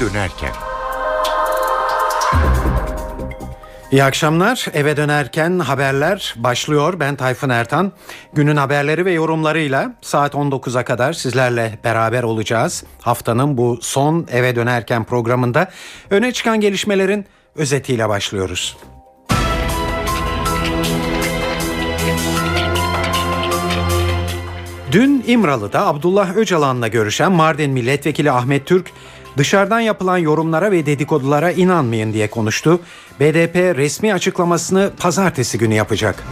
dönerken. 0.00 0.52
İyi 3.90 4.04
akşamlar. 4.04 4.66
Eve 4.74 4.96
dönerken 4.96 5.58
haberler 5.58 6.34
başlıyor. 6.36 7.00
Ben 7.00 7.16
Tayfun 7.16 7.48
Ertan. 7.48 7.92
Günün 8.32 8.56
haberleri 8.56 9.04
ve 9.04 9.12
yorumlarıyla 9.12 9.92
saat 10.00 10.34
19'a 10.34 10.84
kadar 10.84 11.12
sizlerle 11.12 11.78
beraber 11.84 12.22
olacağız. 12.22 12.84
Haftanın 13.00 13.56
bu 13.56 13.78
son 13.82 14.26
eve 14.30 14.56
dönerken 14.56 15.04
programında 15.04 15.70
öne 16.10 16.32
çıkan 16.32 16.60
gelişmelerin 16.60 17.26
özetiyle 17.54 18.08
başlıyoruz. 18.08 18.76
Dün 24.92 25.24
İmralı'da 25.26 25.86
Abdullah 25.86 26.36
Öcalan'la 26.36 26.88
görüşen 26.88 27.32
Mardin 27.32 27.70
Milletvekili 27.70 28.30
Ahmet 28.30 28.66
Türk 28.66 28.92
dışarıdan 29.36 29.80
yapılan 29.80 30.18
yorumlara 30.18 30.70
ve 30.70 30.86
dedikodulara 30.86 31.50
inanmayın 31.50 32.12
diye 32.12 32.30
konuştu. 32.30 32.80
BDP 33.20 33.56
resmi 33.76 34.14
açıklamasını 34.14 34.90
pazartesi 34.98 35.58
günü 35.58 35.74
yapacak. 35.74 36.24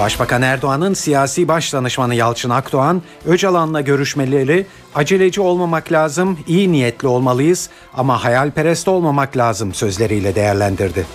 Başbakan 0.00 0.42
Erdoğan'ın 0.42 0.94
siyasi 0.94 1.48
baş 1.48 1.72
danışmanı 1.72 2.14
Yalçın 2.14 2.50
Akdoğan, 2.50 3.02
Öcalan'la 3.26 3.80
görüşmeleri 3.80 4.66
aceleci 4.94 5.40
olmamak 5.40 5.92
lazım, 5.92 6.38
iyi 6.46 6.72
niyetli 6.72 7.08
olmalıyız 7.08 7.70
ama 7.94 8.24
hayalperest 8.24 8.88
olmamak 8.88 9.36
lazım 9.36 9.74
sözleriyle 9.74 10.34
değerlendirdi. 10.34 11.06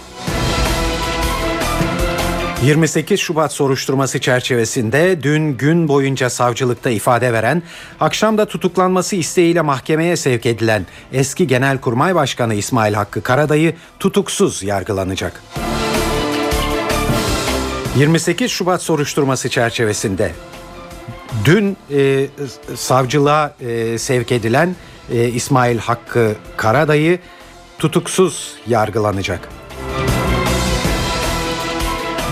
28 2.64 3.20
Şubat 3.20 3.54
soruşturması 3.54 4.20
çerçevesinde 4.20 5.24
dün 5.24 5.58
gün 5.58 5.88
boyunca 5.88 6.30
savcılıkta 6.30 6.90
ifade 6.90 7.34
veren, 7.34 7.64
akşamda 8.00 8.46
tutuklanması 8.46 9.16
isteğiyle 9.16 9.62
mahkemeye 9.62 10.16
sevk 10.18 10.46
edilen 10.46 10.86
eski 11.14 11.48
Genelkurmay 11.48 12.16
Başkanı 12.16 12.54
İsmail 12.54 12.94
Hakkı 12.94 13.22
Karadayı 13.22 13.76
tutuksuz 14.00 14.64
yargılanacak. 14.64 15.44
28 17.98 18.52
Şubat 18.52 18.82
soruşturması 18.82 19.50
çerçevesinde 19.50 20.32
dün 21.46 21.78
e, 21.92 22.28
savcılığa 22.76 23.56
e, 23.62 23.98
sevk 23.98 24.32
edilen 24.32 24.76
e, 25.12 25.28
İsmail 25.30 25.78
Hakkı 25.78 26.36
Karadayı 26.58 27.20
tutuksuz 27.80 28.56
yargılanacak. 28.68 29.55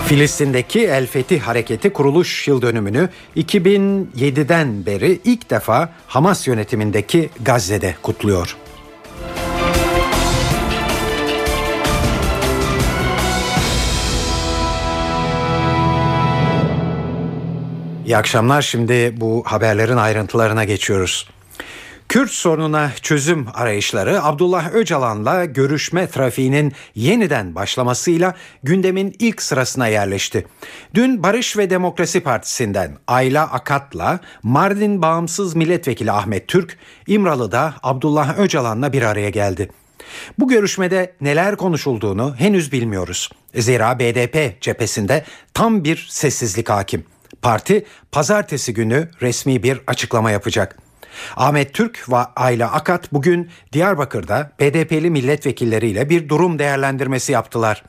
Filistin'deki 0.06 0.80
El 0.80 1.06
Fetih 1.06 1.40
Hareketi 1.40 1.92
kuruluş 1.92 2.48
yıl 2.48 2.62
dönümünü 2.62 3.08
2007'den 3.36 4.86
beri 4.86 5.20
ilk 5.24 5.50
defa 5.50 5.92
Hamas 6.06 6.46
yönetimindeki 6.48 7.30
Gazze'de 7.44 7.94
kutluyor. 8.02 8.56
İyi 18.06 18.16
akşamlar. 18.16 18.62
Şimdi 18.62 19.14
bu 19.16 19.42
haberlerin 19.46 19.96
ayrıntılarına 19.96 20.64
geçiyoruz. 20.64 21.28
Kürt 22.08 22.30
sorununa 22.30 22.92
çözüm 23.02 23.46
arayışları 23.54 24.24
Abdullah 24.24 24.74
Öcalan'la 24.74 25.44
görüşme 25.44 26.06
trafiğinin 26.06 26.72
yeniden 26.94 27.54
başlamasıyla 27.54 28.34
gündemin 28.62 29.14
ilk 29.18 29.42
sırasına 29.42 29.86
yerleşti. 29.88 30.46
Dün 30.94 31.22
Barış 31.22 31.56
ve 31.56 31.70
Demokrasi 31.70 32.20
Partisi'nden 32.20 32.98
Ayla 33.06 33.42
Akat'la 33.52 34.20
Mardin 34.42 35.02
Bağımsız 35.02 35.56
Milletvekili 35.56 36.12
Ahmet 36.12 36.48
Türk, 36.48 36.78
İmralı'da 37.06 37.74
Abdullah 37.82 38.38
Öcalan'la 38.38 38.92
bir 38.92 39.02
araya 39.02 39.30
geldi. 39.30 39.70
Bu 40.38 40.48
görüşmede 40.48 41.12
neler 41.20 41.56
konuşulduğunu 41.56 42.34
henüz 42.38 42.72
bilmiyoruz. 42.72 43.30
Zira 43.54 43.98
BDP 43.98 44.60
cephesinde 44.60 45.24
tam 45.54 45.84
bir 45.84 46.06
sessizlik 46.10 46.70
hakim. 46.70 47.04
Parti 47.42 47.86
pazartesi 48.12 48.74
günü 48.74 49.10
resmi 49.22 49.62
bir 49.62 49.80
açıklama 49.86 50.30
yapacak. 50.30 50.83
Ahmet 51.36 51.74
Türk 51.74 52.08
ve 52.08 52.16
Ayla 52.16 52.72
Akat 52.72 53.12
bugün 53.12 53.50
Diyarbakır'da 53.72 54.52
BDP'li 54.60 55.10
milletvekilleriyle 55.10 56.10
bir 56.10 56.28
durum 56.28 56.58
değerlendirmesi 56.58 57.32
yaptılar. 57.32 57.82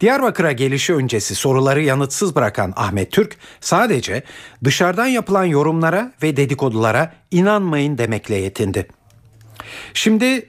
Diyarbakır'a 0.00 0.52
gelişi 0.52 0.94
öncesi 0.94 1.34
soruları 1.34 1.82
yanıtsız 1.82 2.36
bırakan 2.36 2.72
Ahmet 2.76 3.12
Türk 3.12 3.36
sadece 3.60 4.22
dışarıdan 4.64 5.06
yapılan 5.06 5.44
yorumlara 5.44 6.12
ve 6.22 6.36
dedikodulara 6.36 7.12
inanmayın 7.30 7.98
demekle 7.98 8.34
yetindi. 8.34 8.86
Şimdi 9.94 10.48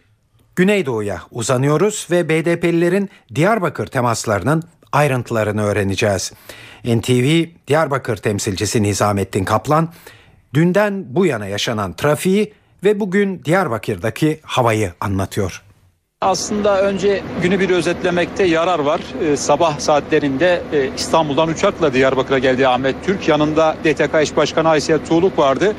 Güneydoğu'ya 0.55 1.21
uzanıyoruz 1.31 2.07
ve 2.11 2.29
BDP'lilerin 2.29 3.09
Diyarbakır 3.35 3.87
temaslarının 3.87 4.63
ayrıntılarını 4.91 5.63
öğreneceğiz. 5.63 6.31
NTV 6.85 7.45
Diyarbakır 7.67 8.17
temsilcisi 8.17 8.83
Nizamettin 8.83 9.43
Kaplan 9.43 9.93
dünden 10.53 11.05
bu 11.07 11.25
yana 11.25 11.45
yaşanan 11.45 11.93
trafiği 11.93 12.53
ve 12.83 12.99
bugün 12.99 13.43
Diyarbakır'daki 13.45 14.39
havayı 14.43 14.93
anlatıyor. 15.01 15.63
Aslında 16.21 16.81
önce 16.81 17.21
günü 17.41 17.59
bir 17.59 17.69
özetlemekte 17.69 18.43
yarar 18.43 18.79
var. 18.79 19.01
Ee, 19.21 19.37
sabah 19.37 19.79
saatlerinde 19.79 20.61
e, 20.73 20.89
İstanbul'dan 20.97 21.49
uçakla 21.49 21.93
Diyarbakır'a 21.93 22.39
geldi 22.39 22.67
Ahmet 22.67 22.95
Türk. 23.05 23.27
Yanında 23.27 23.75
DTK 23.83 24.15
eş 24.15 24.35
başkanı 24.35 24.69
Aysel 24.69 25.05
Tuğluk 25.05 25.39
vardı. 25.39 25.75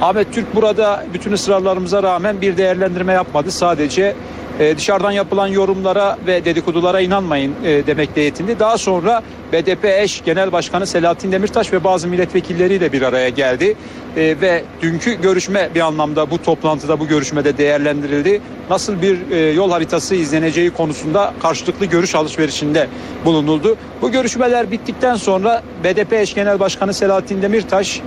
Ahmet 0.00 0.34
Türk 0.34 0.54
burada 0.54 1.06
bütün 1.14 1.32
ısrarlarımıza 1.32 2.02
rağmen 2.02 2.40
bir 2.40 2.56
değerlendirme 2.56 3.12
yapmadı. 3.12 3.50
Sadece 3.50 4.14
e, 4.60 4.76
dışarıdan 4.76 5.10
yapılan 5.12 5.46
yorumlara 5.46 6.18
ve 6.26 6.44
dedikodulara 6.44 7.00
inanmayın 7.00 7.54
e, 7.64 7.86
demekle. 7.86 8.22
Daha 8.58 8.78
sonra 8.78 9.22
BDP 9.52 9.84
eş 9.84 10.24
Genel 10.24 10.52
Başkanı 10.52 10.86
Selahattin 10.86 11.32
Demirtaş 11.32 11.72
ve 11.72 11.84
bazı 11.84 12.08
milletvekilleriyle 12.08 12.92
bir 12.92 13.02
araya 13.02 13.28
geldi. 13.28 13.76
E, 14.16 14.36
ve 14.40 14.62
dünkü 14.82 15.22
görüşme 15.22 15.68
bir 15.74 15.80
anlamda 15.80 16.30
bu 16.30 16.42
toplantıda 16.42 17.00
bu 17.00 17.08
görüşmede 17.08 17.58
değerlendirildi. 17.58 18.40
Nasıl 18.70 19.02
bir 19.02 19.30
e, 19.30 19.52
yol 19.52 19.70
haritası 19.70 20.14
izleneceği 20.14 20.70
konusunda 20.70 21.34
karşılıklı 21.42 21.86
görüş 21.86 22.14
alışverişinde 22.14 22.88
bulunuldu. 23.24 23.76
Bu 24.02 24.10
görüşmeler 24.10 24.70
bittikten 24.70 25.14
sonra 25.14 25.62
BDP 25.84 26.12
eş 26.12 26.34
Genel 26.34 26.60
Başkanı 26.60 26.94
Selahattin 26.94 27.42
Demirtaş 27.42 28.00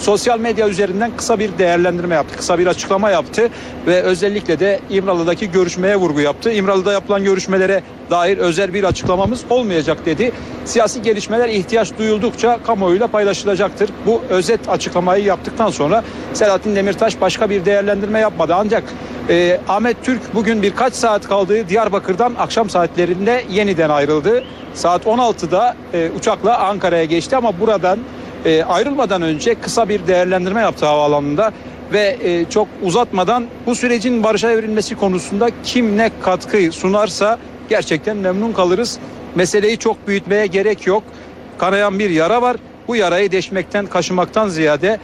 sosyal 0.00 0.40
medya 0.40 0.68
üzerinden 0.68 1.10
kısa 1.16 1.38
bir 1.38 1.58
değerlendirme 1.58 2.14
yaptı. 2.14 2.36
Kısa 2.36 2.58
bir 2.58 2.66
açıklama 2.66 3.10
yaptı 3.10 3.48
ve 3.86 4.02
özellikle 4.02 4.60
de 4.60 4.80
İmralı'daki 4.90 5.50
görüşmeye 5.60 5.96
vurgu 5.96 6.20
yaptı. 6.20 6.52
İmralı'da 6.52 6.92
yapılan 6.92 7.24
görüşmelere 7.24 7.82
dair 8.10 8.38
özel 8.38 8.74
bir 8.74 8.84
açıklamamız 8.84 9.44
olmayacak 9.50 10.06
dedi. 10.06 10.32
Siyasi 10.64 11.02
gelişmeler 11.02 11.48
ihtiyaç 11.48 11.98
duyuldukça 11.98 12.58
kamuoyuyla 12.66 13.06
paylaşılacaktır. 13.06 13.90
Bu 14.06 14.22
özet 14.28 14.68
açıklamayı 14.68 15.24
yaptıktan 15.24 15.70
sonra 15.70 16.04
Selahattin 16.34 16.76
Demirtaş 16.76 17.20
başka 17.20 17.50
bir 17.50 17.64
değerlendirme 17.64 18.20
yapmadı. 18.20 18.54
Ancak 18.56 18.84
e, 19.28 19.60
Ahmet 19.68 20.04
Türk 20.04 20.34
bugün 20.34 20.62
birkaç 20.62 20.94
saat 20.94 21.28
kaldığı 21.28 21.68
Diyarbakır'dan 21.68 22.34
akşam 22.38 22.70
saatlerinde 22.70 23.44
yeniden 23.50 23.90
ayrıldı. 23.90 24.44
Saat 24.74 25.04
16'da 25.04 25.76
e, 25.94 26.10
uçakla 26.18 26.58
Ankara'ya 26.58 27.04
geçti 27.04 27.36
ama 27.36 27.60
buradan 27.60 27.98
e, 28.44 28.64
ayrılmadan 28.64 29.22
önce 29.22 29.54
kısa 29.54 29.88
bir 29.88 30.06
değerlendirme 30.06 30.60
yaptı 30.60 30.86
havaalanında 30.86 31.52
ve 31.92 32.16
e, 32.22 32.44
çok 32.50 32.68
uzatmadan 32.82 33.46
bu 33.66 33.74
sürecin 33.74 34.22
barışa 34.22 34.50
evrilmesi 34.50 34.96
konusunda 34.96 35.50
kim 35.64 35.96
ne 35.96 36.10
katkı 36.22 36.72
sunarsa 36.72 37.38
gerçekten 37.68 38.16
memnun 38.16 38.52
kalırız. 38.52 38.98
Meseleyi 39.34 39.78
çok 39.78 40.08
büyütmeye 40.08 40.46
gerek 40.46 40.86
yok. 40.86 41.02
Kanayan 41.58 41.98
bir 41.98 42.10
yara 42.10 42.42
var. 42.42 42.56
Bu 42.88 42.96
yarayı 42.96 43.32
deşmekten, 43.32 43.86
kaşımaktan 43.86 44.48
ziyade 44.48 44.98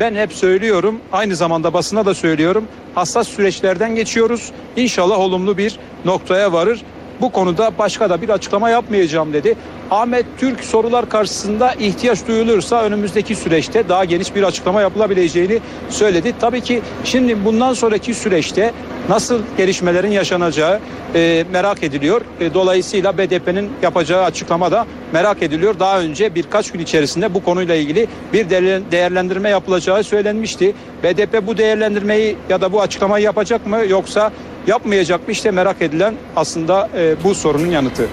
ben 0.00 0.14
hep 0.14 0.32
söylüyorum, 0.32 1.00
aynı 1.12 1.36
zamanda 1.36 1.72
basına 1.72 2.06
da 2.06 2.14
söylüyorum. 2.14 2.64
Hassas 2.94 3.28
süreçlerden 3.28 3.94
geçiyoruz. 3.94 4.50
İnşallah 4.76 5.18
olumlu 5.18 5.58
bir 5.58 5.78
noktaya 6.04 6.52
varır. 6.52 6.82
Bu 7.20 7.32
konuda 7.32 7.78
başka 7.78 8.10
da 8.10 8.22
bir 8.22 8.28
açıklama 8.28 8.70
yapmayacağım 8.70 9.32
dedi. 9.32 9.56
Ahmet 9.90 10.26
Türk 10.38 10.64
sorular 10.64 11.08
karşısında 11.08 11.72
ihtiyaç 11.72 12.26
duyulursa 12.28 12.82
önümüzdeki 12.82 13.34
süreçte 13.34 13.88
daha 13.88 14.04
geniş 14.04 14.34
bir 14.34 14.42
açıklama 14.42 14.82
yapılabileceğini 14.82 15.60
söyledi. 15.88 16.34
Tabii 16.40 16.60
ki 16.60 16.82
şimdi 17.04 17.44
bundan 17.44 17.74
sonraki 17.74 18.14
süreçte 18.14 18.72
nasıl 19.08 19.42
gelişmelerin 19.56 20.10
yaşanacağı 20.10 20.80
e, 21.14 21.44
merak 21.52 21.82
ediliyor. 21.82 22.20
E, 22.40 22.54
dolayısıyla 22.54 23.18
BDP'nin 23.18 23.70
yapacağı 23.82 24.24
açıklama 24.24 24.70
da 24.70 24.86
merak 25.12 25.42
ediliyor. 25.42 25.78
Daha 25.78 26.00
önce 26.00 26.34
birkaç 26.34 26.70
gün 26.70 26.80
içerisinde 26.80 27.34
bu 27.34 27.44
konuyla 27.44 27.74
ilgili 27.74 28.06
bir 28.32 28.50
değerlendirme 28.92 29.48
yapılacağı 29.48 30.04
söylenmişti. 30.04 30.74
BDP 31.04 31.46
bu 31.46 31.58
değerlendirmeyi 31.58 32.36
ya 32.48 32.60
da 32.60 32.72
bu 32.72 32.80
açıklamayı 32.80 33.24
yapacak 33.24 33.66
mı 33.66 33.78
yoksa 33.88 34.32
yapmayacak 34.66 35.28
mı? 35.28 35.32
İşte 35.32 35.50
merak 35.50 35.82
edilen 35.82 36.14
aslında 36.36 36.88
e, 36.96 37.14
bu 37.24 37.34
sorunun 37.34 37.70
yanıtı. 37.70 38.08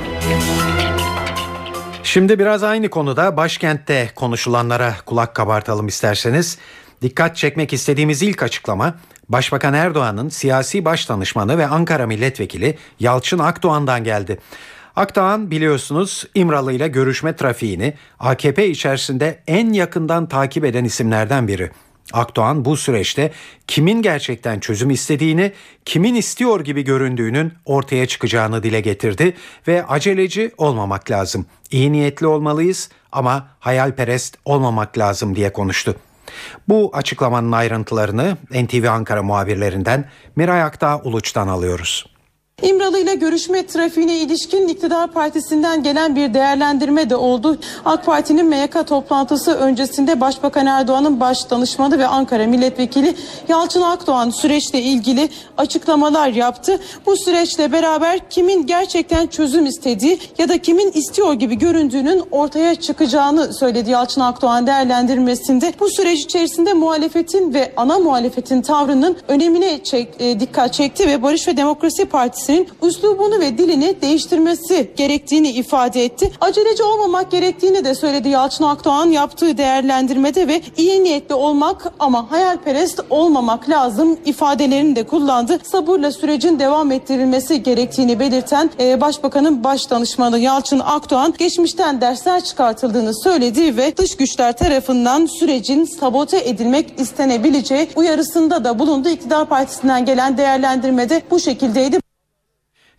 Şimdi 2.17 2.39
biraz 2.39 2.63
aynı 2.63 2.89
konuda 2.89 3.37
başkentte 3.37 4.09
konuşulanlara 4.15 4.95
kulak 5.05 5.35
kabartalım 5.35 5.87
isterseniz. 5.87 6.57
Dikkat 7.01 7.35
çekmek 7.35 7.73
istediğimiz 7.73 8.21
ilk 8.21 8.43
açıklama 8.43 8.95
Başbakan 9.29 9.73
Erdoğan'ın 9.73 10.29
siyasi 10.29 10.85
baş 10.85 11.09
danışmanı 11.09 11.57
ve 11.57 11.67
Ankara 11.67 12.07
milletvekili 12.07 12.77
Yalçın 12.99 13.39
Akdoğan'dan 13.39 14.03
geldi. 14.03 14.39
Akdoğan 14.95 15.51
biliyorsunuz 15.51 16.25
İmralı 16.35 16.73
ile 16.73 16.87
görüşme 16.87 17.35
trafiğini 17.35 17.93
AKP 18.19 18.67
içerisinde 18.67 19.39
en 19.47 19.73
yakından 19.73 20.27
takip 20.27 20.65
eden 20.65 20.83
isimlerden 20.83 21.47
biri. 21.47 21.71
Akdoğan 22.13 22.65
bu 22.65 22.77
süreçte 22.77 23.31
kimin 23.67 24.01
gerçekten 24.01 24.59
çözüm 24.59 24.89
istediğini, 24.89 25.51
kimin 25.85 26.15
istiyor 26.15 26.59
gibi 26.59 26.81
göründüğünün 26.83 27.53
ortaya 27.65 28.05
çıkacağını 28.05 28.63
dile 28.63 28.81
getirdi 28.81 29.33
ve 29.67 29.85
aceleci 29.85 30.51
olmamak 30.57 31.11
lazım. 31.11 31.45
İyi 31.71 31.91
niyetli 31.91 32.27
olmalıyız 32.27 32.89
ama 33.11 33.47
hayalperest 33.59 34.37
olmamak 34.45 34.97
lazım 34.97 35.35
diye 35.35 35.53
konuştu. 35.53 35.95
Bu 36.69 36.91
açıklamanın 36.93 37.51
ayrıntılarını 37.51 38.37
NTV 38.51 38.87
Ankara 38.89 39.23
muhabirlerinden 39.23 40.09
Miray 40.35 40.63
Aktağ 40.63 41.01
Uluç'tan 41.03 41.47
alıyoruz. 41.47 42.16
İmralı 42.61 42.99
ile 42.99 43.15
görüşme 43.15 43.65
trafiğine 43.65 44.17
ilişkin 44.17 44.67
iktidar 44.67 45.11
partisinden 45.11 45.83
gelen 45.83 46.15
bir 46.15 46.33
değerlendirme 46.33 47.09
de 47.09 47.15
oldu. 47.15 47.57
AK 47.85 48.05
Parti'nin 48.05 48.45
MYK 48.45 48.87
toplantısı 48.87 49.53
öncesinde 49.53 50.21
Başbakan 50.21 50.65
Erdoğan'ın 50.65 51.19
baş 51.19 51.49
danışmanı 51.49 51.99
ve 51.99 52.07
Ankara 52.07 52.47
milletvekili 52.47 53.15
Yalçın 53.47 53.81
Akdoğan 53.81 54.29
süreçle 54.29 54.81
ilgili 54.81 55.29
açıklamalar 55.57 56.27
yaptı. 56.27 56.79
Bu 57.05 57.17
süreçle 57.17 57.71
beraber 57.71 58.19
kimin 58.29 58.65
gerçekten 58.65 59.27
çözüm 59.27 59.65
istediği 59.65 60.19
ya 60.37 60.49
da 60.49 60.57
kimin 60.57 60.91
istiyor 60.91 61.33
gibi 61.33 61.57
göründüğünün 61.57 62.23
ortaya 62.31 62.75
çıkacağını 62.75 63.53
söyledi 63.53 63.91
Yalçın 63.91 64.21
Akdoğan 64.21 64.67
değerlendirmesinde. 64.67 65.73
Bu 65.79 65.89
süreç 65.89 66.19
içerisinde 66.19 66.73
muhalefetin 66.73 67.53
ve 67.53 67.73
ana 67.77 67.99
muhalefetin 67.99 68.61
tavrının 68.61 69.17
önemine 69.27 69.83
çek, 69.83 70.09
e, 70.19 70.39
dikkat 70.39 70.73
çekti 70.73 71.07
ve 71.07 71.23
Barış 71.23 71.47
ve 71.47 71.57
Demokrasi 71.57 72.05
Partisi 72.05 72.46
Partisi'nin 72.47 72.87
üslubunu 72.89 73.39
ve 73.39 73.57
dilini 73.57 74.01
değiştirmesi 74.01 74.91
gerektiğini 74.95 75.49
ifade 75.49 76.03
etti. 76.03 76.31
Aceleci 76.41 76.83
olmamak 76.83 77.31
gerektiğini 77.31 77.85
de 77.85 77.95
söyledi 77.95 78.29
Yalçın 78.29 78.63
Akdoğan 78.63 79.05
yaptığı 79.05 79.57
değerlendirmede 79.57 80.47
ve 80.47 80.61
iyi 80.77 81.03
niyetli 81.03 81.35
olmak 81.35 81.93
ama 81.99 82.31
hayalperest 82.31 82.99
olmamak 83.09 83.69
lazım 83.69 84.17
ifadelerini 84.25 84.95
de 84.95 85.03
kullandı. 85.03 85.59
Sabırla 85.63 86.11
sürecin 86.11 86.59
devam 86.59 86.91
ettirilmesi 86.91 87.63
gerektiğini 87.63 88.19
belirten 88.19 88.69
e, 88.79 89.01
Başbakanın 89.01 89.63
baş 89.63 89.89
danışmanı 89.89 90.39
Yalçın 90.39 90.79
Akdoğan 90.79 91.33
geçmişten 91.37 92.01
dersler 92.01 92.43
çıkartıldığını 92.43 93.23
söyledi 93.23 93.77
ve 93.77 93.97
dış 93.97 94.17
güçler 94.17 94.57
tarafından 94.57 95.25
sürecin 95.25 95.85
sabote 95.85 96.49
edilmek 96.49 96.99
istenebileceği 96.99 97.89
uyarısında 97.95 98.63
da 98.63 98.79
bulundu. 98.79 99.09
İktidar 99.09 99.45
Partisi'nden 99.45 100.05
gelen 100.05 100.37
değerlendirmede 100.37 101.21
bu 101.31 101.39
şekildeydi. 101.39 102.06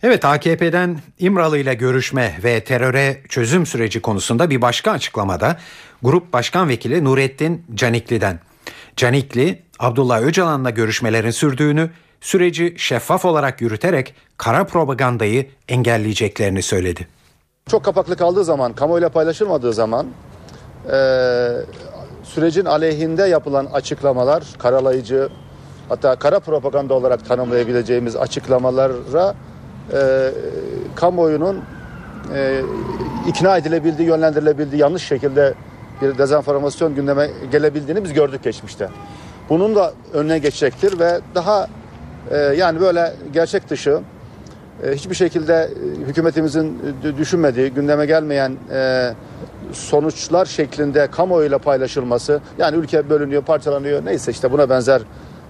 Evet 0.03 0.25
AKP'den 0.25 0.99
İmralı 1.19 1.57
ile 1.57 1.73
görüşme 1.73 2.39
ve 2.43 2.63
teröre 2.63 3.21
çözüm 3.29 3.65
süreci 3.65 4.01
konusunda 4.01 4.49
bir 4.49 4.61
başka 4.61 4.91
açıklamada 4.91 5.57
Grup 6.03 6.33
Başkan 6.33 6.69
Vekili 6.69 7.03
Nurettin 7.03 7.65
Canikli'den. 7.73 8.39
Canikli, 8.95 9.63
Abdullah 9.79 10.21
Öcalan'la 10.21 10.69
görüşmelerin 10.69 11.31
sürdüğünü, 11.31 11.89
süreci 12.21 12.75
şeffaf 12.77 13.25
olarak 13.25 13.61
yürüterek 13.61 14.15
kara 14.37 14.63
propagandayı 14.63 15.47
engelleyeceklerini 15.67 16.61
söyledi. 16.61 17.07
Çok 17.69 17.85
kapaklı 17.85 18.15
kaldığı 18.17 18.43
zaman, 18.43 18.73
kamuoyuyla 18.73 19.09
paylaşılmadığı 19.09 19.73
zaman 19.73 20.07
e, 20.91 20.97
sürecin 22.23 22.65
aleyhinde 22.65 23.23
yapılan 23.23 23.65
açıklamalar, 23.65 24.43
karalayıcı, 24.57 25.29
hatta 25.89 26.15
kara 26.15 26.39
propaganda 26.39 26.93
olarak 26.93 27.25
tanımlayabileceğimiz 27.25 28.15
açıklamalara 28.15 29.35
e, 29.93 30.31
kamuoyunun 30.95 31.61
e, 32.35 32.61
ikna 33.27 33.57
edilebildiği, 33.57 34.07
yönlendirilebildiği 34.07 34.81
yanlış 34.81 35.03
şekilde 35.03 35.53
bir 36.01 36.17
dezenformasyon 36.17 36.95
gündeme 36.95 37.29
gelebildiğini 37.51 38.03
biz 38.03 38.13
gördük 38.13 38.43
geçmişte. 38.43 38.89
Bunun 39.49 39.75
da 39.75 39.93
önüne 40.13 40.39
geçecektir 40.39 40.99
ve 40.99 41.19
daha 41.35 41.67
e, 42.31 42.37
yani 42.37 42.81
böyle 42.81 43.13
gerçek 43.33 43.69
dışı 43.69 43.99
e, 44.83 44.95
hiçbir 44.95 45.15
şekilde 45.15 45.53
e, 45.53 46.05
hükümetimizin 46.07 46.79
düşünmediği, 47.17 47.69
gündeme 47.69 48.05
gelmeyen 48.05 48.55
e, 48.71 49.13
sonuçlar 49.73 50.45
şeklinde 50.45 51.07
kamuoyuyla 51.07 51.57
paylaşılması 51.57 52.41
yani 52.57 52.77
ülke 52.77 53.09
bölünüyor, 53.09 53.43
parçalanıyor 53.43 54.05
neyse 54.05 54.31
işte 54.31 54.51
buna 54.51 54.69
benzer 54.69 55.01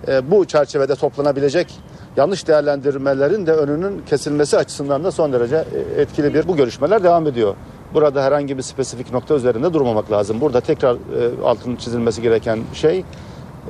e, 0.07 0.31
bu 0.31 0.45
çerçevede 0.45 0.95
toplanabilecek 0.95 1.79
yanlış 2.17 2.47
değerlendirmelerin 2.47 3.45
de 3.45 3.53
önünün 3.53 4.01
kesilmesi 4.09 4.57
açısından 4.57 5.03
da 5.03 5.11
son 5.11 5.33
derece 5.33 5.55
e, 5.55 6.01
etkili 6.01 6.33
bir 6.33 6.47
bu 6.47 6.55
görüşmeler 6.55 7.03
devam 7.03 7.27
ediyor. 7.27 7.55
Burada 7.93 8.23
herhangi 8.23 8.57
bir 8.57 8.61
spesifik 8.61 9.13
nokta 9.13 9.35
üzerinde 9.35 9.73
durmamak 9.73 10.11
lazım. 10.11 10.41
Burada 10.41 10.61
tekrar 10.61 10.95
e, 10.95 10.97
altının 11.45 11.75
çizilmesi 11.75 12.21
gereken 12.21 12.59
şey 12.73 13.03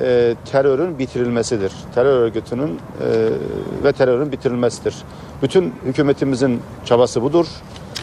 e, 0.01 0.35
terörün 0.51 0.99
bitirilmesidir. 0.99 1.71
Terör 1.95 2.19
örgütünün 2.19 2.79
ve 3.83 3.91
terörün 3.91 4.31
bitirilmesidir. 4.31 4.95
Bütün 5.41 5.73
hükümetimizin 5.85 6.61
çabası 6.85 7.21
budur. 7.21 7.45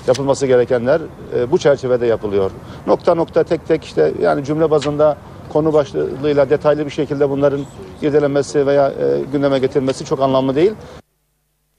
Yapılması 0.07 0.47
gerekenler 0.47 1.03
bu 1.51 1.59
çerçevede 1.59 2.07
yapılıyor. 2.07 2.51
Nokta 2.87 3.15
nokta 3.15 3.43
tek 3.45 3.69
tek 3.69 3.85
işte 3.85 4.13
yani 4.21 4.45
cümle 4.45 4.71
bazında 4.71 5.17
konu 5.49 5.73
başlığıyla 5.73 6.51
detaylı 6.51 6.87
bir 6.87 6.91
şekilde 6.91 7.31
bunların 7.31 7.61
irdelenmesi 8.03 8.67
veya 8.67 8.89
e, 8.89 9.23
gündeme 9.33 9.59
getirilmesi 9.59 10.05
çok 10.05 10.21
anlamlı 10.21 10.55
değil. 10.55 10.73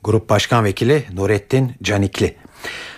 Grup 0.03 0.29
Başkan 0.29 0.63
Vekili 0.63 1.03
Nurettin 1.13 1.71
Canikli. 1.83 2.35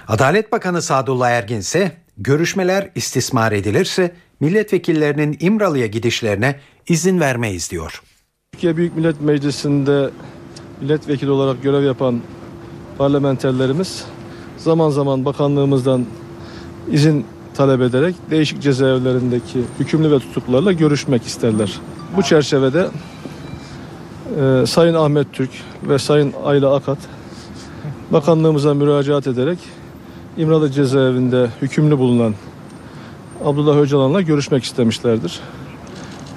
Adalet 0.08 0.52
Bakanı 0.52 0.82
Sadullah 0.82 1.30
Ergin 1.30 1.58
ise 1.58 1.92
görüşmeler 2.18 2.90
istismar 2.96 3.52
edilirse 3.52 4.12
milletvekillerinin 4.40 5.38
İmralı'ya 5.40 5.88
gidişlerine 5.88 6.60
izin 6.88 7.20
vermeyiz 7.20 7.72
diyor. 7.72 8.02
Türkiye 8.52 8.78
Büyük 8.78 8.96
Millet 8.96 9.22
Meclisi'nde 9.22 10.10
milletvekili 10.82 11.32
olarak 11.32 11.64
görev 11.64 11.84
yapan 11.84 12.22
parlamenterlerimiz 12.98 14.06
zaman 14.58 14.90
zaman 14.90 15.26
bakanlığımızdan 15.26 16.06
izin 16.92 17.26
talep 17.60 17.82
ederek 17.82 18.16
değişik 18.32 18.62
cezaevlerindeki 18.62 19.62
hükümlü 19.80 20.12
ve 20.12 20.20
tutuklularla 20.20 20.72
görüşmek 20.72 21.24
isterler. 21.24 21.80
Bu 22.18 22.22
çerçevede 22.22 22.88
e, 24.42 24.66
Sayın 24.66 24.94
Ahmet 24.94 25.34
Türk 25.34 25.50
ve 25.84 26.00
Sayın 26.00 26.34
Ayla 26.46 26.76
Akat 26.76 26.98
bakanlığımıza 28.12 28.74
müracaat 28.74 29.28
ederek 29.28 29.60
İmralı 30.38 30.72
cezaevinde 30.72 31.50
hükümlü 31.62 31.98
bulunan 31.98 32.34
Abdullah 33.46 33.78
Öcalan'la 33.78 34.22
görüşmek 34.22 34.64
istemişlerdir. 34.64 35.40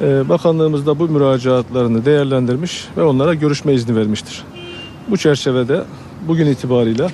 E, 0.00 0.28
bakanlığımız 0.28 0.86
da 0.86 0.98
bu 0.98 1.08
müracaatlarını 1.08 2.04
değerlendirmiş 2.04 2.88
ve 2.96 3.02
onlara 3.02 3.34
görüşme 3.34 3.74
izni 3.74 3.96
vermiştir. 3.96 4.44
Bu 5.08 5.16
çerçevede 5.16 5.84
bugün 6.28 6.46
itibariyle 6.46 7.08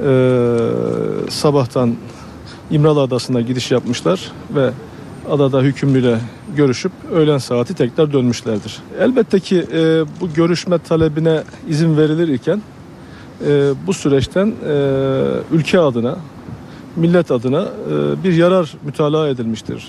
e, 0.00 0.10
sabahtan 1.30 1.96
İmralı 2.72 3.00
Adası'na 3.00 3.40
gidiş 3.40 3.70
yapmışlar 3.70 4.32
ve 4.54 4.70
adada 5.30 5.60
hükümlüyle 5.60 6.18
görüşüp 6.56 6.92
öğlen 7.12 7.38
saati 7.38 7.74
tekrar 7.74 8.12
dönmüşlerdir. 8.12 8.78
Elbette 9.00 9.40
ki 9.40 9.66
e, 9.72 10.04
bu 10.20 10.32
görüşme 10.34 10.78
talebine 10.78 11.42
izin 11.68 11.96
verilir 11.96 12.28
iken 12.28 12.62
e, 13.46 13.70
bu 13.86 13.92
süreçten 13.92 14.46
e, 14.46 14.74
ülke 15.52 15.80
adına, 15.80 16.16
millet 16.96 17.30
adına 17.30 17.62
e, 17.62 18.24
bir 18.24 18.32
yarar 18.32 18.74
mütalaa 18.84 19.28
edilmiştir. 19.28 19.88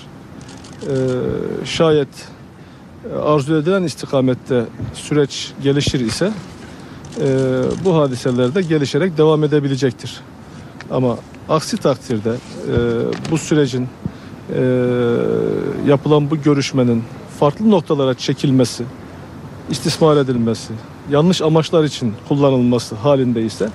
E, 0.82 0.94
şayet 1.64 2.08
arzu 3.24 3.56
edilen 3.56 3.82
istikamette 3.82 4.64
süreç 4.94 5.52
gelişir 5.62 6.00
ise 6.00 6.32
e, 7.20 7.26
bu 7.84 7.96
hadiseler 7.96 8.54
de 8.54 8.62
gelişerek 8.62 9.18
devam 9.18 9.44
edebilecektir. 9.44 10.20
Ama 10.90 11.16
Aksi 11.48 11.76
takdirde 11.76 12.30
e, 12.30 12.74
bu 13.30 13.38
sürecin 13.38 13.88
e, 14.54 14.60
yapılan 15.86 16.30
bu 16.30 16.42
görüşmenin 16.42 17.02
farklı 17.40 17.70
noktalara 17.70 18.14
çekilmesi, 18.14 18.84
istismar 19.70 20.16
edilmesi, 20.16 20.72
yanlış 21.10 21.42
amaçlar 21.42 21.84
için 21.84 22.14
kullanılması 22.28 22.94
halinde 22.94 23.42
ise 23.42 23.68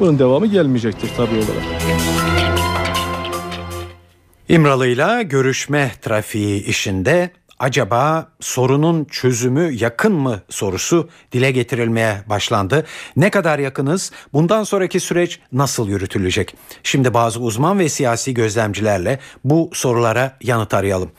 bunun 0.00 0.18
devamı 0.18 0.46
gelmeyecektir 0.46 1.10
tabii 1.16 1.34
olarak. 1.34 1.62
İmralı'yla 4.48 5.22
görüşme 5.22 5.92
trafiği 6.02 6.64
işinde 6.64 7.30
acaba 7.58 8.28
sorunun 8.40 9.04
çözümü 9.04 9.72
yakın 9.72 10.12
mı 10.12 10.42
sorusu 10.50 11.08
dile 11.32 11.50
getirilmeye 11.50 12.22
başlandı. 12.26 12.86
Ne 13.16 13.30
kadar 13.30 13.58
yakınız? 13.58 14.12
Bundan 14.32 14.64
sonraki 14.64 15.00
süreç 15.00 15.40
nasıl 15.52 15.88
yürütülecek? 15.88 16.56
Şimdi 16.82 17.14
bazı 17.14 17.40
uzman 17.40 17.78
ve 17.78 17.88
siyasi 17.88 18.34
gözlemcilerle 18.34 19.18
bu 19.44 19.70
sorulara 19.72 20.36
yanıt 20.42 20.74
arayalım. 20.74 21.10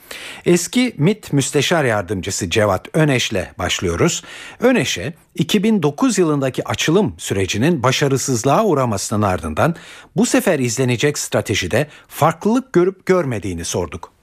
Eski 0.46 0.94
MİT 0.98 1.32
Müsteşar 1.32 1.84
Yardımcısı 1.84 2.50
Cevat 2.50 2.88
Öneş'le 2.94 3.58
başlıyoruz. 3.58 4.22
Öneş'e 4.60 5.14
2009 5.34 6.18
yılındaki 6.18 6.68
açılım 6.68 7.14
sürecinin 7.18 7.82
başarısızlığa 7.82 8.64
uğramasının 8.64 9.22
ardından 9.22 9.74
bu 10.16 10.26
sefer 10.26 10.58
izlenecek 10.58 11.18
stratejide 11.18 11.86
farklılık 12.08 12.72
görüp 12.72 13.06
görmediğini 13.06 13.64
sorduk. 13.64 14.15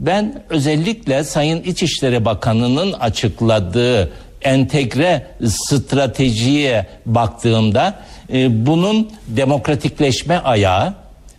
Ben 0.00 0.42
özellikle 0.50 1.24
Sayın 1.24 1.62
İçişleri 1.62 2.24
Bakanı'nın 2.24 2.92
açıkladığı 2.92 4.12
entegre 4.42 5.26
stratejiye 5.46 6.86
baktığımda 7.06 7.98
e, 8.32 8.66
bunun 8.66 9.10
demokratikleşme 9.28 10.38
ayağı, 10.38 10.94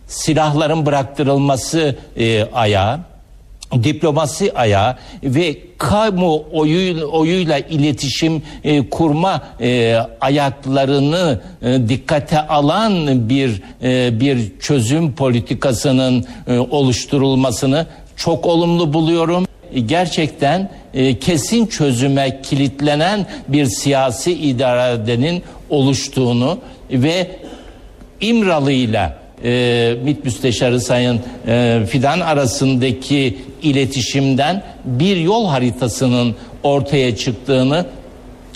silahların 0.06 0.86
bıraktırılması 0.86 1.96
e, 2.16 2.44
ayağı, 2.44 3.00
diplomasi 3.82 4.52
ayağı 4.52 4.96
ve 5.24 5.56
kamu 5.78 6.44
oyu, 6.52 7.10
oyuyla 7.10 7.58
iletişim 7.58 8.42
e, 8.64 8.88
kurma 8.88 9.42
e, 9.60 9.96
ayaklarını 10.20 11.40
e, 11.62 11.88
dikkate 11.88 12.40
alan 12.40 13.28
bir 13.28 13.62
e, 13.82 14.20
bir 14.20 14.58
çözüm 14.60 15.14
politikasının 15.14 16.24
e, 16.46 16.58
oluşturulmasını 16.58 17.86
çok 18.24 18.46
olumlu 18.46 18.92
buluyorum. 18.92 19.46
E, 19.74 19.80
Gerçekten 19.80 20.70
e, 20.94 21.18
kesin 21.18 21.66
çözüme 21.66 22.42
kilitlenen 22.42 23.26
bir 23.48 23.66
siyasi 23.66 24.32
iradenin 24.32 25.42
oluştuğunu 25.70 26.58
ve 26.90 27.30
İmralı 28.20 28.72
ile 28.72 29.12
e, 29.44 29.94
MİT 30.04 30.24
Müsteşarı 30.24 30.80
Sayın 30.80 31.20
e, 31.46 31.82
Fidan 31.88 32.20
arasındaki 32.20 33.38
iletişimden 33.62 34.62
bir 34.84 35.16
yol 35.16 35.46
haritasının 35.46 36.34
ortaya 36.62 37.16
çıktığını 37.16 37.86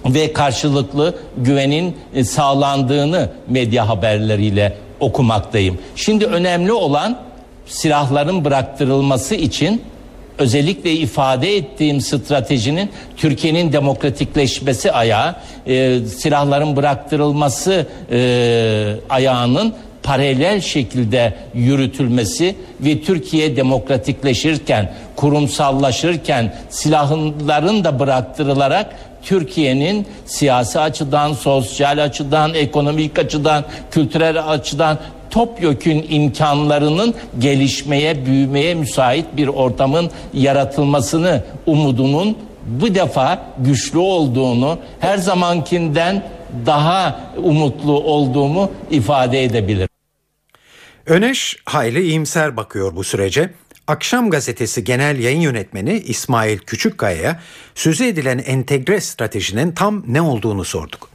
ve 0.05 0.33
karşılıklı 0.33 1.15
güvenin 1.37 1.97
e, 2.15 2.25
sağlandığını 2.25 3.31
medya 3.49 3.89
haberleriyle 3.89 4.77
okumaktayım. 5.01 5.79
Şimdi 5.97 6.27
önemli 6.27 6.73
olan 6.73 7.26
silahların 7.67 8.45
bıraktırılması 8.45 9.35
için 9.35 9.83
özellikle 10.39 10.93
ifade 10.93 11.57
ettiğim 11.57 12.01
stratejinin 12.01 12.91
Türkiye'nin 13.17 13.73
demokratikleşmesi 13.73 14.93
ayağı, 14.93 15.35
e, 15.67 16.01
silahların 16.01 16.77
bıraktırılması 16.77 17.87
e, 18.11 18.95
ayağının 19.11 19.75
paralel 20.03 20.61
şekilde 20.61 21.35
yürütülmesi 21.55 22.57
ve 22.81 23.03
Türkiye 23.03 23.57
demokratikleşirken, 23.57 24.93
kurumsallaşırken 25.17 26.55
silahların 26.71 27.85
da 27.85 27.99
bıraktırılarak 27.99 28.97
Türkiye'nin 29.23 30.07
siyasi 30.27 30.81
açıdan, 30.81 31.33
sosyal 31.33 32.05
açıdan, 32.05 32.55
ekonomik 32.55 33.19
açıdan, 33.19 33.65
kültürel 33.91 34.49
açıdan 34.49 34.99
topyekün 35.37 36.07
imkanlarının 36.09 37.15
gelişmeye, 37.39 38.27
büyümeye 38.27 38.75
müsait 38.75 39.27
bir 39.37 39.49
ortamın 39.49 40.11
yaratılmasını 40.33 41.45
umudunun 41.67 42.39
bu 42.67 42.95
defa 42.95 43.53
güçlü 43.59 43.99
olduğunu, 43.99 44.79
her 45.01 45.19
zamankinden 45.19 46.29
daha 46.67 47.21
umutlu 47.37 47.93
olduğumu 47.93 48.71
ifade 48.91 49.45
edebilirim. 49.45 49.89
Öneş 51.07 51.57
hayli 51.65 52.03
iyimser 52.03 52.57
bakıyor 52.57 52.97
bu 52.97 53.05
sürece. 53.05 53.51
Akşam 53.87 54.31
gazetesi 54.31 54.85
genel 54.85 55.19
yayın 55.19 55.41
yönetmeni 55.41 55.93
İsmail 55.93 56.59
Küçükkaya'ya 56.59 57.41
sözü 57.75 58.05
edilen 58.05 58.39
entegre 58.39 59.01
stratejinin 59.01 59.73
tam 59.73 60.05
ne 60.07 60.21
olduğunu 60.21 60.65
sorduk. 60.65 61.11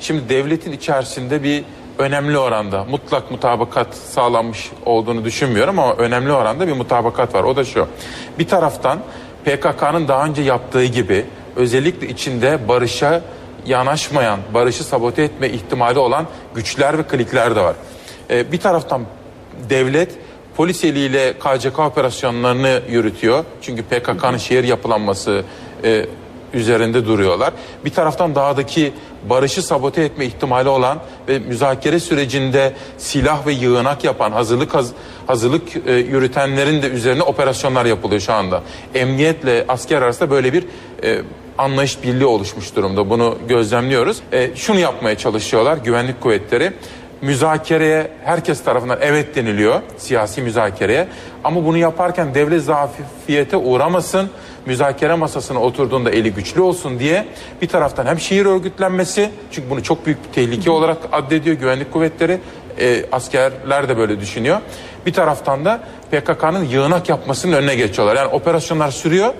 Şimdi 0.00 0.28
devletin 0.28 0.72
içerisinde 0.72 1.42
bir 1.42 1.64
önemli 1.98 2.38
oranda 2.38 2.84
mutlak 2.84 3.30
mutabakat 3.30 3.94
sağlanmış 3.94 4.70
olduğunu 4.84 5.24
düşünmüyorum 5.24 5.78
ama 5.78 5.94
önemli 5.94 6.32
oranda 6.32 6.68
bir 6.68 6.72
mutabakat 6.72 7.34
var. 7.34 7.44
O 7.44 7.56
da 7.56 7.64
şu. 7.64 7.86
Bir 8.38 8.48
taraftan 8.48 8.98
PKK'nın 9.44 10.08
daha 10.08 10.24
önce 10.24 10.42
yaptığı 10.42 10.84
gibi 10.84 11.24
özellikle 11.56 12.08
içinde 12.08 12.68
barışa 12.68 13.22
yanaşmayan, 13.66 14.40
barışı 14.54 14.84
sabote 14.84 15.22
etme 15.22 15.48
ihtimali 15.48 15.98
olan 15.98 16.26
güçler 16.54 16.98
ve 16.98 17.02
klikler 17.02 17.56
de 17.56 17.60
var. 17.60 17.74
Ee, 18.30 18.52
bir 18.52 18.60
taraftan 18.60 19.02
devlet 19.70 20.10
polis 20.56 20.84
eliyle 20.84 21.32
KCK 21.32 21.78
operasyonlarını 21.78 22.80
yürütüyor. 22.88 23.44
Çünkü 23.62 23.82
PKK'nın 23.82 24.36
şehir 24.36 24.64
yapılanması 24.64 25.44
e, 25.84 26.06
üzerinde 26.54 27.06
duruyorlar. 27.06 27.52
Bir 27.84 27.90
taraftan 27.90 28.34
dağdaki 28.34 28.92
barışı 29.30 29.62
sabote 29.62 30.02
etme 30.02 30.24
ihtimali 30.26 30.68
olan 30.68 30.98
ve 31.28 31.38
müzakere 31.38 32.00
sürecinde 32.00 32.72
silah 32.98 33.46
ve 33.46 33.52
yığınak 33.52 34.04
yapan 34.04 34.32
hazırlık 34.32 34.74
haz- 34.74 34.92
hazırlık 35.26 35.62
e, 35.86 35.92
yürütenlerin 35.92 36.82
de 36.82 36.88
üzerine 36.88 37.22
operasyonlar 37.22 37.84
yapılıyor 37.84 38.20
şu 38.20 38.32
anda. 38.32 38.62
Emniyetle 38.94 39.64
asker 39.68 40.02
arasında 40.02 40.30
böyle 40.30 40.52
bir 40.52 40.64
e, 41.04 41.22
anlayış 41.58 42.02
birliği 42.02 42.26
oluşmuş 42.26 42.76
durumda. 42.76 43.10
Bunu 43.10 43.38
gözlemliyoruz. 43.48 44.18
E, 44.32 44.56
şunu 44.56 44.78
yapmaya 44.78 45.18
çalışıyorlar 45.18 45.76
güvenlik 45.76 46.20
kuvvetleri 46.20 46.72
müzakereye 47.22 48.10
herkes 48.24 48.64
tarafından 48.64 48.98
evet 49.00 49.36
deniliyor 49.36 49.80
siyasi 49.96 50.42
müzakereye 50.42 51.08
ama 51.44 51.64
bunu 51.64 51.78
yaparken 51.78 52.34
devlet 52.34 52.62
zafiyete 52.62 53.56
uğramasın 53.56 54.30
müzakere 54.68 55.14
masasına 55.14 55.62
oturduğunda 55.62 56.10
eli 56.10 56.34
güçlü 56.34 56.60
olsun 56.60 56.98
diye 56.98 57.26
bir 57.62 57.68
taraftan 57.68 58.06
hem 58.06 58.20
şehir 58.20 58.46
örgütlenmesi 58.46 59.30
çünkü 59.50 59.70
bunu 59.70 59.82
çok 59.82 60.06
büyük 60.06 60.28
bir 60.28 60.32
tehlike 60.32 60.70
olarak 60.70 60.98
addediyor 61.12 61.56
güvenlik 61.56 61.92
kuvvetleri 61.92 62.38
e, 62.80 63.04
askerler 63.12 63.88
de 63.88 63.96
böyle 63.96 64.20
düşünüyor. 64.20 64.60
Bir 65.06 65.12
taraftan 65.12 65.64
da 65.64 65.80
PKK'nın 66.10 66.64
yığınak 66.64 67.08
yapmasının 67.08 67.52
önüne 67.52 67.74
geçiyorlar. 67.74 68.16
Yani 68.16 68.28
operasyonlar 68.28 68.90
sürüyor. 68.90 69.34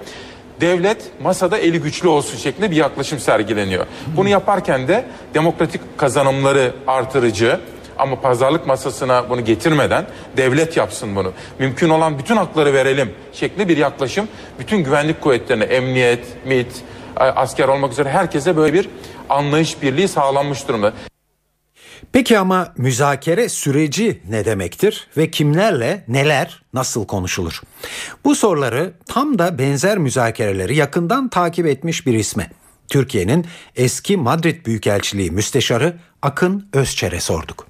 Devlet 0.60 1.10
masada 1.22 1.58
eli 1.58 1.80
güçlü 1.80 2.08
olsun 2.08 2.38
şeklinde 2.38 2.70
bir 2.70 2.76
yaklaşım 2.76 3.18
sergileniyor. 3.18 3.86
Bunu 4.16 4.28
yaparken 4.28 4.88
de 4.88 5.04
demokratik 5.34 5.98
kazanımları 5.98 6.72
artırıcı 6.86 7.60
ama 7.98 8.20
pazarlık 8.20 8.66
masasına 8.66 9.30
bunu 9.30 9.44
getirmeden 9.44 10.06
devlet 10.36 10.76
yapsın 10.76 11.16
bunu. 11.16 11.32
Mümkün 11.58 11.88
olan 11.88 12.18
bütün 12.18 12.36
hakları 12.36 12.74
verelim 12.74 13.12
şeklinde 13.32 13.68
bir 13.68 13.76
yaklaşım 13.76 14.28
bütün 14.58 14.84
güvenlik 14.84 15.20
kuvvetlerine, 15.20 15.64
emniyet, 15.64 16.24
MİT, 16.46 16.82
asker 17.16 17.68
olmak 17.68 17.92
üzere 17.92 18.08
herkese 18.08 18.56
böyle 18.56 18.72
bir 18.72 18.88
anlayış 19.28 19.82
birliği 19.82 20.08
sağlanmış 20.08 20.68
durumda. 20.68 20.92
Peki 22.12 22.38
ama 22.38 22.72
müzakere 22.76 23.48
süreci 23.48 24.22
ne 24.28 24.44
demektir 24.44 25.08
ve 25.16 25.30
kimlerle 25.30 26.04
neler 26.08 26.62
nasıl 26.74 27.06
konuşulur? 27.06 27.60
Bu 28.24 28.34
soruları 28.34 28.92
tam 29.06 29.38
da 29.38 29.58
benzer 29.58 29.98
müzakereleri 29.98 30.76
yakından 30.76 31.28
takip 31.28 31.66
etmiş 31.66 32.06
bir 32.06 32.14
isme. 32.14 32.50
Türkiye'nin 32.88 33.46
eski 33.76 34.16
Madrid 34.16 34.66
Büyükelçiliği 34.66 35.30
Müsteşarı 35.30 35.96
Akın 36.22 36.68
Özçer'e 36.72 37.20
sorduk. 37.20 37.67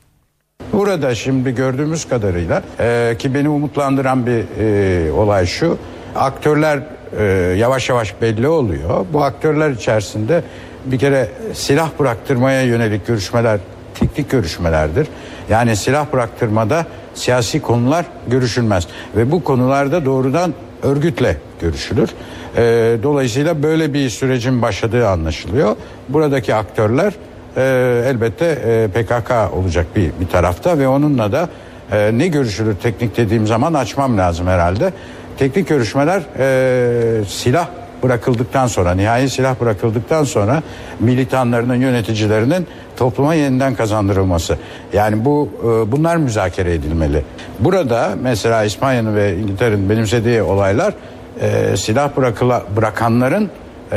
Burada 0.73 1.15
şimdi 1.15 1.55
gördüğümüz 1.55 2.09
kadarıyla 2.09 2.63
e, 2.81 3.17
ki 3.19 3.35
beni 3.35 3.49
umutlandıran 3.49 4.27
bir 4.27 4.45
e, 4.61 5.13
olay 5.13 5.47
şu. 5.47 5.79
Aktörler 6.17 6.81
e, 7.19 7.25
yavaş 7.59 7.89
yavaş 7.89 8.15
belli 8.23 8.49
oluyor. 8.49 9.07
Bu 9.13 9.23
aktörler 9.25 9.71
içerisinde 9.71 10.43
bir 10.85 10.99
kere 10.99 11.29
silah 11.55 11.91
bıraktırmaya 11.99 12.63
yönelik 12.63 13.07
görüşmeler 13.07 13.61
teknik 13.95 14.31
görüşmelerdir. 14.31 15.09
Yani 15.51 15.77
silah 15.77 16.13
bıraktırmada 16.13 16.87
siyasi 17.15 17.63
konular 17.63 18.07
görüşülmez 18.27 18.87
ve 19.17 19.31
bu 19.31 19.45
konularda 19.45 20.05
doğrudan 20.05 20.55
örgütle 20.83 21.37
görüşülür. 21.61 22.11
E, 22.57 22.63
dolayısıyla 23.03 23.63
böyle 23.63 23.95
bir 23.95 24.11
sürecin 24.11 24.63
başladığı 24.63 25.09
anlaşılıyor. 25.09 25.77
Buradaki 26.09 26.55
aktörler 26.55 27.13
e, 27.59 27.63
elbette 28.07 28.47
e, 28.47 28.89
PKK 28.89 29.31
olacak 29.57 29.87
bir, 29.97 30.11
bir 30.21 30.29
tarafta 30.29 30.79
ve 30.79 30.89
onunla 30.89 31.33
da 31.33 31.49
e, 31.93 32.19
ne 32.19 32.29
görüşülür 32.29 32.75
teknik 32.83 33.17
dediğim 33.17 33.47
zaman 33.47 33.75
açmam 33.75 34.19
lazım 34.19 34.47
herhalde. 34.47 34.93
Teknik 35.39 35.69
görüşmeler 35.69 36.23
e, 36.39 37.25
silah 37.25 37.69
bırakıldıktan 38.03 38.67
sonra, 38.67 38.95
nihai 38.95 39.31
silah 39.31 39.61
bırakıldıktan 39.61 40.25
sonra 40.25 40.63
militanlarının, 41.01 41.75
yöneticilerinin 41.75 42.67
topluma 42.97 43.35
yeniden 43.35 43.75
kazandırılması. 43.75 44.59
Yani 44.93 45.25
bu 45.25 45.49
e, 45.63 45.93
bunlar 45.93 46.17
müzakere 46.17 46.75
edilmeli. 46.75 47.25
Burada 47.61 48.11
mesela 48.23 48.65
İspanya'nın 48.65 49.17
ve 49.17 49.37
İngiltere'nin 49.37 49.91
benimsediği 49.91 50.43
olaylar 50.43 50.95
e, 51.41 51.77
silah 51.77 52.17
bırakıla, 52.17 52.63
bırakanların 52.77 53.51
e, 53.93 53.97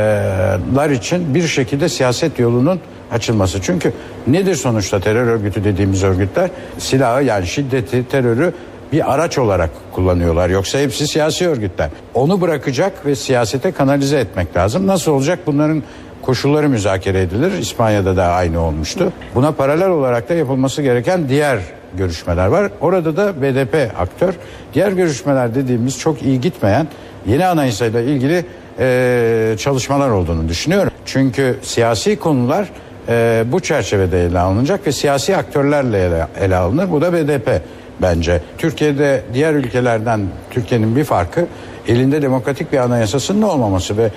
lar 0.76 0.90
için 0.90 1.34
bir 1.34 1.46
şekilde 1.46 1.88
siyaset 1.88 2.38
yolunun 2.38 2.80
açılması. 3.12 3.62
Çünkü 3.62 3.92
nedir 4.26 4.54
sonuçta 4.54 5.00
terör 5.00 5.26
örgütü 5.26 5.64
dediğimiz 5.64 6.04
örgütler? 6.04 6.50
Silahı 6.78 7.24
yani 7.24 7.46
şiddeti, 7.46 8.08
terörü 8.08 8.52
bir 8.92 9.14
araç 9.14 9.38
olarak 9.38 9.70
kullanıyorlar. 9.92 10.48
Yoksa 10.48 10.78
hepsi 10.78 11.06
siyasi 11.06 11.48
örgütler. 11.48 11.90
Onu 12.14 12.40
bırakacak 12.40 13.06
ve 13.06 13.14
siyasete 13.16 13.72
kanalize 13.72 14.18
etmek 14.18 14.56
lazım. 14.56 14.86
Nasıl 14.86 15.12
olacak? 15.12 15.38
Bunların 15.46 15.82
koşulları 16.22 16.68
müzakere 16.68 17.20
edilir. 17.20 17.52
İspanya'da 17.58 18.16
da 18.16 18.24
aynı 18.24 18.60
olmuştu. 18.60 19.12
Buna 19.34 19.52
paralel 19.52 19.88
olarak 19.88 20.28
da 20.28 20.34
yapılması 20.34 20.82
gereken 20.82 21.28
diğer 21.28 21.58
görüşmeler 21.98 22.46
var. 22.46 22.70
Orada 22.80 23.16
da 23.16 23.42
BDP 23.42 23.90
aktör. 23.98 24.34
Diğer 24.74 24.92
görüşmeler 24.92 25.54
dediğimiz 25.54 25.98
çok 25.98 26.22
iyi 26.22 26.40
gitmeyen 26.40 26.88
yeni 27.26 27.46
anayasayla 27.46 28.00
ilgili 28.00 28.44
e, 28.78 29.54
çalışmalar 29.58 30.10
olduğunu 30.10 30.48
düşünüyorum. 30.48 30.92
Çünkü 31.06 31.56
siyasi 31.62 32.16
konular 32.16 32.68
e, 33.08 33.44
bu 33.52 33.60
çerçevede 33.60 34.26
ele 34.26 34.38
alınacak 34.38 34.86
ve 34.86 34.92
siyasi 34.92 35.36
aktörlerle 35.36 35.98
ele, 35.98 36.26
ele 36.40 36.56
alınır. 36.56 36.90
Bu 36.90 37.00
da 37.00 37.12
BDP 37.12 37.62
bence. 38.02 38.40
Türkiye'de 38.58 39.22
diğer 39.34 39.54
ülkelerden 39.54 40.20
Türkiye'nin 40.50 40.96
bir 40.96 41.04
farkı 41.04 41.46
elinde 41.88 42.22
demokratik 42.22 42.72
bir 42.72 42.78
anayasasının 42.78 43.42
olmaması 43.42 43.96
ve 43.96 44.10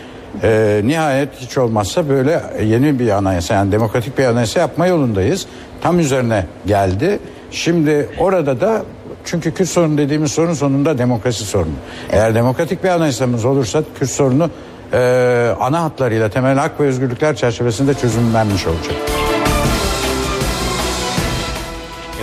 e, 0.44 0.82
nihayet 0.86 1.30
hiç 1.40 1.58
olmazsa 1.58 2.10
böyle 2.10 2.42
yeni 2.64 3.00
bir 3.00 3.10
anayasa 3.10 3.54
yani 3.54 3.72
demokratik 3.72 4.18
bir 4.18 4.26
anayasa 4.26 4.60
yapma 4.60 4.88
yolundayız. 4.88 5.46
Tam 5.82 6.00
üzerine 6.00 6.46
geldi. 6.66 7.20
Şimdi 7.52 8.10
orada 8.20 8.62
da 8.62 8.84
çünkü 9.26 9.54
Kürt 9.54 9.70
sorunu 9.70 9.98
dediğimiz 9.98 10.32
sorun 10.32 10.54
sonunda 10.54 10.98
demokrasi 10.98 11.46
sorunu. 11.46 11.74
Eğer 12.12 12.36
demokratik 12.36 12.84
bir 12.84 12.90
anayasamız 12.90 13.46
olursa 13.46 13.84
Kürt 14.00 14.10
sorunu 14.10 14.50
e, 14.94 15.56
ana 15.60 15.84
hatlarıyla 15.84 16.30
temel 16.30 16.58
hak 16.58 16.80
ve 16.80 16.84
özgürlükler 16.84 17.36
çerçevesinde 17.36 17.94
çözümlenmiş 17.94 18.68
olacak. 18.68 18.96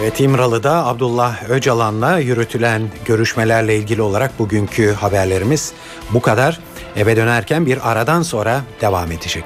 Evet 0.03 0.21
İmralı'da 0.21 0.87
Abdullah 0.87 1.51
Öcalan'la 1.51 2.19
yürütülen 2.19 2.83
görüşmelerle 3.05 3.77
ilgili 3.77 4.03
olarak 4.03 4.39
bugünkü 4.39 4.93
haberlerimiz 4.93 5.73
bu 6.11 6.23
kadar. 6.23 6.61
Eve 6.97 7.17
dönerken 7.17 7.67
bir 7.67 7.91
aradan 7.91 8.23
sonra 8.23 8.61
devam 8.81 9.13
edecek. 9.13 9.45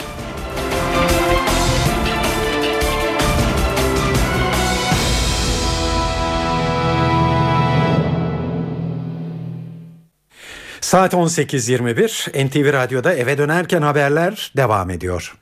Saat 10.87 11.15
18.21 11.15 12.47
NTV 12.47 12.73
Radyo'da 12.73 13.15
eve 13.15 13.39
dönerken 13.39 13.83
haberler 13.83 14.53
devam 14.57 14.91
ediyor. 14.91 15.37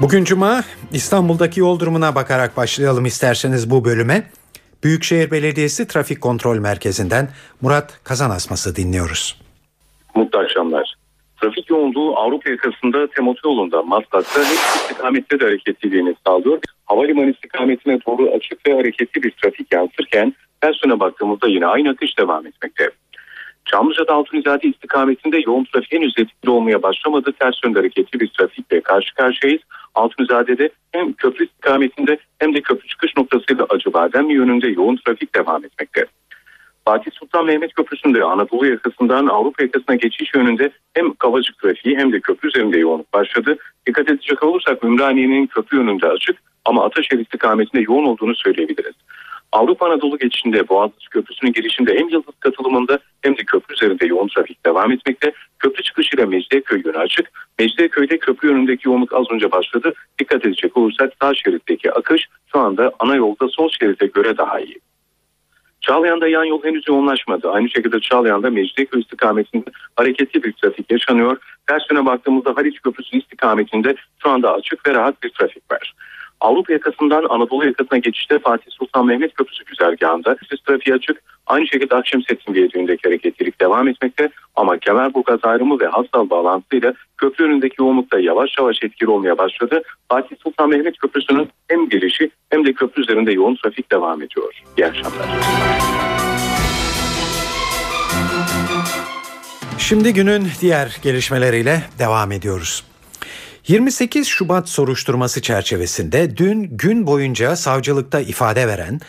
Bugün 0.00 0.24
Cuma 0.24 0.62
İstanbul'daki 0.92 1.60
yol 1.60 1.80
durumuna 1.80 2.14
bakarak 2.14 2.56
başlayalım 2.56 3.06
isterseniz 3.06 3.70
bu 3.70 3.84
bölüme. 3.84 4.22
Büyükşehir 4.84 5.30
Belediyesi 5.30 5.88
Trafik 5.88 6.20
Kontrol 6.20 6.58
Merkezi'nden 6.58 7.28
Murat 7.60 8.04
Kazanasması 8.04 8.76
dinliyoruz. 8.76 9.40
Mutlu 10.14 10.38
akşamlar. 10.38 10.94
Trafik 11.40 11.70
yoğunluğu 11.70 12.16
Avrupa 12.16 12.50
yakasında 12.50 13.06
Temoto 13.06 13.48
yolunda 13.48 13.82
Maslak'ta 13.82 14.40
hep 14.40 14.58
istikamette 14.76 15.40
de 15.40 15.44
hareketliliğini 15.44 16.14
sağlıyor. 16.26 16.58
Havalimanı 16.86 17.30
istikametine 17.30 17.98
doğru 18.06 18.30
açık 18.36 18.68
ve 18.68 18.74
hareketli 18.74 19.22
bir 19.22 19.30
trafik 19.30 19.72
yansırken 19.72 20.34
ters 20.62 20.84
yöne 20.84 21.00
baktığımızda 21.00 21.48
yine 21.48 21.66
aynı 21.66 21.90
akış 21.90 22.18
devam 22.18 22.46
etmekte. 22.46 22.90
Çamlıca'da 23.64 24.14
Altunizade 24.14 24.68
istikametinde 24.68 25.40
yoğun 25.46 25.64
trafik 25.64 25.92
henüz 25.92 26.14
etkili 26.18 26.50
olmaya 26.50 26.82
başlamadı. 26.82 27.32
Ters 27.32 27.54
yönde 27.64 27.78
hareketli 27.78 28.20
bir 28.20 28.28
trafikle 28.28 28.80
karşı 28.80 29.14
karşıyayız. 29.14 29.62
Altunizade'de 29.94 30.70
hem 30.92 31.12
köprü 31.12 31.44
istikametinde 31.44 32.18
hem 32.38 32.54
de 32.54 32.60
köprü 32.60 32.88
çıkış 32.88 33.16
noktasıyla 33.16 33.66
Acıbadem 33.70 34.30
yönünde 34.30 34.68
yoğun 34.68 34.98
trafik 35.06 35.34
devam 35.34 35.64
etmekte. 35.64 36.06
Fatih 36.84 37.10
Sultan 37.12 37.46
Mehmet 37.46 37.74
Köprüsü'nde 37.74 38.24
Anadolu 38.24 38.66
yakasından 38.66 39.26
Avrupa 39.26 39.62
yakasına 39.62 39.96
geçiş 39.96 40.34
yönünde 40.34 40.70
hem 40.94 41.14
Kavacık 41.14 41.58
trafiği 41.58 41.98
hem 41.98 42.12
de 42.12 42.20
köprü 42.20 42.48
üzerinde 42.48 42.78
yoğunluk 42.78 43.12
başladı. 43.12 43.56
Dikkat 43.86 44.08
edecek 44.08 44.42
olursak 44.42 44.84
Ümraniye'nin 44.84 45.46
köprü 45.46 45.76
yönünde 45.76 46.06
açık 46.06 46.36
ama 46.64 46.84
Ataşehir 46.84 47.20
istikametinde 47.20 47.82
yoğun 47.88 48.04
olduğunu 48.04 48.34
söyleyebiliriz. 48.34 48.94
Avrupa 49.52 49.86
Anadolu 49.86 50.18
geçişinde 50.18 50.68
Boğaziçi 50.68 51.08
Köprüsü'nün 51.08 51.52
girişinde 51.52 51.94
hem 51.98 52.08
Yıldız 52.08 52.34
katılımında 52.40 52.98
hem 53.22 53.36
de 53.36 53.42
köprü 53.44 53.74
üzerinde 53.74 54.06
yoğun 54.06 54.28
trafik 54.28 54.66
devam 54.66 54.92
etmekte. 54.92 55.32
Köprü 55.58 55.82
çıkışıyla 55.82 56.26
Mecidiyeköy 56.26 56.82
yönü 56.84 56.98
açık. 56.98 57.32
Mecidiyeköy'de 57.58 58.18
köprü 58.18 58.48
yönündeki 58.48 58.88
yoğunluk 58.88 59.12
az 59.12 59.26
önce 59.30 59.52
başladı. 59.52 59.92
Dikkat 60.18 60.46
edecek 60.46 60.76
olursak 60.76 61.12
sağ 61.22 61.34
şeritteki 61.34 61.92
akış 61.92 62.28
şu 62.52 62.58
anda 62.58 62.92
ana 62.98 63.16
yolda 63.16 63.48
sol 63.48 63.68
şerite 63.80 64.06
göre 64.06 64.36
daha 64.36 64.60
iyi. 64.60 64.80
Çağlayan'da 65.80 66.28
yan 66.28 66.44
yol 66.44 66.64
henüz 66.64 66.88
yoğunlaşmadı. 66.88 67.50
Aynı 67.50 67.68
şekilde 67.68 68.00
Çağlayan'da 68.00 68.50
Mecidiyeköy 68.50 69.00
istikametinde 69.00 69.70
hareketli 69.96 70.42
bir 70.42 70.52
trafik 70.52 70.90
yaşanıyor. 70.92 71.36
Ters 71.68 71.82
yöne 71.90 72.06
baktığımızda 72.06 72.56
Haliç 72.56 72.80
Köprüsü 72.80 73.18
istikametinde 73.18 73.94
şu 74.22 74.30
anda 74.30 74.54
açık 74.54 74.88
ve 74.88 74.94
rahat 74.94 75.22
bir 75.22 75.30
trafik 75.30 75.72
var. 75.72 75.94
Avrupa 76.42 76.72
yakasından 76.72 77.26
Anadolu 77.28 77.66
yakasına 77.66 77.98
geçişte 77.98 78.38
Fatih 78.38 78.70
Sultan 78.70 79.06
Mehmet 79.06 79.34
Köprüsü 79.34 79.64
güzergahında 79.64 80.36
sis 80.50 80.60
trafiği 80.60 80.96
açık. 80.96 81.22
Aynı 81.46 81.66
şekilde 81.66 81.94
Akşemsettin 81.94 82.54
Viyadüğü'ndeki 82.54 83.08
hareketlilik 83.08 83.60
devam 83.60 83.88
etmekte 83.88 84.28
ama 84.56 84.78
Kemerburgaz 84.78 85.40
ayrımı 85.42 85.80
ve 85.80 85.86
Hastal 85.86 86.30
bağlantısıyla 86.30 86.94
köprü 87.16 87.44
önündeki 87.44 87.74
yoğunlukta 87.78 88.20
yavaş 88.20 88.50
yavaş 88.58 88.76
etkili 88.82 89.10
olmaya 89.10 89.38
başladı. 89.38 89.82
Fatih 90.08 90.36
Sultan 90.42 90.68
Mehmet 90.68 90.98
Köprüsü'nün 90.98 91.48
hem 91.68 91.88
girişi 91.88 92.30
hem 92.50 92.66
de 92.66 92.72
köprü 92.72 93.02
üzerinde 93.02 93.32
yoğun 93.32 93.56
trafik 93.62 93.92
devam 93.92 94.22
ediyor. 94.22 94.62
İyi 94.78 94.86
akşamlar. 94.86 95.26
Şimdi 99.78 100.12
günün 100.14 100.46
diğer 100.60 100.98
gelişmeleriyle 101.02 101.82
devam 101.98 102.32
ediyoruz. 102.32 102.91
28 103.68 104.28
Şubat 104.28 104.68
soruşturması 104.68 105.42
çerçevesinde 105.42 106.36
dün 106.36 106.62
gün 106.62 107.06
boyunca 107.06 107.56
savcılıkta 107.56 108.20
ifade 108.20 108.68
veren, 108.68 109.00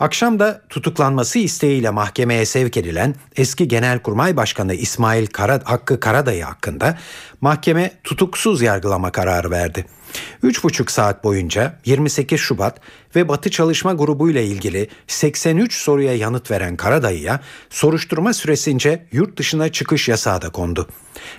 akşam 0.00 0.38
da 0.38 0.62
tutuklanması 0.68 1.38
isteğiyle 1.38 1.90
mahkemeye 1.90 2.46
sevk 2.46 2.76
edilen 2.76 3.14
eski 3.36 3.68
Genelkurmay 3.68 4.36
Başkanı 4.36 4.74
İsmail 4.74 5.26
Kara, 5.26 5.60
Hakkı 5.64 6.00
Karadayı 6.00 6.44
hakkında 6.44 6.98
mahkeme 7.40 7.92
tutuksuz 8.04 8.62
yargılama 8.62 9.12
kararı 9.12 9.50
verdi. 9.50 9.86
3,5 10.44 10.90
saat 10.90 11.24
boyunca 11.24 11.78
28 11.84 12.40
Şubat 12.40 12.80
ve 13.16 13.28
Batı 13.28 13.50
Çalışma 13.50 13.92
Grubu 13.92 14.30
ile 14.30 14.46
ilgili 14.46 14.88
83 15.06 15.74
soruya 15.74 16.16
yanıt 16.16 16.50
veren 16.50 16.76
Karadayı'ya 16.76 17.40
soruşturma 17.70 18.34
süresince 18.34 19.06
yurt 19.12 19.36
dışına 19.38 19.68
çıkış 19.68 20.08
yasağı 20.08 20.42
da 20.42 20.50
kondu. 20.50 20.88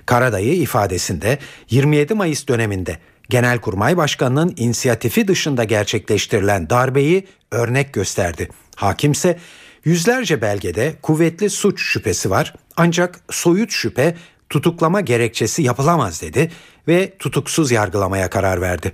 Karadayı 0.06 0.54
ifadesinde 0.54 1.40
27 1.70 2.14
Mayıs 2.14 2.48
döneminde 2.48 2.98
Genelkurmay 3.30 3.98
Başkanı'nın 3.98 4.54
inisiyatifi 4.58 5.28
dışında 5.28 5.64
gerçekleştirilen 5.64 6.70
darbeyi 6.70 7.28
örnek 7.52 7.94
gösterdi. 7.94 8.50
Hakimse 8.76 9.40
yüzlerce 9.86 10.42
belgede 10.42 10.96
kuvvetli 11.02 11.50
suç 11.50 11.82
şüphesi 11.82 12.30
var 12.30 12.54
ancak 12.78 13.20
soyut 13.30 13.72
şüphe 13.72 14.16
tutuklama 14.50 15.02
gerekçesi 15.02 15.64
yapılamaz 15.64 16.22
dedi 16.22 16.52
ve 16.88 17.18
tutuksuz 17.20 17.72
yargılamaya 17.72 18.30
karar 18.30 18.62
verdi. 18.62 18.92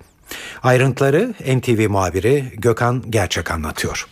Ayrıntıları 0.64 1.30
NTV 1.30 1.90
muhabiri 1.90 2.44
Gökhan 2.58 3.02
Gerçek 3.10 3.52
anlatıyor. 3.52 4.08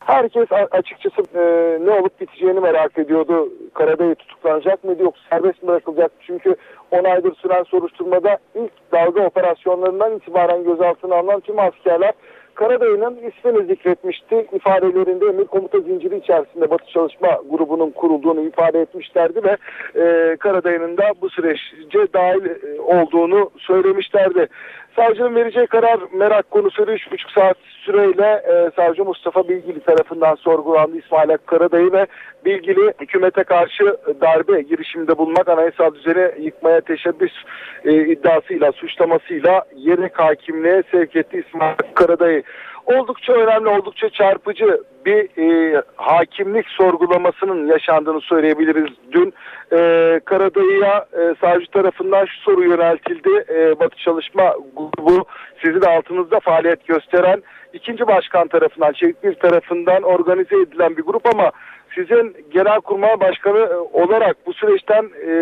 Herkes 0.00 0.48
açıkçası 0.70 1.22
e, 1.34 1.42
ne 1.86 1.90
olup 1.90 2.20
biteceğini 2.20 2.60
merak 2.60 2.98
ediyordu. 2.98 3.48
Karadayı 3.74 4.14
tutuklanacak 4.14 4.84
mıydı 4.84 5.02
yoksa 5.02 5.22
serbest 5.30 5.62
mi 5.62 5.68
bırakılacak? 5.68 6.12
Çünkü 6.26 6.56
10 6.90 7.04
aydır 7.04 7.34
süren 7.34 7.62
soruşturmada 7.62 8.38
ilk 8.54 8.72
dalga 8.92 9.20
operasyonlarından 9.26 10.16
itibaren 10.16 10.64
gözaltına 10.64 11.14
alınan 11.14 11.40
tüm 11.40 11.58
askerler 11.58 12.12
Karadayı'nın 12.54 13.16
ismini 13.16 13.66
zikretmişti. 13.66 14.46
İfadelerinde 14.52 15.26
emir 15.26 15.44
komuta 15.44 15.80
zinciri 15.80 16.16
içerisinde 16.16 16.70
Batı 16.70 16.86
Çalışma 16.86 17.38
Grubu'nun 17.50 17.90
kurulduğunu 17.90 18.40
ifade 18.40 18.80
etmişlerdi 18.80 19.40
ve 19.44 19.56
e, 19.96 20.36
Karadayı'nın 20.36 20.96
da 20.96 21.12
bu 21.20 21.30
süreçce 21.30 22.12
dahil 22.14 22.44
e, 22.44 22.80
olduğunu 22.80 23.50
söylemişlerdi. 23.58 24.48
Savcının 24.96 25.34
vereceği 25.34 25.66
karar 25.66 26.00
merak 26.12 26.50
konusu 26.50 26.82
3,5 26.82 27.34
saat 27.34 27.56
süreyle 27.84 28.26
e, 28.26 28.70
savcı 28.76 29.04
Mustafa 29.04 29.48
Bilgili 29.48 29.80
tarafından 29.80 30.34
sorgulandı 30.34 30.96
İsmail 30.96 31.36
Karadayı 31.46 31.92
ve 31.92 32.06
Bilgili 32.44 32.92
hükümete 33.00 33.44
karşı 33.44 33.96
darbe 34.20 34.62
girişiminde 34.62 35.18
bulunmak 35.18 35.48
anayasal 35.48 35.94
düzeni 35.94 36.44
yıkmaya 36.44 36.80
teşebbüs 36.80 37.32
e, 37.84 37.92
iddiasıyla 37.92 38.72
suçlamasıyla 38.72 39.64
yedek 39.76 40.18
hakimliğe 40.18 40.82
sevk 40.90 41.16
etti 41.16 41.44
İsmail 41.46 41.74
Karadayı. 41.94 42.42
Oldukça 42.94 43.32
önemli, 43.32 43.68
oldukça 43.68 44.10
çarpıcı 44.10 44.82
bir 45.06 45.38
e, 45.38 45.82
hakimlik 45.96 46.66
sorgulamasının 46.68 47.66
yaşandığını 47.66 48.20
söyleyebiliriz. 48.20 48.90
Dün 49.12 49.34
e, 49.72 50.20
Karadayı'ya 50.24 51.06
e, 51.12 51.34
savcı 51.40 51.66
tarafından 51.66 52.24
şu 52.24 52.40
soru 52.40 52.64
yöneltildi. 52.64 53.44
E, 53.48 53.80
Batı 53.80 53.96
Çalışma 53.96 54.54
Grubu 54.76 55.24
sizin 55.62 55.80
altınızda 55.80 56.40
faaliyet 56.40 56.86
gösteren 56.86 57.42
ikinci 57.72 58.06
başkan 58.06 58.48
tarafından, 58.48 58.92
Çevik 58.92 59.24
bir 59.24 59.34
tarafından 59.34 60.02
organize 60.02 60.56
edilen 60.56 60.96
bir 60.96 61.02
grup 61.02 61.26
ama 61.26 61.50
sizin 61.94 62.36
Genelkurmay 62.50 63.20
Başkanı 63.20 63.58
e, 63.58 63.74
olarak 63.74 64.36
bu 64.46 64.52
süreçten 64.52 65.02
e, 65.02 65.32